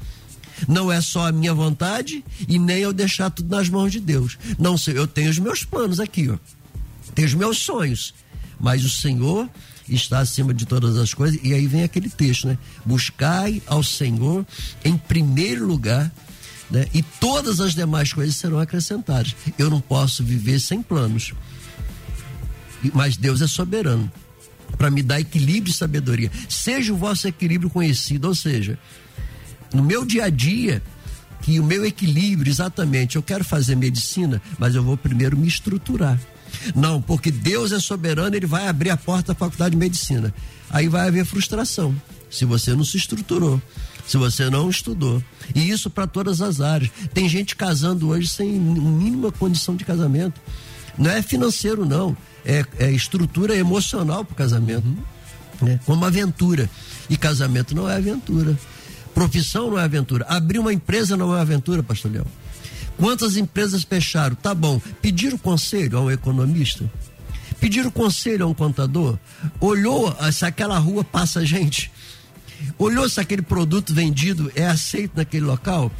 Não 0.67 0.91
é 0.91 1.01
só 1.01 1.29
a 1.29 1.33
minha 1.33 1.55
vontade 1.55 2.25
e 2.49 2.59
nem 2.59 2.79
eu 2.79 2.93
deixar 2.93 3.31
tudo 3.31 3.55
nas 3.55 3.69
mãos 3.69 3.93
de 3.93 4.01
Deus. 4.01 4.39
Não 4.59 4.77
sei, 4.77 4.99
eu 4.99 5.07
tenho 5.07 5.31
os 5.31 5.39
meus 5.39 5.65
planos 5.65 6.01
aqui, 6.01 6.29
ó. 6.31 6.39
Tenho 7.15 7.29
os 7.29 7.35
meus 7.35 7.59
sonhos. 7.59 8.15
Mas 8.59 8.85
o 8.85 8.91
Senhor 8.91 9.49
está 9.89 10.19
acima 10.19 10.53
de 10.53 10.67
todas 10.67 10.97
as 10.97 11.15
coisas. 11.15 11.39
E 11.43 11.55
aí 11.55 11.67
vem 11.67 11.83
aquele 11.83 12.09
texto, 12.09 12.49
né? 12.49 12.59
Buscai 12.85 13.63
ao 13.67 13.83
Senhor 13.83 14.47
em 14.85 14.97
primeiro 14.97 15.67
lugar, 15.67 16.13
né? 16.71 16.87
E 16.93 17.03
todas 17.03 17.61
as 17.61 17.75
demais 17.75 18.13
coisas 18.13 18.37
serão 18.37 18.59
acrescentadas. 18.59 19.35
Eu 19.59 19.71
não 19.71 19.81
posso 19.81 20.25
viver 20.25 20.61
sem 20.61 20.83
planos. 20.83 21.33
Mas 22.93 23.17
Deus 23.17 23.41
é 23.41 23.47
soberano 23.47 24.11
para 24.77 24.91
me 24.91 25.03
dar 25.03 25.21
equilíbrio 25.21 25.73
e 25.73 25.75
sabedoria. 25.75 26.31
Seja 26.49 26.93
o 26.93 26.97
vosso 26.97 27.27
equilíbrio 27.27 27.71
conhecido, 27.71 28.29
ou 28.29 28.35
seja, 28.35 28.79
no 29.73 29.83
meu 29.83 30.05
dia 30.05 30.25
a 30.25 30.31
dia, 30.31 30.83
que 31.43 31.61
o 31.61 31.65
meu 31.65 31.85
equilíbrio, 31.85 32.51
exatamente, 32.51 33.17
eu 33.17 33.23
quero 33.23 33.45
fazer 33.45 33.77
medicina, 33.77 34.41
mas 34.59 34.75
eu 34.75 34.83
vou 34.83 34.97
primeiro 34.97 35.37
me 35.37 35.49
estruturar. 35.49 36.19
Não, 36.75 37.01
porque 37.01 37.31
Deus 37.31 37.73
é 37.73 37.79
soberano, 37.79 38.35
ele 38.35 38.47
vai 38.47 38.69
abrir 38.69 38.91
a 38.91 38.97
porta 38.97 39.33
da 39.33 39.39
faculdade 39.39 39.73
de 39.73 39.77
medicina. 39.77 40.35
Aí 40.71 40.89
vai 40.89 41.09
haver 41.09 41.25
frustração, 41.25 41.95
se 42.31 42.45
você 42.45 42.75
não 42.75 42.85
se 42.85 42.97
estruturou, 42.97 43.61
se 44.07 44.17
você 44.17 44.51
não 44.51 44.69
estudou. 44.69 45.23
E 45.55 45.71
isso 45.71 45.91
para 45.91 46.07
todas 46.07 46.41
as 46.41 46.61
áreas. 46.61 46.91
Tem 47.13 47.29
gente 47.29 47.55
casando 47.55 48.09
hoje 48.09 48.29
sem 48.29 48.49
mínima 48.51 49.31
condição 49.31 49.77
de 49.77 49.85
casamento. 49.85 50.41
Não 50.97 51.11
é 51.11 51.23
financeiro, 51.23 51.85
não. 51.85 52.17
É, 52.45 52.65
é 52.79 52.91
estrutura 52.91 53.55
emocional 53.55 54.25
para 54.25 54.33
o 54.33 54.37
casamento. 54.37 54.87
Né? 55.61 55.79
Como 55.85 56.05
aventura. 56.05 56.69
E 57.09 57.17
casamento 57.17 57.75
não 57.75 57.89
é 57.89 57.97
aventura. 57.97 58.59
Profissão 59.19 59.69
não 59.69 59.79
é 59.81 59.83
aventura. 59.83 60.25
Abrir 60.29 60.61
uma 60.61 60.73
empresa 60.73 61.17
não 61.17 61.37
é 61.37 61.41
aventura, 61.41 61.83
pastor 61.83 62.13
Leão. 62.13 62.27
Quantas 62.97 63.37
empresas 63.37 63.83
fecharam? 63.83 64.37
Tá 64.37 64.55
bom. 64.55 64.81
Pediram 65.03 65.37
conselho 65.37 65.99
a 65.99 66.03
um 66.03 66.09
economista? 66.09 66.89
Pediram 67.59 67.91
conselho 67.91 68.45
a 68.45 68.49
um 68.49 68.55
contador? 68.55 69.19
Olhou 69.59 70.17
se 70.31 70.47
aquela 70.47 70.79
rua 70.79 71.03
passa 71.03 71.45
gente? 71.45 71.91
Olhou 72.79 73.09
se 73.09 73.19
aquele 73.19 73.43
produto 73.43 73.93
vendido 73.93 74.53
é 74.55 74.69
aceito 74.69 75.17
naquele 75.17 75.47
local? 75.47 75.91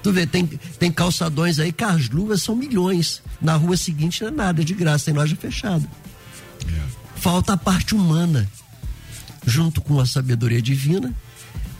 Tu 0.00 0.12
vê, 0.12 0.24
tem, 0.24 0.46
tem 0.46 0.92
calçadões 0.92 1.58
aí 1.58 1.72
que 1.72 1.82
as 1.82 2.08
luvas 2.08 2.44
são 2.44 2.54
milhões. 2.54 3.24
Na 3.42 3.56
rua 3.56 3.76
seguinte 3.76 4.20
não 4.22 4.28
é 4.28 4.30
nada, 4.30 4.64
de 4.64 4.72
graça, 4.72 5.06
tem 5.06 5.14
loja 5.14 5.34
fechada. 5.34 5.84
É. 6.64 6.82
Falta 7.16 7.54
a 7.54 7.56
parte 7.56 7.96
humana, 7.96 8.48
junto 9.44 9.80
com 9.80 9.98
a 9.98 10.06
sabedoria 10.06 10.62
divina 10.62 11.12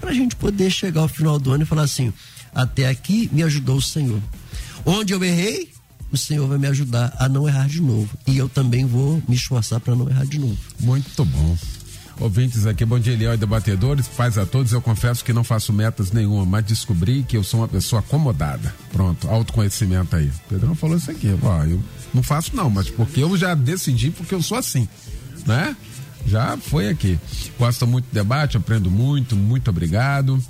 para 0.00 0.10
a 0.10 0.14
gente 0.14 0.36
poder 0.36 0.70
chegar 0.70 1.02
ao 1.02 1.08
final 1.08 1.38
do 1.38 1.52
ano 1.52 1.62
e 1.62 1.66
falar 1.66 1.82
assim: 1.82 2.12
até 2.54 2.88
aqui 2.88 3.28
me 3.32 3.42
ajudou 3.42 3.76
o 3.76 3.82
Senhor. 3.82 4.20
Onde 4.84 5.12
eu 5.12 5.22
errei, 5.22 5.70
o 6.10 6.16
Senhor 6.16 6.46
vai 6.48 6.58
me 6.58 6.66
ajudar 6.66 7.14
a 7.18 7.28
não 7.28 7.48
errar 7.48 7.68
de 7.68 7.80
novo. 7.80 8.08
E 8.26 8.36
eu 8.38 8.48
também 8.48 8.86
vou 8.86 9.22
me 9.28 9.36
esforçar 9.36 9.80
para 9.80 9.94
não 9.94 10.08
errar 10.08 10.24
de 10.24 10.38
novo. 10.38 10.56
Muito 10.80 11.24
bom. 11.24 11.56
Ouvintes 12.20 12.66
aqui, 12.66 12.84
bom 12.84 12.98
dia, 12.98 13.12
Eliel 13.12 13.34
e 13.34 13.36
debatedores. 13.36 14.08
Paz 14.08 14.36
a 14.38 14.44
todos. 14.44 14.72
Eu 14.72 14.80
confesso 14.82 15.24
que 15.24 15.32
não 15.32 15.44
faço 15.44 15.72
metas 15.72 16.10
nenhuma, 16.10 16.44
mas 16.44 16.64
descobri 16.64 17.22
que 17.22 17.36
eu 17.36 17.44
sou 17.44 17.60
uma 17.60 17.68
pessoa 17.68 18.00
acomodada. 18.00 18.74
Pronto, 18.92 19.28
autoconhecimento 19.28 20.16
aí. 20.16 20.26
O 20.26 20.48
Pedrão 20.48 20.74
falou 20.74 20.96
isso 20.96 21.10
aqui. 21.10 21.28
Ó, 21.40 21.64
eu 21.64 21.80
não 22.12 22.22
faço 22.22 22.56
não, 22.56 22.68
mas 22.68 22.90
porque 22.90 23.22
eu 23.22 23.36
já 23.36 23.54
decidi, 23.54 24.10
porque 24.10 24.34
eu 24.34 24.42
sou 24.42 24.58
assim, 24.58 24.88
né? 25.46 25.76
Já 26.26 26.56
foi 26.56 26.88
aqui. 26.88 27.18
Gosto 27.58 27.86
muito 27.86 28.06
do 28.06 28.14
debate, 28.14 28.56
aprendo 28.56 28.90
muito, 28.90 29.36
muito 29.36 29.70
obrigado. 29.70 30.42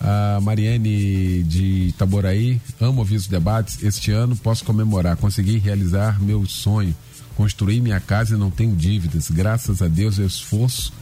A 0.00 0.38
Mariane 0.42 1.42
de 1.44 1.88
Itaboraí, 1.88 2.60
amo 2.80 3.00
ouvir 3.00 3.16
os 3.16 3.26
debates. 3.26 3.82
Este 3.82 4.10
ano 4.10 4.36
posso 4.36 4.64
comemorar, 4.64 5.16
consegui 5.16 5.58
realizar 5.58 6.20
meu 6.20 6.44
sonho, 6.46 6.94
construir 7.34 7.80
minha 7.80 7.98
casa 7.98 8.34
e 8.34 8.38
não 8.38 8.50
tenho 8.50 8.76
dívidas. 8.76 9.30
Graças 9.30 9.80
a 9.80 9.88
Deus, 9.88 10.18
eu 10.18 10.26
esforço 10.26 10.92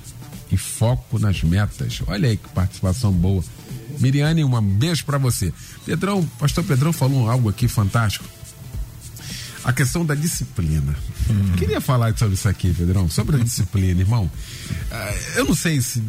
e 0.51 0.57
foco 0.57 1.19
nas 1.19 1.43
metas. 1.43 2.01
Olha 2.07 2.29
aí 2.29 2.37
que 2.37 2.49
participação 2.51 3.13
boa. 3.13 3.43
Miriane, 3.99 4.45
um 4.45 4.61
beijo 4.63 5.05
para 5.05 5.19
você. 5.19 5.53
Pedrão, 5.85 6.25
pastor 6.39 6.65
Pedrão 6.65 6.93
falou 6.93 7.29
algo 7.29 7.49
aqui 7.49 7.67
fantástico 7.67 8.25
a 9.65 9.73
questão 9.73 10.05
da 10.05 10.15
disciplina. 10.15 10.95
Hum. 11.31 11.53
Queria 11.57 11.81
falar 11.81 12.17
sobre 12.17 12.35
isso 12.35 12.49
aqui, 12.49 12.73
Pedrão, 12.73 13.09
sobre 13.09 13.37
a 13.37 13.39
disciplina, 13.43 14.01
irmão. 14.01 14.25
Uh, 14.25 15.39
eu 15.39 15.45
não 15.47 15.55
sei 15.55 15.81
se. 15.81 16.03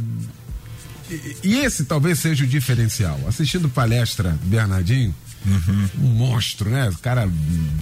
E 1.43 1.57
esse 1.57 1.85
talvez 1.85 2.19
seja 2.19 2.43
o 2.43 2.47
diferencial. 2.47 3.19
Assistindo 3.27 3.69
palestra 3.69 4.37
Bernardinho, 4.43 5.13
uhum. 5.45 5.89
um 5.99 6.07
monstro, 6.07 6.69
né? 6.69 6.89
O 6.89 6.97
cara 6.97 7.27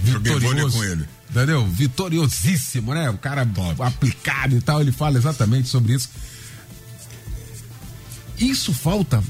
vitorioso. 0.02 0.76
com 0.76 0.84
ele. 0.84 1.04
Entendeu? 1.30 1.66
Vitoriosíssimo, 1.66 2.94
né? 2.94 3.10
O 3.10 3.18
cara 3.18 3.44
Top. 3.44 3.82
aplicado 3.82 4.56
e 4.56 4.60
tal. 4.60 4.80
Ele 4.80 4.92
fala 4.92 5.18
exatamente 5.18 5.68
sobre 5.68 5.94
isso. 5.94 6.08
Isso 8.38 8.72
falta 8.72 9.22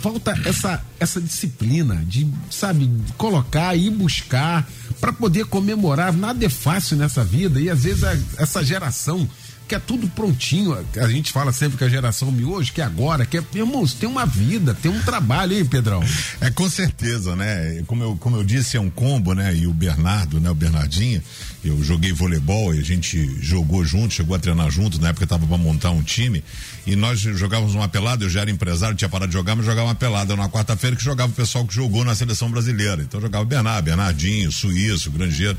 falta 0.00 0.38
essa, 0.44 0.82
essa 1.00 1.20
disciplina 1.20 2.02
de, 2.06 2.26
sabe, 2.50 2.90
colocar 3.16 3.76
e 3.76 3.90
buscar 3.90 4.66
para 5.00 5.12
poder 5.12 5.46
comemorar. 5.46 6.12
Nada 6.12 6.44
é 6.44 6.48
fácil 6.48 6.96
nessa 6.96 7.24
vida 7.24 7.60
e 7.60 7.70
às 7.70 7.84
vezes 7.84 8.04
a, 8.04 8.16
essa 8.38 8.64
geração 8.64 9.28
que 9.66 9.74
é 9.74 9.78
tudo 9.78 10.08
prontinho. 10.08 10.78
A 10.96 11.08
gente 11.08 11.32
fala 11.32 11.52
sempre 11.52 11.76
que 11.76 11.84
a 11.84 11.88
geração 11.88 12.30
miojo, 12.30 12.72
que 12.72 12.80
é 12.80 12.84
agora, 12.84 13.26
que 13.26 13.38
é, 13.38 13.44
irmãos, 13.54 13.94
tem 13.94 14.08
uma 14.08 14.24
vida, 14.24 14.74
tem 14.74 14.90
um 14.90 15.00
trabalho, 15.00 15.56
hein, 15.56 15.64
Pedrão? 15.64 16.02
É 16.40 16.50
com 16.50 16.68
certeza, 16.70 17.34
né? 17.34 17.82
Como 17.86 18.02
eu, 18.02 18.16
como 18.16 18.36
eu 18.36 18.44
disse, 18.44 18.76
é 18.76 18.80
um 18.80 18.90
combo, 18.90 19.34
né? 19.34 19.54
E 19.54 19.66
o 19.66 19.72
Bernardo, 19.72 20.40
né? 20.40 20.50
O 20.50 20.54
Bernardinho, 20.54 21.22
eu 21.68 21.82
joguei 21.82 22.12
voleibol 22.12 22.74
e 22.74 22.78
a 22.78 22.82
gente 22.82 23.36
jogou 23.40 23.84
junto, 23.84 24.14
chegou 24.14 24.36
a 24.36 24.38
treinar 24.38 24.70
junto, 24.70 25.00
na 25.00 25.08
época 25.08 25.26
tava 25.26 25.46
para 25.46 25.56
montar 25.56 25.90
um 25.90 26.02
time 26.02 26.42
e 26.86 26.94
nós 26.94 27.20
jogávamos 27.20 27.74
uma 27.74 27.88
pelada, 27.88 28.24
eu 28.24 28.30
já 28.30 28.42
era 28.42 28.50
empresário, 28.50 28.96
tinha 28.96 29.08
parado 29.08 29.30
de 29.30 29.36
jogar, 29.36 29.56
mas 29.56 29.64
jogava 29.64 29.88
uma 29.88 29.94
pelada 29.94 30.36
na 30.36 30.48
quarta-feira 30.48 30.94
que 30.94 31.02
jogava 31.02 31.32
o 31.32 31.34
pessoal 31.34 31.66
que 31.66 31.74
jogou 31.74 32.04
na 32.04 32.14
seleção 32.14 32.50
brasileira. 32.50 33.02
Então 33.02 33.20
jogava 33.20 33.44
Bernardo, 33.44 33.84
Bernardinho, 33.84 34.52
Suíço, 34.52 35.10
Grangeiro. 35.10 35.58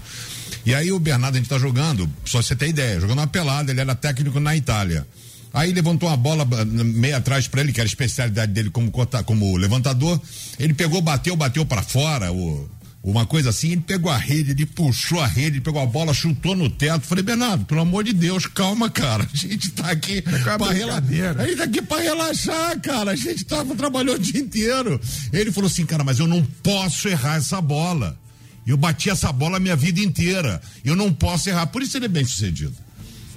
E 0.65 0.73
aí 0.73 0.91
o 0.91 0.99
Bernardo, 0.99 1.35
a 1.35 1.37
gente 1.37 1.49
tá 1.49 1.59
jogando, 1.59 2.09
só 2.25 2.41
você 2.41 2.55
ter 2.55 2.69
ideia, 2.69 2.99
jogando 2.99 3.19
uma 3.19 3.27
pelada, 3.27 3.71
ele 3.71 3.81
era 3.81 3.95
técnico 3.95 4.39
na 4.39 4.55
Itália. 4.55 5.05
Aí 5.53 5.73
levantou 5.73 6.07
uma 6.09 6.17
bola 6.17 6.45
meia 6.45 7.17
atrás 7.17 7.47
para 7.47 7.61
ele, 7.61 7.71
que 7.71 7.79
era 7.79 7.87
a 7.87 7.89
especialidade 7.89 8.51
dele 8.51 8.69
como, 8.69 8.91
como 9.25 9.57
levantador. 9.57 10.21
Ele 10.59 10.73
pegou, 10.73 11.01
bateu, 11.01 11.35
bateu 11.35 11.65
para 11.65 11.81
fora, 11.81 12.31
o, 12.31 12.69
uma 13.03 13.25
coisa 13.25 13.51
assim, 13.51 13.71
ele 13.71 13.81
pegou 13.81 14.11
a 14.11 14.17
rede, 14.17 14.51
ele 14.51 14.65
puxou 14.65 15.21
a 15.21 15.27
rede, 15.27 15.61
pegou 15.61 15.81
a 15.81 15.85
bola, 15.85 16.13
chutou 16.13 16.55
no 16.55 16.69
teto. 16.69 17.05
Falei, 17.05 17.23
Bernardo, 17.23 17.65
pelo 17.65 17.81
amor 17.81 18.03
de 18.03 18.11
Deus, 18.11 18.45
calma, 18.45 18.89
cara. 18.89 19.27
A 19.31 19.37
gente 19.37 19.71
tá 19.71 19.91
aqui 19.91 20.17
é 20.17 20.21
pra 20.21 20.71
relaxar. 20.71 21.39
A 21.39 21.45
gente 21.45 21.57
tá 21.57 21.63
aqui 21.63 21.81
pra 21.81 22.01
relaxar, 22.01 22.81
cara. 22.81 23.11
A 23.11 23.15
gente 23.15 23.45
tava, 23.45 23.75
trabalhou 23.75 24.15
o 24.15 24.19
dia 24.19 24.41
inteiro. 24.41 24.99
Ele 25.31 25.51
falou 25.51 25.69
assim, 25.69 25.85
cara, 25.85 26.03
mas 26.03 26.19
eu 26.19 26.27
não 26.27 26.43
posso 26.43 27.07
errar 27.07 27.37
essa 27.37 27.61
bola. 27.61 28.19
Eu 28.65 28.75
bati 28.75 29.09
essa 29.09 29.31
bola 29.31 29.55
a 29.55 29.59
minha 29.59 29.77
vida 29.77 30.01
inteira. 30.01 30.61
Eu 30.83 30.95
não 30.95 31.13
posso 31.13 31.49
errar. 31.49 31.67
Por 31.67 31.81
isso 31.81 31.95
ele 31.97 32.05
é 32.05 32.09
bem 32.09 32.25
sucedido. 32.25 32.75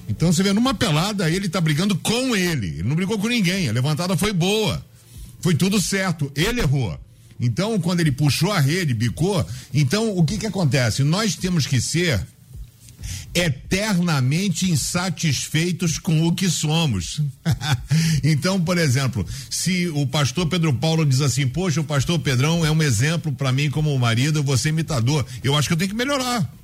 Então 0.09 0.33
você 0.33 0.43
vê, 0.43 0.53
numa 0.53 0.75
pelada, 0.75 1.31
ele 1.31 1.49
tá 1.49 1.61
brigando 1.61 1.95
com 1.95 2.35
ele. 2.35 2.67
Ele 2.67 2.83
não 2.83 2.97
brigou 2.97 3.17
com 3.17 3.29
ninguém. 3.29 3.69
A 3.69 3.73
levantada 3.73 4.17
foi 4.17 4.33
boa. 4.33 4.85
Foi 5.41 5.55
tudo 5.55 5.81
certo. 5.81 6.33
Ele 6.35 6.61
errou. 6.61 6.99
Então, 7.41 7.81
quando 7.81 8.01
ele 8.01 8.13
puxou 8.13 8.53
a 8.53 8.61
rede, 8.61 8.93
bicou, 8.93 9.45
então 9.73 10.17
o 10.17 10.25
que 10.25 10.37
que 10.37 10.47
acontece? 10.47 11.03
Nós 11.03 11.35
temos 11.35 11.67
que 11.67 11.81
ser 11.81 12.25
eternamente 13.35 14.71
insatisfeitos 14.71 15.99
com 15.99 16.27
o 16.27 16.35
que 16.35 16.51
somos. 16.51 17.23
então, 18.23 18.61
por 18.61 18.77
exemplo, 18.77 19.27
se 19.49 19.89
o 19.89 20.07
pastor 20.07 20.47
Pedro 20.49 20.75
Paulo 20.75 21.07
diz 21.07 21.21
assim: 21.21 21.47
"Poxa, 21.47 21.81
o 21.81 21.85
pastor 21.85 22.19
Pedrão 22.19 22.65
é 22.65 22.71
um 22.71 22.83
exemplo 22.83 23.33
para 23.33 23.53
mim 23.53 23.71
como 23.71 23.97
marido, 23.99 24.43
você 24.43 24.69
imitador". 24.69 25.25
Eu 25.43 25.57
acho 25.57 25.69
que 25.69 25.75
eu 25.75 25.79
tenho 25.79 25.91
que 25.91 25.97
melhorar. 25.97 26.60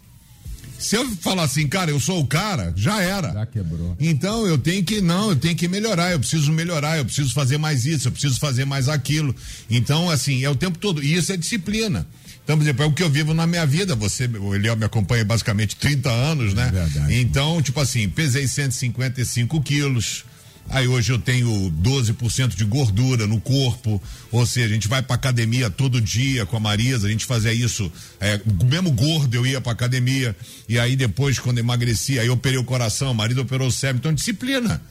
Se 0.78 0.96
eu 0.96 1.08
falar 1.16 1.44
assim, 1.44 1.66
cara, 1.66 1.90
eu 1.90 1.98
sou 1.98 2.20
o 2.20 2.26
cara, 2.26 2.72
já 2.76 3.00
era. 3.02 3.32
Já 3.32 3.46
quebrou. 3.46 3.96
Então 3.98 4.46
eu 4.46 4.58
tenho 4.58 4.84
que, 4.84 5.00
não, 5.00 5.30
eu 5.30 5.36
tenho 5.36 5.56
que 5.56 5.68
melhorar, 5.68 6.12
eu 6.12 6.18
preciso 6.20 6.52
melhorar, 6.52 6.98
eu 6.98 7.04
preciso 7.04 7.32
fazer 7.32 7.58
mais 7.58 7.84
isso, 7.86 8.08
eu 8.08 8.12
preciso 8.12 8.38
fazer 8.38 8.64
mais 8.64 8.88
aquilo. 8.88 9.34
Então, 9.70 10.10
assim, 10.10 10.44
é 10.44 10.50
o 10.50 10.54
tempo 10.54 10.78
todo. 10.78 11.02
E 11.02 11.14
isso 11.14 11.32
é 11.32 11.36
disciplina. 11.36 12.06
Então, 12.44 12.56
por 12.56 12.62
exemplo, 12.62 12.84
é 12.84 12.86
o 12.86 12.92
que 12.92 13.02
eu 13.02 13.10
vivo 13.10 13.34
na 13.34 13.46
minha 13.46 13.66
vida. 13.66 13.96
Você, 13.96 14.26
o 14.26 14.54
Eliel 14.54 14.76
me 14.76 14.84
acompanha 14.84 15.24
basicamente 15.24 15.74
30 15.76 16.08
anos, 16.08 16.54
né? 16.54 16.68
É 16.68 16.70
verdade. 16.70 17.14
Então, 17.20 17.60
tipo 17.60 17.80
assim, 17.80 18.08
pesei 18.08 18.46
155 18.46 19.60
quilos 19.62 20.24
Aí 20.68 20.88
hoje 20.88 21.12
eu 21.12 21.18
tenho 21.18 21.70
12% 21.80 22.56
de 22.56 22.64
gordura 22.64 23.26
no 23.26 23.40
corpo, 23.40 24.02
ou 24.32 24.44
seja, 24.44 24.66
a 24.66 24.72
gente 24.74 24.88
vai 24.88 25.00
pra 25.00 25.14
academia 25.14 25.70
todo 25.70 26.00
dia 26.00 26.44
com 26.44 26.56
a 26.56 26.60
Marisa, 26.60 27.06
a 27.06 27.10
gente 27.10 27.24
fazia 27.24 27.52
isso, 27.52 27.90
é, 28.20 28.40
mesmo 28.64 28.90
gordo 28.90 29.34
eu 29.34 29.46
ia 29.46 29.60
pra 29.60 29.72
academia, 29.72 30.34
e 30.68 30.78
aí 30.78 30.96
depois 30.96 31.38
quando 31.38 31.58
emagreci, 31.58 32.18
aí 32.18 32.26
eu 32.26 32.32
operei 32.32 32.58
o 32.58 32.64
coração, 32.64 33.12
o 33.12 33.14
marido 33.14 33.42
operou 33.42 33.68
o 33.68 33.72
cérebro, 33.72 34.00
então 34.00 34.12
disciplina. 34.12 34.82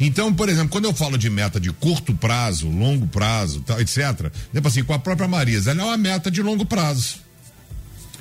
Então, 0.00 0.32
por 0.32 0.48
exemplo, 0.48 0.70
quando 0.70 0.84
eu 0.84 0.94
falo 0.94 1.18
de 1.18 1.28
meta 1.28 1.58
de 1.58 1.72
curto 1.72 2.14
prazo, 2.14 2.68
longo 2.68 3.06
prazo, 3.06 3.60
tal, 3.62 3.80
etc., 3.80 4.30
tipo 4.52 4.68
assim, 4.68 4.84
com 4.84 4.94
a 4.94 4.98
própria 4.98 5.28
Marisa, 5.28 5.72
ela 5.72 5.82
é 5.82 5.84
uma 5.84 5.96
meta 5.96 6.30
de 6.30 6.40
longo 6.40 6.64
prazo. 6.64 7.16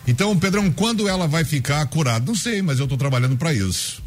Então, 0.07 0.37
Pedrão, 0.37 0.71
quando 0.71 1.07
ela 1.07 1.27
vai 1.27 1.43
ficar 1.43 1.85
curada? 1.87 2.25
Não 2.25 2.35
sei, 2.35 2.61
mas 2.61 2.79
eu 2.79 2.85
estou 2.85 2.97
trabalhando 2.97 3.37
para 3.37 3.53
isso. 3.53 4.01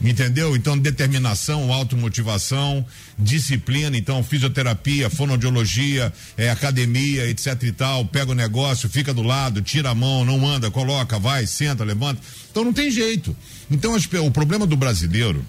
Entendeu? 0.00 0.54
Então, 0.54 0.78
determinação, 0.78 1.72
automotivação, 1.72 2.84
disciplina, 3.18 3.96
então, 3.96 4.22
fisioterapia, 4.22 5.08
fonoaudiologia, 5.08 6.12
é, 6.36 6.50
academia, 6.50 7.28
etc 7.28 7.62
e 7.62 7.72
tal, 7.72 8.04
pega 8.04 8.32
o 8.32 8.34
negócio, 8.34 8.88
fica 8.88 9.14
do 9.14 9.22
lado, 9.22 9.62
tira 9.62 9.90
a 9.90 9.94
mão, 9.94 10.24
não 10.24 10.46
anda, 10.46 10.70
coloca, 10.70 11.18
vai, 11.18 11.46
senta, 11.46 11.82
levanta. 11.82 12.20
Então 12.50 12.64
não 12.64 12.72
tem 12.72 12.90
jeito. 12.90 13.34
Então, 13.70 13.96
o 14.24 14.30
problema 14.30 14.66
do 14.66 14.76
brasileiro 14.76 15.44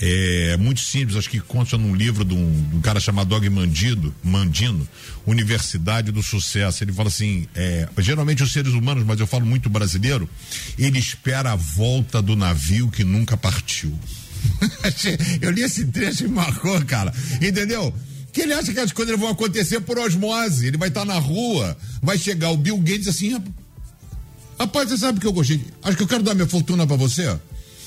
é 0.00 0.56
muito 0.56 0.80
simples, 0.80 1.16
acho 1.16 1.30
que 1.30 1.40
consta 1.40 1.78
num 1.78 1.94
livro 1.94 2.24
de 2.24 2.34
um, 2.34 2.68
de 2.68 2.76
um 2.76 2.80
cara 2.80 2.98
chamado 2.98 3.28
Dog 3.28 3.48
Mandido, 3.48 4.14
Mandino, 4.22 4.86
Universidade 5.26 6.10
do 6.10 6.22
Sucesso. 6.22 6.82
Ele 6.82 6.92
fala 6.92 7.08
assim: 7.08 7.46
é, 7.54 7.88
geralmente 7.98 8.42
os 8.42 8.52
seres 8.52 8.72
humanos, 8.72 9.04
mas 9.04 9.20
eu 9.20 9.26
falo 9.26 9.46
muito 9.46 9.70
brasileiro, 9.70 10.28
ele 10.78 10.98
espera 10.98 11.52
a 11.52 11.56
volta 11.56 12.20
do 12.20 12.34
navio 12.34 12.90
que 12.90 13.04
nunca 13.04 13.36
partiu. 13.36 13.96
eu 15.40 15.50
li 15.50 15.62
esse 15.62 15.86
trecho 15.86 16.24
e 16.24 16.28
marcou, 16.28 16.84
cara. 16.84 17.12
Entendeu? 17.40 17.94
Que 18.32 18.42
ele 18.42 18.52
acha 18.52 18.72
que 18.72 18.80
as 18.80 18.92
coisas 18.92 19.18
vão 19.18 19.28
acontecer 19.28 19.80
por 19.80 19.98
osmose. 19.98 20.66
Ele 20.66 20.76
vai 20.76 20.88
estar 20.88 21.04
na 21.04 21.18
rua, 21.18 21.76
vai 22.02 22.18
chegar 22.18 22.50
o 22.50 22.56
Bill 22.56 22.78
Gates 22.78 23.08
assim. 23.08 23.40
Rapaz, 24.58 24.88
você 24.88 24.98
sabe 24.98 25.20
que 25.20 25.26
eu 25.26 25.32
gostei? 25.32 25.64
Acho 25.82 25.96
que 25.96 26.02
eu 26.02 26.08
quero 26.08 26.22
dar 26.22 26.34
minha 26.34 26.48
fortuna 26.48 26.86
para 26.86 26.96
você 26.96 27.38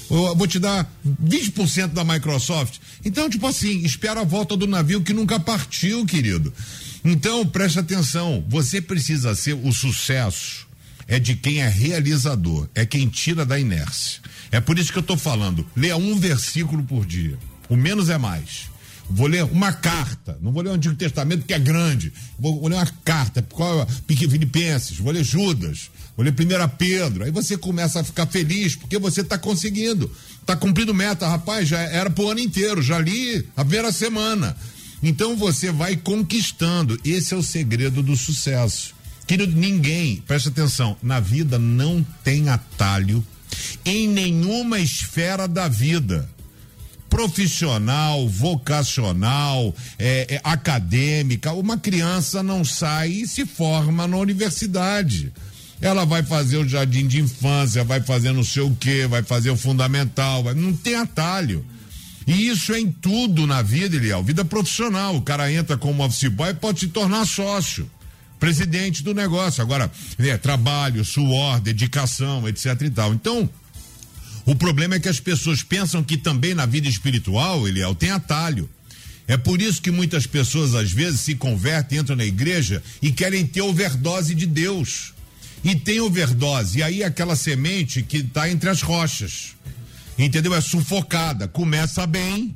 eu 0.09 0.35
vou 0.35 0.47
te 0.47 0.59
dar 0.59 0.89
20% 1.23 1.87
da 1.87 2.03
Microsoft. 2.03 2.79
Então, 3.03 3.29
tipo 3.29 3.47
assim, 3.47 3.83
espera 3.83 4.21
a 4.21 4.25
volta 4.25 4.55
do 4.55 4.67
navio 4.67 5.01
que 5.01 5.13
nunca 5.13 5.39
partiu, 5.39 6.05
querido. 6.05 6.53
Então, 7.03 7.45
preste 7.45 7.79
atenção, 7.79 8.43
você 8.47 8.81
precisa 8.81 9.35
ser 9.35 9.53
o 9.53 9.71
sucesso 9.71 10.67
é 11.07 11.19
de 11.19 11.35
quem 11.35 11.61
é 11.61 11.69
realizador, 11.69 12.67
é 12.75 12.85
quem 12.85 13.07
tira 13.07 13.45
da 13.45 13.57
inércia. 13.57 14.21
É 14.51 14.59
por 14.59 14.77
isso 14.77 14.91
que 14.91 14.97
eu 14.97 15.01
estou 15.01 15.17
falando, 15.17 15.65
leia 15.75 15.95
um 15.95 16.19
versículo 16.19 16.83
por 16.83 17.05
dia. 17.05 17.37
O 17.69 17.75
menos 17.75 18.09
é 18.09 18.17
mais. 18.17 18.69
Vou 19.09 19.27
ler 19.27 19.43
uma 19.45 19.71
carta, 19.71 20.37
não 20.41 20.51
vou 20.51 20.61
ler 20.61 20.69
o 20.69 20.73
Antigo 20.73 20.95
Testamento 20.95 21.45
que 21.45 21.53
é 21.53 21.59
grande. 21.59 22.11
Vou, 22.37 22.59
vou 22.59 22.67
ler 22.67 22.75
uma 22.75 22.85
carta, 23.05 23.41
qual 23.41 23.81
é? 23.81 23.87
Filipenses, 24.05 24.97
vou 24.97 25.13
ler 25.13 25.23
Judas, 25.23 25.89
vou 26.15 26.25
ler 26.25 26.33
1 26.33 26.77
Pedro. 26.77 27.23
Aí 27.23 27.31
você 27.31 27.57
começa 27.57 28.01
a 28.01 28.03
ficar 28.03 28.27
feliz 28.27 28.75
porque 28.75 28.99
você 28.99 29.21
está 29.21 29.37
conseguindo, 29.37 30.11
está 30.41 30.57
cumprindo 30.57 30.93
meta. 30.93 31.27
Rapaz, 31.27 31.67
já 31.69 31.79
era 31.79 32.09
pro 32.09 32.29
ano 32.29 32.41
inteiro, 32.41 32.81
já 32.81 32.99
li 32.99 33.47
a 33.55 33.63
primeira 33.63 33.91
semana. 33.91 34.55
Então 35.01 35.37
você 35.37 35.71
vai 35.71 35.95
conquistando. 35.95 36.99
Esse 37.05 37.33
é 37.33 37.37
o 37.37 37.43
segredo 37.43 38.03
do 38.03 38.15
sucesso. 38.17 38.93
Querido, 39.25 39.55
ninguém, 39.55 40.23
preste 40.27 40.49
atenção, 40.49 40.97
na 41.01 41.19
vida 41.19 41.57
não 41.57 42.05
tem 42.23 42.49
atalho 42.49 43.25
em 43.85 44.07
nenhuma 44.07 44.79
esfera 44.79 45.47
da 45.47 45.67
vida 45.67 46.29
profissional, 47.17 48.29
vocacional, 48.29 49.73
é, 49.97 50.35
é, 50.35 50.41
acadêmica. 50.43 51.51
Uma 51.51 51.75
criança 51.75 52.43
não 52.43 52.63
sai 52.63 53.09
e 53.09 53.27
se 53.27 53.43
forma 53.43 54.07
na 54.07 54.17
universidade. 54.17 55.33
Ela 55.81 56.05
vai 56.05 56.21
fazer 56.21 56.57
o 56.57 56.69
jardim 56.69 57.07
de 57.07 57.19
infância, 57.19 57.83
vai 57.83 58.01
fazer 58.01 58.31
não 58.33 58.43
sei 58.43 58.61
o 58.61 58.75
que, 58.75 59.07
vai 59.07 59.23
fazer 59.23 59.49
o 59.49 59.57
fundamental, 59.57 60.43
vai, 60.43 60.53
não 60.53 60.71
tem 60.75 60.93
atalho. 60.93 61.65
E 62.27 62.49
isso 62.49 62.71
é 62.71 62.79
em 62.81 62.91
tudo 62.91 63.47
na 63.47 63.63
vida, 63.63 63.95
Eliel. 63.95 64.21
Vida 64.21 64.45
profissional. 64.45 65.15
O 65.15 65.21
cara 65.23 65.51
entra 65.51 65.75
como 65.75 66.05
office 66.05 66.29
boy 66.29 66.53
pode 66.53 66.81
se 66.81 66.87
tornar 66.89 67.25
sócio, 67.25 67.89
presidente 68.39 69.01
do 69.01 69.15
negócio. 69.15 69.63
Agora, 69.63 69.91
é, 70.19 70.37
trabalho, 70.37 71.03
suor, 71.03 71.59
dedicação, 71.61 72.47
etc 72.47 72.79
e 72.79 72.89
tal. 72.91 73.11
Então, 73.11 73.49
o 74.47 74.55
problema 74.55 74.95
é 74.95 74.99
que 74.99 75.09
as 75.09 75.19
pessoas 75.19 75.61
pensam 75.61 76.01
que 76.01 76.15
também 76.15 76.53
na 76.53 76.65
vida 76.65 76.87
espiritual, 76.87 77.67
Eliel, 77.67 77.93
tem 77.93 78.11
atalho. 78.11 78.69
É 79.27 79.35
por 79.35 79.61
isso 79.61 79.81
que 79.81 79.91
muitas 79.91 80.25
pessoas 80.25 80.73
às 80.73 80.89
vezes 80.89 81.19
se 81.19 81.35
convertem, 81.35 81.99
entram 81.99 82.15
na 82.15 82.23
igreja 82.23 82.81
e 83.01 83.11
querem 83.11 83.45
ter 83.45 83.61
overdose 83.61 84.33
de 84.33 84.45
Deus. 84.45 85.13
E 85.65 85.75
tem 85.75 85.99
overdose, 85.99 86.79
e 86.79 86.83
aí 86.83 87.03
aquela 87.03 87.35
semente 87.35 88.01
que 88.01 88.19
está 88.19 88.49
entre 88.49 88.69
as 88.69 88.81
rochas. 88.81 89.53
Entendeu? 90.17 90.55
É 90.55 90.61
sufocada. 90.61 91.45
Começa 91.49 92.07
bem, 92.07 92.55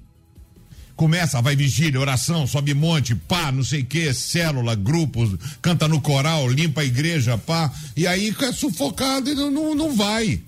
começa, 0.96 1.42
vai 1.42 1.58
vigília, 1.58 2.00
oração, 2.00 2.48
sobe 2.48 2.74
monte, 2.74 3.16
pá, 3.16 3.52
não 3.52 3.66
sei 3.66 3.82
o 3.82 3.86
que, 3.86 4.14
célula, 4.14 4.76
grupos, 4.76 5.32
canta 5.62 5.90
no 5.90 6.00
coral, 6.00 6.48
limpa 6.48 6.82
a 6.82 6.86
igreja, 6.86 7.38
pá, 7.38 7.70
e 7.98 8.08
aí 8.08 8.34
é 8.40 8.52
sufocado 8.54 9.30
e 9.30 9.36
não, 9.36 9.52
não, 9.52 9.76
não 9.76 9.94
vai. 9.94 10.40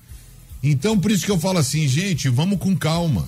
Então, 0.64 0.98
por 0.98 1.12
isso 1.12 1.26
que 1.26 1.32
eu 1.32 1.40
falo 1.40 1.60
assim, 1.60 1.88
gente, 1.88 2.30
vamos 2.30 2.58
com 2.58 2.76
calma. 2.76 3.28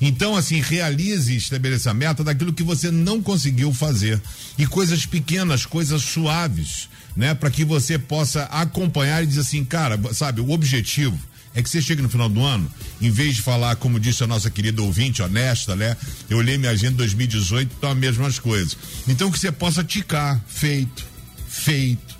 Então, 0.00 0.36
assim, 0.36 0.60
realize 0.60 1.32
e 1.32 1.36
estabeleça 1.36 1.90
a 1.90 1.94
meta 1.94 2.24
daquilo 2.24 2.52
que 2.52 2.62
você 2.62 2.90
não 2.90 3.22
conseguiu 3.22 3.72
fazer. 3.72 4.20
E 4.56 4.66
coisas 4.66 5.04
pequenas, 5.06 5.66
coisas 5.66 6.02
suaves, 6.02 6.88
né? 7.16 7.34
Para 7.34 7.50
que 7.50 7.64
você 7.64 7.98
possa 7.98 8.44
acompanhar 8.44 9.22
e 9.22 9.26
dizer 9.26 9.40
assim, 9.40 9.64
cara, 9.64 9.98
sabe, 10.12 10.40
o 10.40 10.50
objetivo 10.50 11.18
é 11.54 11.62
que 11.62 11.68
você 11.68 11.82
chegue 11.82 12.00
no 12.00 12.08
final 12.08 12.28
do 12.28 12.42
ano, 12.42 12.70
em 13.00 13.10
vez 13.10 13.36
de 13.36 13.42
falar, 13.42 13.76
como 13.76 14.00
disse 14.00 14.24
a 14.24 14.26
nossa 14.26 14.50
querida 14.50 14.82
ouvinte, 14.82 15.22
honesta, 15.22 15.76
né? 15.76 15.96
Eu 16.28 16.38
olhei 16.38 16.56
minha 16.56 16.72
agenda 16.72 16.96
2018, 16.96 17.72
estão 17.74 17.90
as 17.90 17.98
mesmas 17.98 18.38
coisas. 18.38 18.76
Então 19.06 19.30
que 19.30 19.38
você 19.38 19.52
possa 19.52 19.84
ticar, 19.84 20.42
feito, 20.48 21.04
feito, 21.46 22.16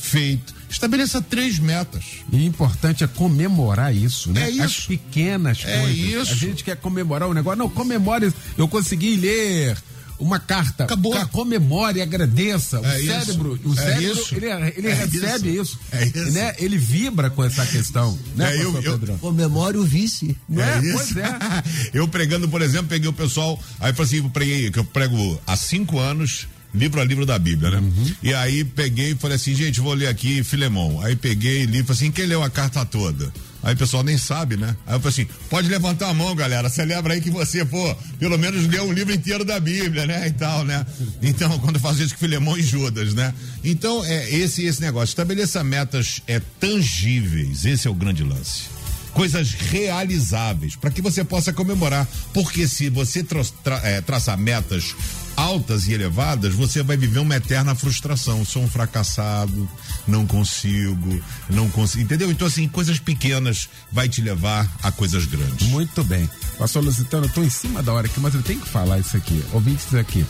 feito. 0.00 0.59
Estabeleça 0.70 1.20
três 1.20 1.58
metas. 1.58 2.04
E 2.32 2.44
importante 2.46 3.02
é 3.04 3.06
comemorar 3.06 3.94
isso, 3.94 4.32
né? 4.32 4.44
É 4.44 4.50
isso. 4.50 4.62
As 4.62 4.80
pequenas 4.86 5.62
É 5.64 5.80
coisas. 5.80 5.98
isso. 5.98 6.32
A 6.32 6.36
gente 6.36 6.64
quer 6.64 6.76
comemorar 6.76 7.28
o 7.28 7.34
negócio. 7.34 7.58
Não, 7.58 7.68
comemore. 7.68 8.32
Eu 8.56 8.68
consegui 8.68 9.16
ler 9.16 9.76
uma 10.18 10.38
carta. 10.38 10.84
Acabou. 10.84 11.12
Ca- 11.12 11.26
Comemore, 11.26 12.00
agradeça. 12.02 12.78
O 12.80 12.86
É 12.86 12.98
isso. 13.00 13.06
cérebro, 13.06 13.58
o 13.64 13.72
É 13.72 13.76
cérebro, 13.76 14.12
isso. 14.20 14.34
ele, 14.34 14.46
ele 14.76 14.88
É 14.88 14.94
recebe 14.94 15.48
isso. 15.50 15.60
isso. 15.62 15.78
É 15.92 16.04
isso. 16.06 16.30
Né? 16.32 16.54
Ele 16.58 16.76
vibra 16.78 17.30
com 17.30 17.42
essa 17.42 17.64
questão. 17.66 18.18
Né, 18.36 18.56
É, 18.58 18.62
eu- 18.62 18.82
eu-? 18.82 19.18
Comemore 19.18 19.76
o 19.78 19.82
vice. 19.84 20.36
É? 20.56 20.78
isso. 20.86 20.92
Pois 20.92 21.16
é. 21.16 21.38
eu 21.94 22.06
pregando, 22.06 22.48
por 22.48 22.60
exemplo, 22.62 22.88
peguei 22.88 23.08
o 23.08 23.12
pessoal, 23.14 23.58
aí 23.80 23.92
falei 23.92 24.06
assim, 24.06 24.24
eu 24.24 24.30
preguei, 24.30 24.70
que 24.70 24.78
eu 24.78 24.84
prego 24.84 25.40
há 25.46 25.56
cinco 25.56 25.98
anos, 25.98 26.46
livro 26.74 27.00
a 27.00 27.04
livro 27.04 27.26
da 27.26 27.38
Bíblia, 27.38 27.70
né? 27.70 27.78
Uhum. 27.78 28.14
E 28.22 28.34
aí 28.34 28.64
peguei 28.64 29.12
e 29.12 29.14
falei 29.14 29.36
assim, 29.36 29.54
gente, 29.54 29.80
vou 29.80 29.94
ler 29.94 30.08
aqui 30.08 30.42
Filemão. 30.44 31.00
Aí 31.02 31.16
peguei 31.16 31.62
e 31.62 31.66
li, 31.66 31.82
falei 31.82 31.92
assim, 31.92 32.10
quem 32.10 32.26
leu 32.26 32.42
a 32.42 32.50
carta 32.50 32.84
toda? 32.84 33.32
Aí 33.62 33.74
o 33.74 33.76
pessoal 33.76 34.02
nem 34.02 34.16
sabe, 34.16 34.56
né? 34.56 34.74
Aí 34.86 34.94
eu 34.94 35.00
falei 35.00 35.12
assim, 35.12 35.26
pode 35.50 35.68
levantar 35.68 36.08
a 36.08 36.14
mão, 36.14 36.34
galera, 36.34 36.70
celebra 36.70 37.12
aí 37.12 37.20
que 37.20 37.30
você, 37.30 37.64
pô, 37.64 37.94
pelo 38.18 38.38
menos 38.38 38.66
leu 38.66 38.84
um 38.84 38.92
livro 38.92 39.12
inteiro 39.12 39.44
da 39.44 39.60
Bíblia, 39.60 40.06
né? 40.06 40.28
E 40.28 40.32
tal, 40.32 40.64
né? 40.64 40.86
Então, 41.20 41.58
quando 41.60 41.78
faço 41.78 42.02
isso 42.02 42.14
com 42.14 42.20
Filemão 42.20 42.56
e 42.56 42.62
Judas, 42.62 43.12
né? 43.12 43.34
Então, 43.62 44.04
é 44.04 44.30
esse 44.30 44.64
esse 44.64 44.80
negócio, 44.80 45.12
estabeleça 45.12 45.62
metas 45.62 46.22
é, 46.26 46.40
tangíveis, 46.58 47.64
esse 47.64 47.86
é 47.86 47.90
o 47.90 47.94
grande 47.94 48.24
lance 48.24 48.80
coisas 49.12 49.50
realizáveis 49.52 50.76
para 50.76 50.90
que 50.90 51.02
você 51.02 51.24
possa 51.24 51.52
comemorar. 51.52 52.06
Porque 52.32 52.66
se 52.66 52.88
você 52.88 53.22
tra 53.22 53.42
tra 53.62 53.80
é, 53.82 54.00
traçar 54.00 54.38
metas 54.38 54.94
altas 55.36 55.88
e 55.88 55.92
elevadas, 55.92 56.54
você 56.54 56.82
vai 56.82 56.96
viver 56.96 57.18
uma 57.18 57.36
eterna 57.36 57.74
frustração. 57.74 58.44
Sou 58.44 58.62
um 58.62 58.68
fracassado, 58.68 59.68
não 60.06 60.26
consigo, 60.26 61.22
não 61.48 61.68
consigo. 61.70 62.04
Entendeu? 62.04 62.30
Então, 62.30 62.46
assim, 62.46 62.68
coisas 62.68 62.98
pequenas 62.98 63.68
vai 63.90 64.08
te 64.08 64.20
levar 64.20 64.70
a 64.82 64.90
coisas 64.90 65.24
grandes. 65.24 65.68
Muito 65.68 66.04
bem. 66.04 66.28
Pastor 66.58 66.84
Lusitano, 66.84 67.26
eu 67.26 67.30
tô 67.30 67.42
em 67.42 67.50
cima 67.50 67.82
da 67.82 67.92
hora 67.92 68.06
aqui, 68.06 68.20
mas 68.20 68.34
eu 68.34 68.42
tenho 68.42 68.60
que 68.60 68.68
falar 68.68 68.98
isso 68.98 69.16
aqui. 69.16 69.42
Ouvintes 69.52 69.94
aqui. 69.94 70.24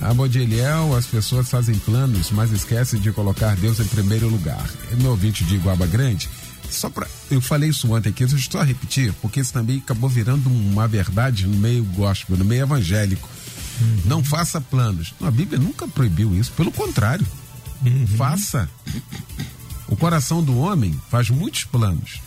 A 0.00 0.14
Bodiliel, 0.14 0.96
as 0.96 1.06
pessoas 1.06 1.48
fazem 1.48 1.74
planos, 1.74 2.30
mas 2.30 2.50
esquecem 2.52 2.98
de 3.00 3.12
colocar 3.12 3.54
Deus 3.56 3.80
em 3.80 3.84
primeiro 3.84 4.28
lugar. 4.28 4.68
Meu 4.98 5.10
ouvinte 5.10 5.44
de 5.44 5.56
Iguaba 5.56 5.86
Grande. 5.86 6.28
Só 6.70 6.88
para 6.88 7.06
eu 7.30 7.40
falei 7.40 7.68
isso 7.68 7.92
ontem 7.92 8.10
aqui, 8.10 8.24
deixa 8.24 8.46
eu 8.46 8.52
só 8.52 8.62
repetir, 8.62 9.12
porque 9.20 9.40
isso 9.40 9.52
também 9.52 9.78
acabou 9.78 10.08
virando 10.08 10.48
uma 10.48 10.86
verdade 10.88 11.46
no 11.46 11.56
meio 11.56 11.84
gospel, 11.84 12.36
no 12.36 12.44
meio 12.44 12.62
evangélico. 12.62 13.28
Não 14.04 14.22
faça 14.22 14.60
planos. 14.60 15.14
A 15.20 15.30
Bíblia 15.30 15.58
nunca 15.58 15.86
proibiu 15.88 16.34
isso, 16.34 16.52
pelo 16.52 16.72
contrário. 16.72 17.26
Faça. 18.16 18.68
O 19.88 19.96
coração 19.96 20.42
do 20.42 20.58
homem 20.58 20.98
faz 21.10 21.30
muitos 21.30 21.64
planos, 21.64 22.20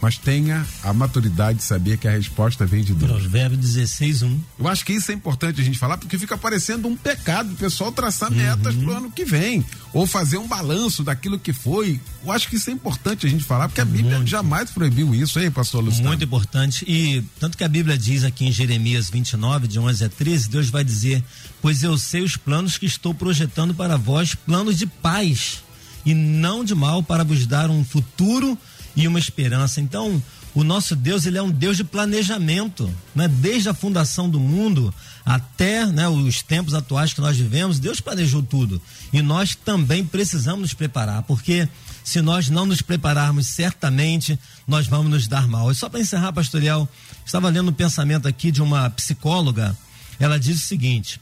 mas 0.00 0.18
tenha 0.18 0.64
a 0.82 0.92
maturidade 0.92 1.58
de 1.58 1.64
saber 1.64 1.96
que 1.96 2.06
a 2.06 2.10
resposta 2.10 2.66
vem 2.66 2.82
de 2.82 2.94
Deus. 2.94 3.10
Provérbio 3.10 3.56
16, 3.56 4.22
1. 4.22 4.40
Eu 4.58 4.68
acho 4.68 4.84
que 4.84 4.92
isso 4.92 5.10
é 5.10 5.14
importante 5.14 5.60
a 5.60 5.64
gente 5.64 5.78
falar, 5.78 5.96
porque 5.96 6.18
fica 6.18 6.36
parecendo 6.36 6.86
um 6.86 6.96
pecado 6.96 7.52
o 7.52 7.56
pessoal 7.56 7.90
traçar 7.90 8.30
metas 8.30 8.74
pro 8.74 8.92
ano 8.92 9.10
que 9.10 9.24
vem, 9.24 9.64
ou 9.92 10.06
fazer 10.06 10.36
um 10.36 10.46
balanço 10.46 11.02
daquilo 11.02 11.38
que 11.38 11.52
foi. 11.52 12.00
Eu 12.24 12.30
acho 12.30 12.48
que 12.48 12.56
isso 12.56 12.68
é 12.68 12.72
importante 12.72 13.26
a 13.26 13.28
gente 13.28 13.44
falar, 13.44 13.68
porque 13.68 13.80
a 13.80 13.84
Bíblia 13.84 14.24
jamais 14.26 14.70
proibiu 14.70 15.14
isso, 15.14 15.40
hein, 15.40 15.50
pastor 15.50 15.82
Luciano? 15.82 16.08
Muito 16.08 16.24
importante. 16.24 16.84
E 16.86 17.22
tanto 17.40 17.56
que 17.56 17.64
a 17.64 17.68
Bíblia 17.68 17.96
diz 17.96 18.24
aqui 18.24 18.46
em 18.46 18.52
Jeremias 18.52 19.08
29, 19.08 19.66
de 19.66 19.78
11 19.78 20.04
a 20.04 20.08
13, 20.08 20.48
Deus 20.50 20.68
vai 20.68 20.84
dizer: 20.84 21.24
Pois 21.62 21.82
eu 21.82 21.96
sei 21.96 22.22
os 22.22 22.36
planos 22.36 22.76
que 22.76 22.86
estou 22.86 23.14
projetando 23.14 23.74
para 23.74 23.96
vós, 23.96 24.34
planos 24.34 24.76
de 24.76 24.86
paz 24.86 25.64
e 26.04 26.14
não 26.14 26.64
de 26.64 26.74
mal, 26.74 27.02
para 27.02 27.24
vos 27.24 27.46
dar 27.46 27.68
um 27.68 27.84
futuro 27.84 28.56
e 28.96 29.06
uma 29.06 29.18
esperança. 29.18 29.80
Então, 29.80 30.22
o 30.54 30.64
nosso 30.64 30.96
Deus, 30.96 31.26
ele 31.26 31.36
é 31.36 31.42
um 31.42 31.50
Deus 31.50 31.76
de 31.76 31.84
planejamento, 31.84 32.90
né? 33.14 33.28
Desde 33.28 33.68
a 33.68 33.74
fundação 33.74 34.28
do 34.28 34.40
mundo 34.40 34.92
até 35.24 35.84
né, 35.84 36.08
os 36.08 36.40
tempos 36.40 36.72
atuais 36.72 37.12
que 37.12 37.20
nós 37.20 37.36
vivemos, 37.36 37.78
Deus 37.78 38.00
planejou 38.00 38.42
tudo. 38.42 38.80
E 39.12 39.20
nós 39.20 39.54
também 39.54 40.04
precisamos 40.04 40.60
nos 40.60 40.72
preparar, 40.72 41.22
porque 41.24 41.68
se 42.02 42.22
nós 42.22 42.48
não 42.48 42.64
nos 42.64 42.80
prepararmos, 42.80 43.48
certamente 43.48 44.38
nós 44.66 44.86
vamos 44.86 45.10
nos 45.10 45.28
dar 45.28 45.46
mal. 45.46 45.70
E 45.70 45.74
só 45.74 45.88
para 45.88 46.00
encerrar, 46.00 46.32
pastorial, 46.32 46.88
estava 47.24 47.50
lendo 47.50 47.70
um 47.70 47.74
pensamento 47.74 48.26
aqui 48.26 48.50
de 48.50 48.62
uma 48.62 48.88
psicóloga. 48.90 49.76
Ela 50.18 50.38
diz 50.38 50.56
o 50.58 50.66
seguinte: 50.66 51.20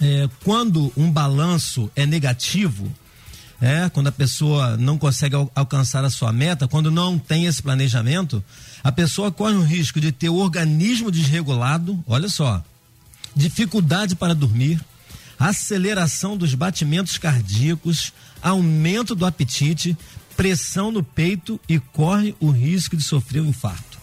é, 0.00 0.28
quando 0.42 0.92
um 0.96 1.12
balanço 1.12 1.90
é 1.94 2.04
negativo, 2.04 2.90
é, 3.60 3.88
quando 3.90 4.06
a 4.06 4.12
pessoa 4.12 4.76
não 4.76 4.96
consegue 4.96 5.36
al 5.36 5.50
alcançar 5.54 6.04
a 6.04 6.10
sua 6.10 6.32
meta, 6.32 6.66
quando 6.66 6.90
não 6.90 7.18
tem 7.18 7.46
esse 7.46 7.62
planejamento, 7.62 8.42
a 8.82 8.90
pessoa 8.90 9.30
corre 9.30 9.54
o 9.54 9.62
risco 9.62 10.00
de 10.00 10.10
ter 10.12 10.30
o 10.30 10.36
organismo 10.36 11.10
desregulado, 11.10 12.02
olha 12.06 12.28
só, 12.28 12.64
dificuldade 13.36 14.16
para 14.16 14.34
dormir, 14.34 14.80
aceleração 15.38 16.36
dos 16.36 16.54
batimentos 16.54 17.18
cardíacos, 17.18 18.12
aumento 18.42 19.14
do 19.14 19.26
apetite, 19.26 19.96
pressão 20.36 20.90
no 20.90 21.02
peito 21.02 21.60
e 21.68 21.78
corre 21.78 22.34
o 22.40 22.50
risco 22.50 22.96
de 22.96 23.02
sofrer 23.02 23.42
um 23.42 23.46
infarto. 23.46 23.98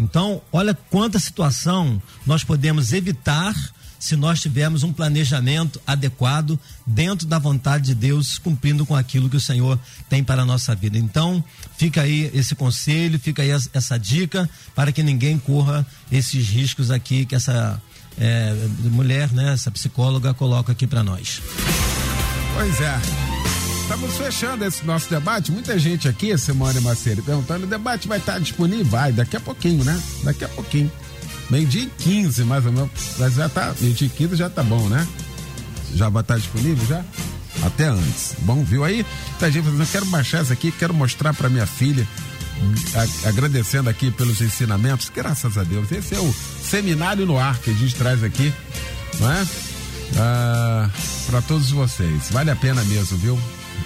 Então, 0.00 0.42
olha 0.52 0.74
quanta 0.74 1.18
situação 1.18 2.00
nós 2.24 2.42
podemos 2.42 2.92
evitar 2.92 3.54
se 3.98 4.16
nós 4.16 4.40
tivermos 4.40 4.82
um 4.82 4.92
planejamento 4.92 5.80
adequado 5.86 6.58
dentro 6.86 7.26
da 7.26 7.38
vontade 7.38 7.86
de 7.86 7.94
Deus, 7.94 8.38
cumprindo 8.38 8.84
com 8.84 8.94
aquilo 8.94 9.28
que 9.28 9.36
o 9.36 9.40
Senhor 9.40 9.78
tem 10.08 10.22
para 10.22 10.42
a 10.42 10.44
nossa 10.44 10.74
vida. 10.74 10.98
Então, 10.98 11.42
fica 11.76 12.02
aí 12.02 12.30
esse 12.34 12.54
conselho, 12.54 13.18
fica 13.18 13.42
aí 13.42 13.50
essa, 13.50 13.98
dica 13.98 14.48
para 14.74 14.92
que 14.92 15.02
ninguém 15.02 15.38
corra 15.38 15.86
esses 16.12 16.48
riscos 16.48 16.90
aqui 16.90 17.24
que 17.24 17.34
essa 17.34 17.80
é, 18.18 18.54
mulher, 18.84 19.32
né, 19.32 19.52
essa 19.52 19.70
psicóloga 19.70 20.34
coloca 20.34 20.72
aqui 20.72 20.86
para 20.86 21.02
nós. 21.02 21.40
Pois 22.54 22.80
é. 22.80 23.00
Estamos 23.82 24.16
fechando 24.16 24.64
esse 24.64 24.84
nosso 24.84 25.08
debate. 25.08 25.52
Muita 25.52 25.78
gente 25.78 26.08
aqui, 26.08 26.36
Simone 26.36 26.80
Macedo, 26.80 27.22
perguntando: 27.22 27.66
o 27.66 27.68
debate 27.68 28.08
vai 28.08 28.18
estar 28.18 28.40
disponível? 28.40 28.84
Vai, 28.84 29.12
daqui 29.12 29.36
a 29.36 29.40
pouquinho, 29.40 29.84
né? 29.84 30.02
Daqui 30.24 30.44
a 30.44 30.48
pouquinho. 30.48 30.90
Meio-dia 31.50 31.82
e 31.82 31.86
15, 32.02 32.44
mais 32.44 32.66
ou 32.66 32.72
menos. 32.72 32.90
Mas 33.18 33.34
já 33.34 33.48
tá. 33.48 33.74
Meio-dia 33.80 34.06
e 34.06 34.10
15 34.10 34.36
já 34.36 34.50
tá 34.50 34.62
bom, 34.62 34.88
né? 34.88 35.06
Já 35.94 36.08
vai 36.08 36.22
estar 36.22 36.36
disponível 36.36 36.84
já? 36.86 37.04
Até 37.64 37.86
antes. 37.86 38.34
Bom, 38.40 38.62
viu 38.64 38.84
aí? 38.84 39.04
Tá 39.38 39.48
gente 39.48 39.64
falando, 39.64 39.80
eu 39.80 39.86
quero 39.86 40.04
baixar 40.06 40.42
isso 40.42 40.52
aqui, 40.52 40.70
quero 40.72 40.92
mostrar 40.92 41.32
para 41.34 41.48
minha 41.48 41.66
filha. 41.66 42.06
A- 42.94 43.28
agradecendo 43.28 43.88
aqui 43.90 44.10
pelos 44.10 44.40
ensinamentos, 44.40 45.10
graças 45.14 45.56
a 45.58 45.62
Deus. 45.62 45.90
Esse 45.92 46.14
é 46.14 46.18
o 46.18 46.34
seminário 46.62 47.24
no 47.26 47.38
ar 47.38 47.58
que 47.58 47.70
a 47.70 47.74
gente 47.74 47.94
traz 47.94 48.22
aqui, 48.24 48.52
não 49.20 49.30
é? 49.32 49.46
Ah, 50.18 50.90
para 51.26 51.42
todos 51.42 51.70
vocês. 51.70 52.30
Vale 52.30 52.50
a 52.50 52.56
pena 52.56 52.82
mesmo, 52.84 53.16
viu? 53.18 53.38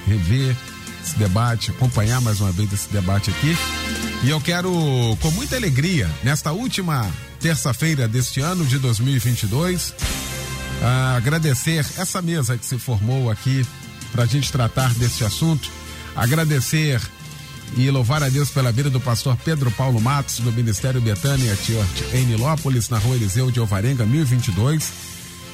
Rever 0.07 0.57
esse 1.05 1.17
debate, 1.19 1.71
acompanhar 1.71 2.21
mais 2.21 2.41
uma 2.41 2.53
vez 2.53 2.73
esse 2.73 2.89
debate 2.91 3.31
aqui. 3.31 3.57
E 4.23 4.31
eu 4.31 4.41
quero, 4.41 4.71
com 5.21 5.31
muita 5.33 5.57
alegria, 5.57 6.09
nesta 6.23 6.53
última 6.53 7.09
terça-feira 7.41 8.07
deste 8.07 8.41
ano 8.41 8.65
de 8.65 8.79
2022, 8.79 9.95
ah, 10.83 11.17
agradecer 11.17 11.85
essa 11.97 12.23
mesa 12.23 12.57
que 12.57 12.67
se 12.67 12.79
formou 12.79 13.31
aqui 13.31 13.67
para 14.13 14.25
a 14.25 14.27
gente 14.27 14.53
tratar 14.53 14.93
desse 14.95 15.25
assunto. 15.25 15.69
Agradecer 16.15 17.01
e 17.77 17.91
louvar 17.91 18.23
a 18.23 18.29
Deus 18.29 18.51
pela 18.51 18.73
vida 18.73 18.91
do 18.91 19.01
pastor 19.01 19.37
Pedro 19.45 19.71
Paulo 19.71 20.01
Matos, 20.01 20.41
do 20.41 20.53
Ministério 20.53 21.01
Betânia 21.01 21.55
Church, 21.57 22.05
em 22.13 22.27
Nilópolis, 22.27 22.89
na 22.89 22.99
rua 22.99 23.17
Eliseu 23.17 23.51
de 23.51 23.61
Alvarenga, 23.61 24.05
1022. 24.05 24.93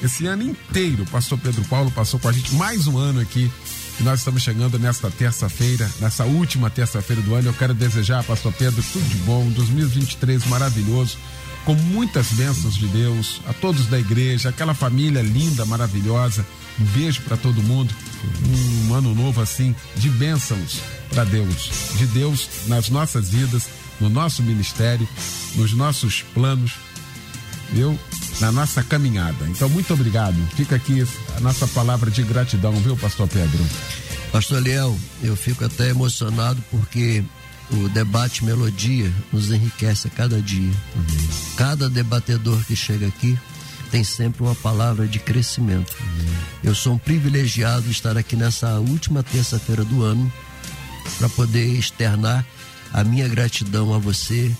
Esse 0.03 0.27
ano 0.27 0.43
inteiro, 0.43 1.03
o 1.03 1.07
pastor 1.07 1.39
Pedro 1.39 1.63
Paulo 1.65 1.91
passou 1.91 2.19
com 2.19 2.27
a 2.27 2.31
gente 2.31 2.53
mais 2.55 2.87
um 2.87 2.97
ano 2.97 3.19
aqui. 3.19 3.51
E 3.99 4.03
nós 4.03 4.19
estamos 4.19 4.43
chegando 4.43 4.77
nesta 4.77 5.09
terça-feira, 5.09 5.89
nessa 5.99 6.23
última 6.23 6.69
terça-feira 6.69 7.21
do 7.21 7.33
ano. 7.33 7.49
Eu 7.49 7.53
quero 7.53 7.73
desejar, 7.73 8.23
pastor 8.23 8.53
Pedro, 8.53 8.83
tudo 8.93 9.07
de 9.07 9.15
bom, 9.17 9.47
2023 9.49 10.45
maravilhoso, 10.45 11.17
com 11.67 11.75
muitas 11.75 12.27
bênçãos 12.31 12.75
de 12.75 12.87
Deus, 12.87 13.41
a 13.45 13.51
todos 13.51 13.87
da 13.87 13.99
igreja, 13.99 14.47
aquela 14.47 14.73
família 14.73 15.21
linda, 15.21 15.65
maravilhosa. 15.65 16.45
Um 16.79 16.85
beijo 16.85 17.21
para 17.23 17.35
todo 17.35 17.61
mundo. 17.61 17.93
Um 18.87 18.93
ano 18.93 19.13
novo 19.13 19.41
assim, 19.41 19.75
de 19.97 20.09
bênçãos 20.09 20.79
para 21.09 21.25
Deus, 21.25 21.69
de 21.97 22.07
Deus 22.07 22.47
nas 22.67 22.87
nossas 22.87 23.31
vidas, 23.31 23.67
no 23.99 24.07
nosso 24.09 24.41
ministério, 24.43 25.05
nos 25.55 25.73
nossos 25.73 26.21
planos 26.33 26.71
viu? 27.69 27.99
Na 28.39 28.49
nossa 28.49 28.81
caminhada. 28.81 29.45
Então, 29.49 29.67
muito 29.67 29.93
obrigado. 29.93 30.37
Fica 30.55 30.77
aqui 30.77 31.05
a 31.35 31.39
nossa 31.41 31.67
palavra 31.67 32.09
de 32.09 32.23
gratidão, 32.23 32.71
viu, 32.75 32.95
Pastor 32.95 33.27
Pedro? 33.27 33.59
Pastor 34.31 34.61
Leão, 34.61 34.97
eu 35.21 35.35
fico 35.35 35.65
até 35.65 35.89
emocionado 35.89 36.63
porque 36.71 37.25
o 37.71 37.89
debate 37.89 38.45
melodia 38.45 39.11
nos 39.31 39.51
enriquece 39.51 40.07
a 40.07 40.11
cada 40.11 40.41
dia. 40.41 40.71
Uhum. 40.95 41.27
Cada 41.57 41.89
debatedor 41.89 42.63
que 42.65 42.75
chega 42.75 43.07
aqui 43.07 43.37
tem 43.91 44.03
sempre 44.03 44.43
uma 44.43 44.55
palavra 44.55 45.07
de 45.07 45.19
crescimento. 45.19 45.95
Uhum. 45.99 46.33
Eu 46.63 46.75
sou 46.75 46.93
um 46.93 46.97
privilegiado 46.97 47.83
de 47.83 47.91
estar 47.91 48.17
aqui 48.17 48.35
nessa 48.35 48.79
última 48.79 49.23
terça-feira 49.23 49.83
do 49.83 50.03
ano 50.03 50.31
para 51.17 51.29
poder 51.29 51.67
externar 51.77 52.45
a 52.93 53.03
minha 53.03 53.27
gratidão 53.27 53.93
a 53.93 53.97
você, 53.97 54.51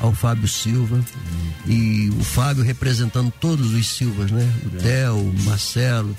ao 0.00 0.12
Fábio 0.12 0.48
Silva 0.48 0.96
uhum. 0.96 1.72
e 1.72 2.10
o 2.10 2.22
Fábio 2.22 2.62
representando 2.62 3.32
todos 3.40 3.72
os 3.74 3.88
Silvas, 3.88 4.30
né? 4.30 4.54
O 4.72 4.76
é. 4.76 4.80
Theo, 4.80 5.16
o 5.16 5.42
Marcelo, 5.42 6.16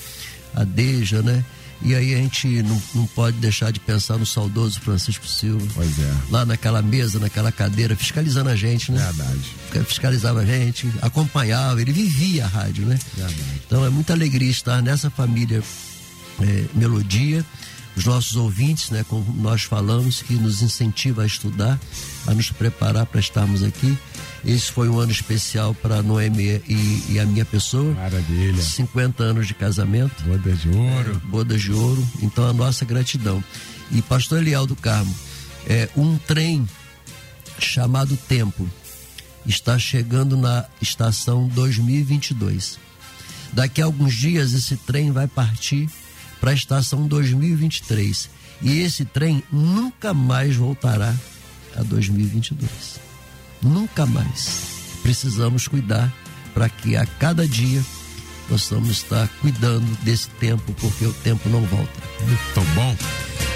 a 0.53 0.63
Deja, 0.63 1.21
né? 1.21 1.43
E 1.81 1.95
aí 1.95 2.13
a 2.13 2.17
gente 2.17 2.61
não, 2.63 2.81
não 2.93 3.07
pode 3.07 3.37
deixar 3.37 3.71
de 3.71 3.79
pensar 3.79 4.17
no 4.17 4.25
saudoso 4.25 4.79
Francisco 4.81 5.25
Silva. 5.25 5.65
Pois 5.73 5.97
é. 5.99 6.13
Lá 6.29 6.45
naquela 6.45 6.81
mesa, 6.81 7.19
naquela 7.19 7.51
cadeira, 7.51 7.95
fiscalizando 7.95 8.49
a 8.49 8.55
gente, 8.55 8.91
né? 8.91 8.99
Verdade. 9.13 9.85
Fiscalizava 9.85 10.41
a 10.41 10.45
gente, 10.45 10.91
acompanhava, 11.01 11.81
ele 11.81 11.93
vivia 11.93 12.45
a 12.45 12.47
rádio, 12.47 12.85
né? 12.85 12.99
Verdade. 13.15 13.41
Então 13.65 13.85
é 13.85 13.89
muita 13.89 14.13
alegria 14.13 14.49
estar 14.49 14.81
nessa 14.81 15.09
família 15.09 15.63
é, 16.41 16.65
Melodia 16.73 17.45
os 17.99 18.05
nossos 18.05 18.37
ouvintes, 18.37 18.91
né, 18.91 19.05
como 19.09 19.25
nós 19.41 19.63
falamos, 19.63 20.21
que 20.21 20.33
nos 20.33 20.61
incentiva 20.61 21.23
a 21.23 21.25
estudar, 21.25 21.77
a 22.25 22.33
nos 22.33 22.49
preparar 22.49 23.05
para 23.05 23.19
estarmos 23.19 23.61
aqui. 23.61 23.97
Esse 24.45 24.71
foi 24.71 24.87
um 24.87 24.97
ano 24.97 25.11
especial 25.11 25.75
para 25.75 26.01
Noemi 26.01 26.61
e, 26.65 27.03
e, 27.09 27.19
a 27.19 27.25
minha 27.25 27.43
pessoa. 27.43 27.93
Maravilha. 27.93 28.63
50 28.63 29.21
anos 29.21 29.47
de 29.47 29.53
casamento. 29.53 30.23
Bodas 30.23 30.61
de 30.61 30.69
ouro. 30.69 31.11
É, 31.11 31.27
bodas 31.27 31.61
de 31.61 31.73
ouro. 31.73 32.07
Então 32.21 32.47
a 32.47 32.53
nossa 32.53 32.85
gratidão. 32.85 33.43
E 33.91 34.01
pastor 34.01 34.39
Eliel 34.39 34.65
do 34.65 34.77
Carmo, 34.77 35.13
é, 35.67 35.89
um 35.97 36.17
trem 36.19 36.65
chamado 37.59 38.15
Tempo 38.29 38.65
está 39.45 39.77
chegando 39.77 40.37
na 40.37 40.63
estação 40.81 41.49
2022. 41.49 42.79
Daqui 43.51 43.81
a 43.81 43.85
alguns 43.85 44.13
dias 44.13 44.53
esse 44.53 44.77
trem 44.77 45.11
vai 45.11 45.27
partir 45.27 45.89
para 46.39 46.51
a 46.51 46.53
estação 46.53 47.07
2023. 47.07 48.29
E 48.61 48.79
esse 48.79 49.05
trem 49.05 49.43
nunca 49.51 50.13
mais 50.13 50.55
voltará 50.55 51.15
a 51.75 51.83
2022. 51.83 52.99
Nunca 53.61 54.05
mais. 54.05 54.99
Precisamos 55.01 55.67
cuidar 55.67 56.13
para 56.53 56.69
que 56.69 56.95
a 56.95 57.05
cada 57.05 57.47
dia 57.47 57.83
possamos 58.47 58.89
estar 58.89 59.27
cuidando 59.41 59.85
desse 60.03 60.29
tempo, 60.31 60.73
porque 60.79 61.05
o 61.05 61.13
tempo 61.13 61.47
não 61.49 61.61
volta. 61.61 62.01
Muito 62.25 62.73
bom. 62.75 62.95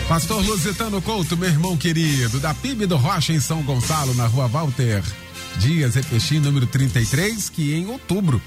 Pastor 0.08 0.46
Lusitano 0.46 1.02
Couto, 1.02 1.36
meu 1.36 1.50
irmão 1.50 1.76
querido, 1.76 2.40
da 2.40 2.54
PIB 2.54 2.86
do 2.86 2.98
Rocha 2.98 3.34
em 3.34 3.40
São 3.40 3.64
Gonçalo, 3.64 4.14
na 4.14 4.28
rua 4.28 4.48
Walter 4.48 5.02
Dias 5.58 5.96
Epechim, 5.96 6.40
número 6.40 6.66
33, 6.68 7.50
que 7.50 7.74
em 7.74 7.88
outubro 7.88 8.42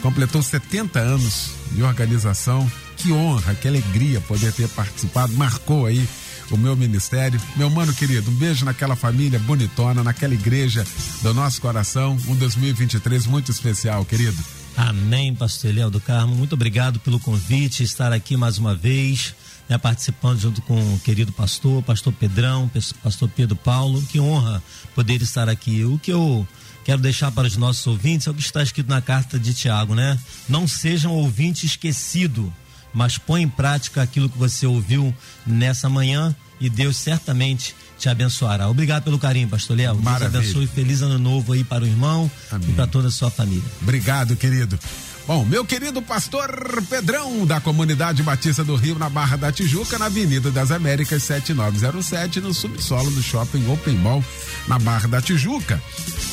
completou 0.00 0.42
70 0.42 0.98
anos 0.98 1.50
de 1.72 1.82
organização 1.82 2.70
que 2.96 3.12
honra, 3.12 3.54
que 3.54 3.68
alegria 3.68 4.20
poder 4.20 4.52
ter 4.52 4.68
participado, 4.68 5.32
marcou 5.34 5.86
aí 5.86 6.06
o 6.50 6.56
meu 6.56 6.76
ministério. 6.76 7.40
Meu 7.56 7.70
mano 7.70 7.92
querido, 7.92 8.30
um 8.30 8.34
beijo 8.34 8.64
naquela 8.64 8.96
família 8.96 9.38
bonitona, 9.38 10.02
naquela 10.02 10.34
igreja 10.34 10.86
do 11.22 11.32
nosso 11.32 11.60
coração. 11.60 12.16
Um 12.28 12.34
2023 12.36 13.26
muito 13.26 13.50
especial, 13.50 14.04
querido. 14.04 14.36
Amém, 14.76 15.34
pastor 15.34 15.70
Eliel 15.70 15.90
do 15.90 16.00
Carmo. 16.00 16.34
Muito 16.34 16.54
obrigado 16.54 16.98
pelo 17.00 17.20
convite, 17.20 17.82
estar 17.82 18.12
aqui 18.12 18.36
mais 18.36 18.58
uma 18.58 18.74
vez, 18.74 19.34
né, 19.68 19.78
participando 19.78 20.40
junto 20.40 20.60
com 20.62 20.94
o 20.94 20.98
querido 20.98 21.32
pastor, 21.32 21.82
pastor 21.82 22.12
Pedrão, 22.12 22.70
pastor 23.02 23.28
Pedro 23.28 23.56
Paulo. 23.56 24.02
Que 24.02 24.18
honra 24.18 24.62
poder 24.94 25.22
estar 25.22 25.48
aqui. 25.48 25.84
O 25.84 25.98
que 25.98 26.12
eu 26.12 26.46
quero 26.84 27.00
deixar 27.00 27.30
para 27.30 27.46
os 27.46 27.56
nossos 27.56 27.86
ouvintes 27.86 28.26
é 28.26 28.30
o 28.30 28.34
que 28.34 28.42
está 28.42 28.62
escrito 28.62 28.88
na 28.88 29.00
carta 29.00 29.38
de 29.38 29.54
Tiago, 29.54 29.94
né? 29.94 30.18
Não 30.48 30.66
sejam 30.66 31.12
ouvintes 31.12 31.64
esquecidos 31.64 32.50
mas 32.94 33.18
põe 33.18 33.42
em 33.42 33.48
prática 33.48 34.00
aquilo 34.00 34.28
que 34.28 34.38
você 34.38 34.66
ouviu 34.66 35.14
nessa 35.46 35.88
manhã 35.88 36.34
e 36.60 36.70
Deus 36.70 36.96
certamente 36.96 37.74
te 37.98 38.08
abençoará. 38.08 38.68
Obrigado 38.68 39.02
pelo 39.02 39.18
carinho, 39.18 39.48
pastor 39.48 39.76
Léo. 39.76 39.96
Deus 39.96 40.22
abençoe. 40.22 40.66
Feliz 40.66 41.02
ano 41.02 41.18
novo 41.18 41.52
aí 41.52 41.64
para 41.64 41.84
o 41.84 41.86
irmão 41.86 42.30
Amém. 42.50 42.70
e 42.70 42.72
para 42.72 42.86
toda 42.86 43.08
a 43.08 43.10
sua 43.10 43.30
família. 43.30 43.64
Obrigado, 43.82 44.36
querido. 44.36 44.78
Bom, 45.26 45.42
meu 45.42 45.64
querido 45.64 46.02
pastor 46.02 46.82
Pedrão, 46.88 47.46
da 47.46 47.58
comunidade 47.58 48.22
Batista 48.22 48.62
do 48.62 48.76
Rio, 48.76 48.98
na 48.98 49.08
Barra 49.08 49.38
da 49.38 49.50
Tijuca, 49.50 49.98
na 49.98 50.06
Avenida 50.06 50.50
das 50.50 50.70
Américas 50.70 51.22
7907, 51.22 52.42
no 52.42 52.52
subsolo 52.52 53.10
do 53.10 53.22
shopping 53.22 53.66
Open 53.70 53.96
Mall, 53.96 54.22
na 54.68 54.78
Barra 54.78 55.08
da 55.08 55.22
Tijuca. 55.22 55.82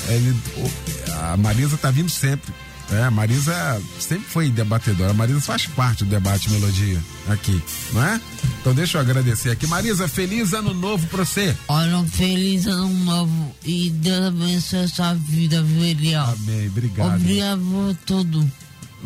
Ele, 0.09 0.35
a 1.21 1.37
Marisa 1.37 1.77
tá 1.77 1.89
vindo 1.89 2.09
sempre 2.09 2.53
é, 2.91 3.03
a 3.03 3.11
Marisa 3.11 3.81
sempre 3.99 4.27
foi 4.27 4.49
debatedora. 4.49 5.11
A 5.11 5.13
Marisa 5.13 5.41
faz 5.41 5.65
parte 5.67 6.03
do 6.03 6.09
debate 6.09 6.49
Melodia 6.51 6.99
aqui, 7.29 7.61
não 7.93 8.03
é? 8.03 8.19
Então 8.59 8.73
deixa 8.73 8.97
eu 8.97 9.01
agradecer 9.01 9.49
aqui. 9.49 9.65
Marisa, 9.67 10.07
feliz 10.07 10.53
ano 10.53 10.73
novo 10.73 11.07
pra 11.07 11.23
você. 11.23 11.55
Olha, 11.67 12.03
feliz 12.03 12.67
ano 12.67 12.89
novo 12.89 13.55
e 13.65 13.89
Deus 13.89 14.25
abençoe 14.25 14.79
a 14.79 14.87
sua 14.87 15.13
vida, 15.13 15.61
viu, 15.63 15.81
Amém, 16.19 16.67
obrigado. 16.67 17.15
Obrigado 17.15 17.61
por 17.61 17.95
tudo. 18.05 18.51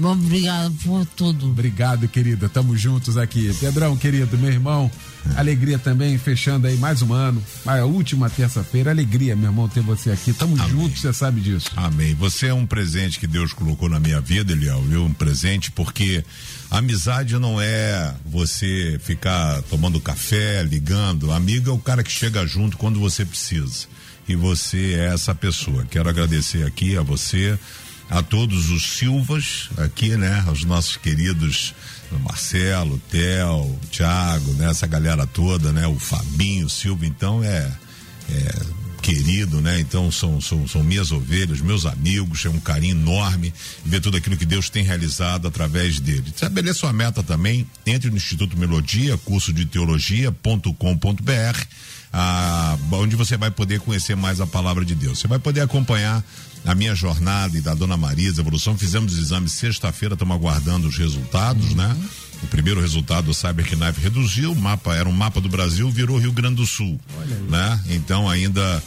Obrigado 0.02 0.74
por 0.84 1.06
tudo. 1.06 1.48
Obrigado, 1.48 2.08
querida. 2.08 2.50
Tamo 2.50 2.76
juntos 2.76 3.18
aqui. 3.18 3.54
Pedrão, 3.60 3.96
querido, 3.96 4.38
meu 4.38 4.52
irmão. 4.52 4.92
Alegria 5.36 5.78
também, 5.78 6.18
fechando 6.18 6.68
aí 6.68 6.78
mais 6.78 7.02
um 7.02 7.14
ano. 7.14 7.44
A 7.66 7.84
última 7.84 8.30
terça-feira. 8.30 8.92
Alegria, 8.92 9.36
meu 9.36 9.50
irmão, 9.50 9.68
ter 9.68 9.82
você 9.82 10.12
aqui. 10.12 10.34
Tamo 10.34 10.56
Amém. 10.56 10.70
juntos, 10.70 11.02
você 11.02 11.14
sabe 11.14 11.42
disso. 11.42 11.72
Amém. 11.76 12.14
Você 12.16 12.48
é 12.48 12.54
um 12.54 12.66
presente 12.66 13.20
que 13.20 13.28
Deus 13.28 13.52
colocou 13.54 13.90
na 13.90 14.00
minha 14.00 14.22
vida, 14.22 14.54
Eliel, 14.54 14.82
viu? 14.84 15.04
Um 15.04 15.14
presente 15.14 15.72
porque 15.72 16.24
amizade 16.72 17.38
não 17.38 17.60
é 17.60 18.14
você 18.26 19.00
ficar 19.04 19.62
tomando 19.64 20.00
café, 20.00 20.64
ligando. 20.64 21.32
Amigo 21.32 21.70
é 21.70 21.74
o 21.74 21.80
cara 21.80 22.04
que 22.04 22.12
chega 22.12 22.46
junto 22.46 22.78
quando 22.78 23.00
você 23.00 23.26
precisa. 23.26 23.88
E 24.28 24.36
você 24.36 24.94
é 24.94 25.14
essa 25.14 25.36
pessoa. 25.36 25.86
Quero 25.90 26.10
agradecer 26.10 26.66
aqui 26.66 26.98
a 26.98 27.02
você 27.02 27.58
a 28.10 28.22
todos 28.22 28.70
os 28.70 28.98
Silvas 28.98 29.70
aqui, 29.78 30.16
né? 30.16 30.44
Aos 30.48 30.64
nossos 30.64 30.98
queridos 30.98 31.74
Marcelo, 32.20 33.00
Theo, 33.10 33.80
Thiago, 33.92 34.54
né? 34.54 34.70
Essa 34.70 34.88
galera 34.88 35.26
toda, 35.26 35.72
né? 35.72 35.88
O 35.88 36.00
Fabinho, 36.00 36.68
o 36.68 36.70
Silva, 36.70 37.06
então 37.06 37.44
é, 37.44 37.72
é 38.30 38.62
querido, 39.06 39.62
né? 39.62 39.80
Então 39.80 40.12
são, 40.12 40.42
são, 40.42 40.68
são 40.68 40.84
minhas 40.84 41.12
ovelhas, 41.12 41.62
meus 41.62 41.86
amigos, 41.86 42.44
é 42.44 42.50
um 42.50 42.60
carinho 42.60 42.96
enorme 42.96 43.54
ver 43.86 44.02
tudo 44.02 44.18
aquilo 44.18 44.36
que 44.36 44.46
Deus 44.46 44.68
tem 44.68 44.84
realizado 44.84 45.48
através 45.48 46.00
dele. 46.00 46.24
Estabeleça 46.34 46.80
sua 46.80 46.92
meta 46.92 47.22
também, 47.22 47.68
entre 47.86 48.10
no 48.10 48.18
Instituto 48.18 48.58
Melodia, 48.58 49.16
curso 49.20 49.54
de 49.54 49.64
teologia.com.br, 49.66 51.62
ah, 52.12 52.78
onde 52.94 53.16
você 53.16 53.38
vai 53.38 53.52
poder 53.52 53.80
conhecer 53.80 54.16
mais 54.16 54.42
a 54.42 54.48
palavra 54.48 54.84
de 54.84 54.96
Deus. 54.96 55.20
Você 55.20 55.28
vai 55.28 55.38
poder 55.38 55.62
acompanhar 55.62 56.24
a 56.66 56.74
minha 56.76 56.96
jornada 56.96 57.58
e 57.58 57.62
da 57.62 57.74
dona 57.74 57.96
Marisa 57.96 58.42
Evolução. 58.42 58.78
Fizemos 58.78 59.14
os 59.14 59.20
exames 59.20 59.54
sexta-feira, 59.54 60.16
estamos 60.16 60.36
aguardando 60.36 60.88
os 60.88 60.98
resultados, 60.98 61.70
uhum. 61.70 61.76
né? 61.76 61.98
O 62.44 62.48
primeiro 62.48 62.82
resultado, 62.82 63.32
o 63.32 63.34
Cyberknife 63.34 64.02
reduziu, 64.02 64.52
o 64.52 64.56
mapa 64.56 64.94
era 64.94 65.08
um 65.08 65.12
mapa 65.12 65.40
do 65.40 65.48
Brasil, 65.48 65.90
virou 65.90 66.18
Rio 66.18 66.34
Grande 66.34 66.56
do 66.56 66.66
Sul, 66.66 67.00
né? 67.50 67.80
Então 67.90 68.30
ainda 68.30 68.84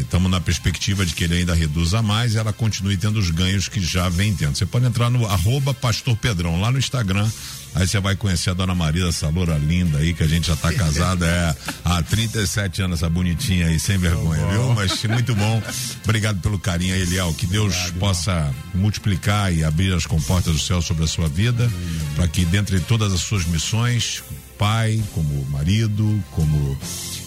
estamos 0.00 0.26
eh, 0.26 0.30
na 0.30 0.40
perspectiva 0.40 1.06
de 1.06 1.14
que 1.14 1.24
ele 1.24 1.36
ainda 1.36 1.54
reduza 1.54 2.02
mais 2.02 2.34
e 2.34 2.38
ela 2.38 2.52
continue 2.52 2.96
tendo 2.96 3.18
os 3.18 3.30
ganhos 3.30 3.68
que 3.68 3.80
já 3.80 4.08
vem 4.08 4.34
tendo. 4.34 4.56
Você 4.56 4.66
pode 4.66 4.84
entrar 4.84 5.08
no 5.08 5.26
arroba 5.26 5.72
Pastor 5.72 6.16
Pedrão, 6.16 6.60
lá 6.60 6.72
no 6.72 6.78
Instagram, 6.78 7.30
Aí 7.74 7.88
você 7.88 7.98
vai 7.98 8.14
conhecer 8.14 8.50
a 8.50 8.54
dona 8.54 8.74
Maria, 8.74 9.08
essa 9.08 9.28
loura 9.28 9.56
linda 9.58 9.98
aí, 9.98 10.14
que 10.14 10.22
a 10.22 10.28
gente 10.28 10.46
já 10.46 10.56
tá 10.56 10.72
casada 10.72 11.26
é, 11.26 11.56
há 11.84 12.02
37 12.02 12.82
anos, 12.82 13.00
essa 13.00 13.10
bonitinha 13.10 13.66
aí, 13.66 13.80
sem 13.80 13.98
vergonha, 13.98 14.46
viu? 14.46 14.74
Mas 14.74 15.02
muito 15.04 15.34
bom. 15.34 15.62
Obrigado 16.04 16.40
pelo 16.40 16.58
carinho 16.58 16.94
aí, 16.94 17.02
Eliel. 17.02 17.34
Que 17.34 17.46
Deus 17.46 17.74
Obrigado, 17.74 17.98
possa 17.98 18.32
irmão. 18.32 18.54
multiplicar 18.74 19.52
e 19.52 19.64
abrir 19.64 19.92
as 19.92 20.06
comportas 20.06 20.52
do 20.52 20.58
céu 20.58 20.80
sobre 20.80 21.04
a 21.04 21.08
sua 21.08 21.28
vida, 21.28 21.70
para 22.14 22.28
que 22.28 22.44
dentre 22.44 22.78
todas 22.80 23.12
as 23.12 23.20
suas 23.20 23.44
missões, 23.46 24.22
pai, 24.58 25.02
como 25.12 25.44
marido, 25.50 26.22
como 26.30 26.78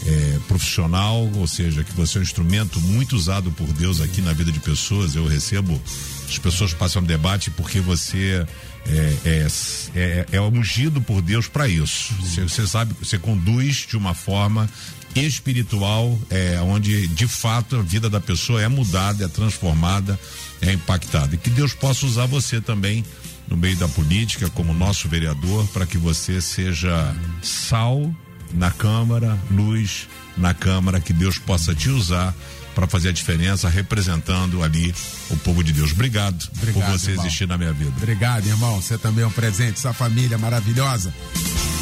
é, 0.05 0.39
profissional, 0.47 1.29
ou 1.35 1.47
seja, 1.47 1.83
que 1.83 1.93
você 1.93 2.17
é 2.17 2.21
um 2.21 2.23
instrumento 2.23 2.79
muito 2.81 3.15
usado 3.15 3.51
por 3.51 3.67
Deus 3.73 3.99
aqui 3.99 4.21
na 4.21 4.33
vida 4.33 4.51
de 4.51 4.59
pessoas. 4.59 5.15
Eu 5.15 5.27
recebo 5.27 5.79
as 6.27 6.37
pessoas 6.37 6.73
passam 6.73 7.01
no 7.01 7.07
debate 7.07 7.49
porque 7.51 7.79
você 7.79 8.45
é, 8.87 9.17
é, 9.25 9.47
é, 9.95 10.25
é 10.33 10.41
ungido 10.41 11.01
por 11.01 11.21
Deus 11.21 11.47
para 11.47 11.67
isso. 11.67 12.13
Você, 12.21 12.43
você 12.43 12.67
sabe, 12.67 12.93
você 12.99 13.17
conduz 13.17 13.85
de 13.87 13.97
uma 13.97 14.13
forma 14.13 14.69
espiritual, 15.15 16.17
é, 16.29 16.59
onde 16.61 17.07
de 17.07 17.27
fato 17.27 17.77
a 17.77 17.81
vida 17.81 18.09
da 18.09 18.19
pessoa 18.19 18.61
é 18.61 18.67
mudada, 18.67 19.25
é 19.25 19.27
transformada, 19.27 20.19
é 20.61 20.71
impactada. 20.73 21.35
E 21.35 21.37
que 21.37 21.49
Deus 21.49 21.73
possa 21.73 22.05
usar 22.05 22.25
você 22.25 22.61
também 22.61 23.03
no 23.47 23.55
meio 23.57 23.77
da 23.77 23.87
política, 23.87 24.49
como 24.49 24.73
nosso 24.73 25.07
vereador, 25.07 25.65
para 25.69 25.85
que 25.85 25.97
você 25.97 26.41
seja 26.41 27.15
sal 27.41 28.13
na 28.53 28.69
Câmara, 28.71 29.39
luz 29.49 30.07
na 30.37 30.53
Câmara, 30.53 30.99
que 30.99 31.13
Deus 31.13 31.37
possa 31.37 31.73
te 31.73 31.89
usar 31.89 32.35
para 32.77 32.85
fazer 32.85 33.09
a 33.09 33.11
diferença 33.11 33.67
representando 33.67 34.61
ali 34.61 34.93
o 35.31 35.37
povo 35.37 35.63
de 35.63 35.73
Deus. 35.73 35.93
Obrigado, 35.93 36.47
Obrigado 36.55 36.91
por 36.91 36.99
você 36.99 37.09
irmão. 37.09 37.25
existir 37.25 37.47
na 37.47 37.57
minha 37.57 37.73
vida. 37.73 37.91
Obrigado, 37.97 38.45
irmão. 38.45 38.79
Você 38.79 38.99
também 38.99 39.23
é 39.23 39.27
um 39.27 39.31
presente, 39.31 39.79
essa 39.79 39.93
família 39.93 40.37
maravilhosa. 40.37 41.11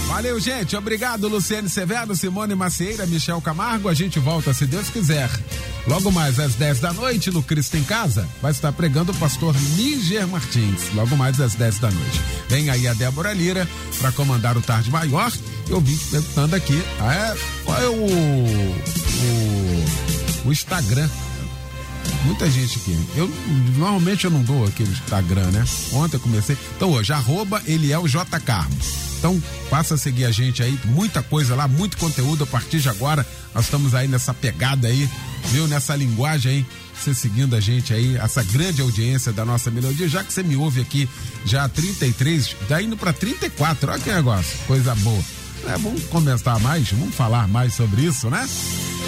Valeu, 0.08 0.40
gente. 0.40 0.74
Obrigado, 0.74 1.28
Luciane 1.28 1.70
Severo, 1.70 2.16
Simone 2.16 2.56
Macieira, 2.56 3.06
Michel 3.06 3.42
Camargo. 3.42 3.90
A 3.90 3.94
gente 3.94 4.20
volta, 4.20 4.54
se 4.54 4.66
Deus 4.66 4.90
quiser. 4.90 5.30
Logo 5.86 6.14
mais 6.14 6.40
às 6.40 6.56
10 6.56 6.80
da 6.80 6.94
noite, 6.94 7.30
no 7.30 7.44
Cristo 7.44 7.76
em 7.76 7.84
Casa, 7.84 8.26
vai 8.42 8.52
estar 8.52 8.72
pregando 8.72 9.12
o 9.12 9.16
pastor 9.16 9.54
Níger 9.76 10.26
Martins. 10.28 10.94
Logo 10.94 11.18
mais 11.18 11.42
às 11.42 11.56
10 11.56 11.80
da 11.80 11.92
noite. 11.92 12.22
Vem 12.48 12.70
aí 12.70 12.88
a 12.88 12.94
Débora 12.94 13.34
Lira 13.34 13.68
para 14.00 14.14
comandar 14.14 14.56
o 14.56 14.62
Tarde 14.62 14.90
Maior. 14.90 15.30
Eu 15.68 15.82
vim 15.82 15.98
perguntando 16.10 16.56
aqui, 16.56 16.82
ah, 17.02 17.14
é, 17.14 17.38
qual 17.66 17.82
é 17.82 17.90
o, 17.90 18.06
o, 18.06 20.05
o 20.46 20.52
Instagram 20.52 21.10
Muita 22.24 22.50
gente 22.50 22.80
aqui. 22.80 22.98
Eu 23.16 23.28
normalmente 23.78 24.26
eu 24.26 24.32
não 24.32 24.44
dou 24.44 24.66
aqui 24.66 24.84
no 24.84 24.92
Instagram, 24.92 25.52
né? 25.52 25.64
Ontem 25.94 26.18
eu 26.18 26.20
comecei. 26.20 26.58
Então 26.76 26.92
hoje, 26.92 27.14
arroba 27.14 27.62
Eliel 27.66 28.08
J. 28.08 28.40
Carmo. 28.40 28.76
Então 29.18 29.42
passa 29.70 29.96
a 29.96 29.98
seguir 29.98 30.26
a 30.26 30.32
gente 30.32 30.62
aí, 30.62 30.78
muita 30.86 31.24
coisa 31.24 31.56
lá, 31.56 31.68
muito 31.68 31.98
conteúdo 31.98 32.44
a 32.44 32.48
partir 32.48 32.80
de 32.80 32.90
agora. 32.90 33.26
Nós 33.54 33.66
estamos 33.66 33.96
aí 33.96 34.08
nessa 34.08 34.34
pegada 34.34 34.88
aí, 34.88 35.10
viu? 35.52 35.68
Nessa 35.68 35.96
linguagem 35.96 36.52
aí, 36.52 36.66
você 36.96 37.14
seguindo 37.14 37.56
a 37.56 37.60
gente 37.60 37.94
aí, 37.94 38.18
essa 38.18 38.44
grande 38.44 38.82
audiência 38.82 39.32
da 39.32 39.46
nossa 39.46 39.72
melodia, 39.72 40.08
já 40.08 40.24
que 40.24 40.34
você 40.34 40.44
me 40.44 40.56
ouve 40.56 40.82
aqui 40.82 41.10
já 41.46 41.64
há 41.64 41.70
33, 41.70 42.56
tá 42.68 42.82
indo 42.82 42.98
para 42.98 43.14
34, 43.14 43.92
olha 43.92 44.00
que 44.00 44.12
negócio, 44.12 44.58
coisa 44.68 44.94
boa. 44.96 45.24
É, 45.68 45.78
vamos 45.78 46.04
comentar 46.06 46.60
mais, 46.60 46.92
vamos 46.92 47.16
falar 47.16 47.48
mais 47.48 47.74
sobre 47.74 48.04
isso, 48.04 48.30
né? 48.30 48.48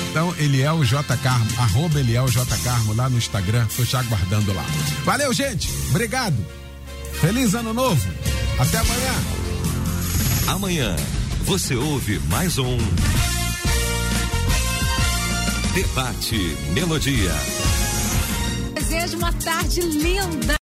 Então, 0.10 0.34
Eliel 0.38 0.84
J. 0.84 1.16
Carmo, 1.18 1.48
arroba 1.60 2.00
Eliel 2.00 2.28
J. 2.28 2.58
Carmo 2.64 2.94
lá 2.94 3.10
no 3.10 3.18
Instagram, 3.18 3.68
tô 3.76 3.86
te 3.86 3.96
aguardando 3.96 4.54
lá. 4.54 4.66
Valeu, 5.06 5.34
gente, 5.34 5.70
obrigado. 5.90 6.36
Feliz 7.22 7.54
ano 7.54 7.74
novo. 7.74 8.08
Até 8.60 8.78
amanhã. 8.78 9.14
Amanhã 10.48 10.96
você 11.44 11.76
ouve 11.76 12.20
mais 12.30 12.58
um 12.58 12.78
Debate 15.74 16.58
Melodia. 16.74 17.32
Desejo 18.74 19.18
uma 19.18 19.32
tarde 19.34 19.82
linda. 19.82 20.56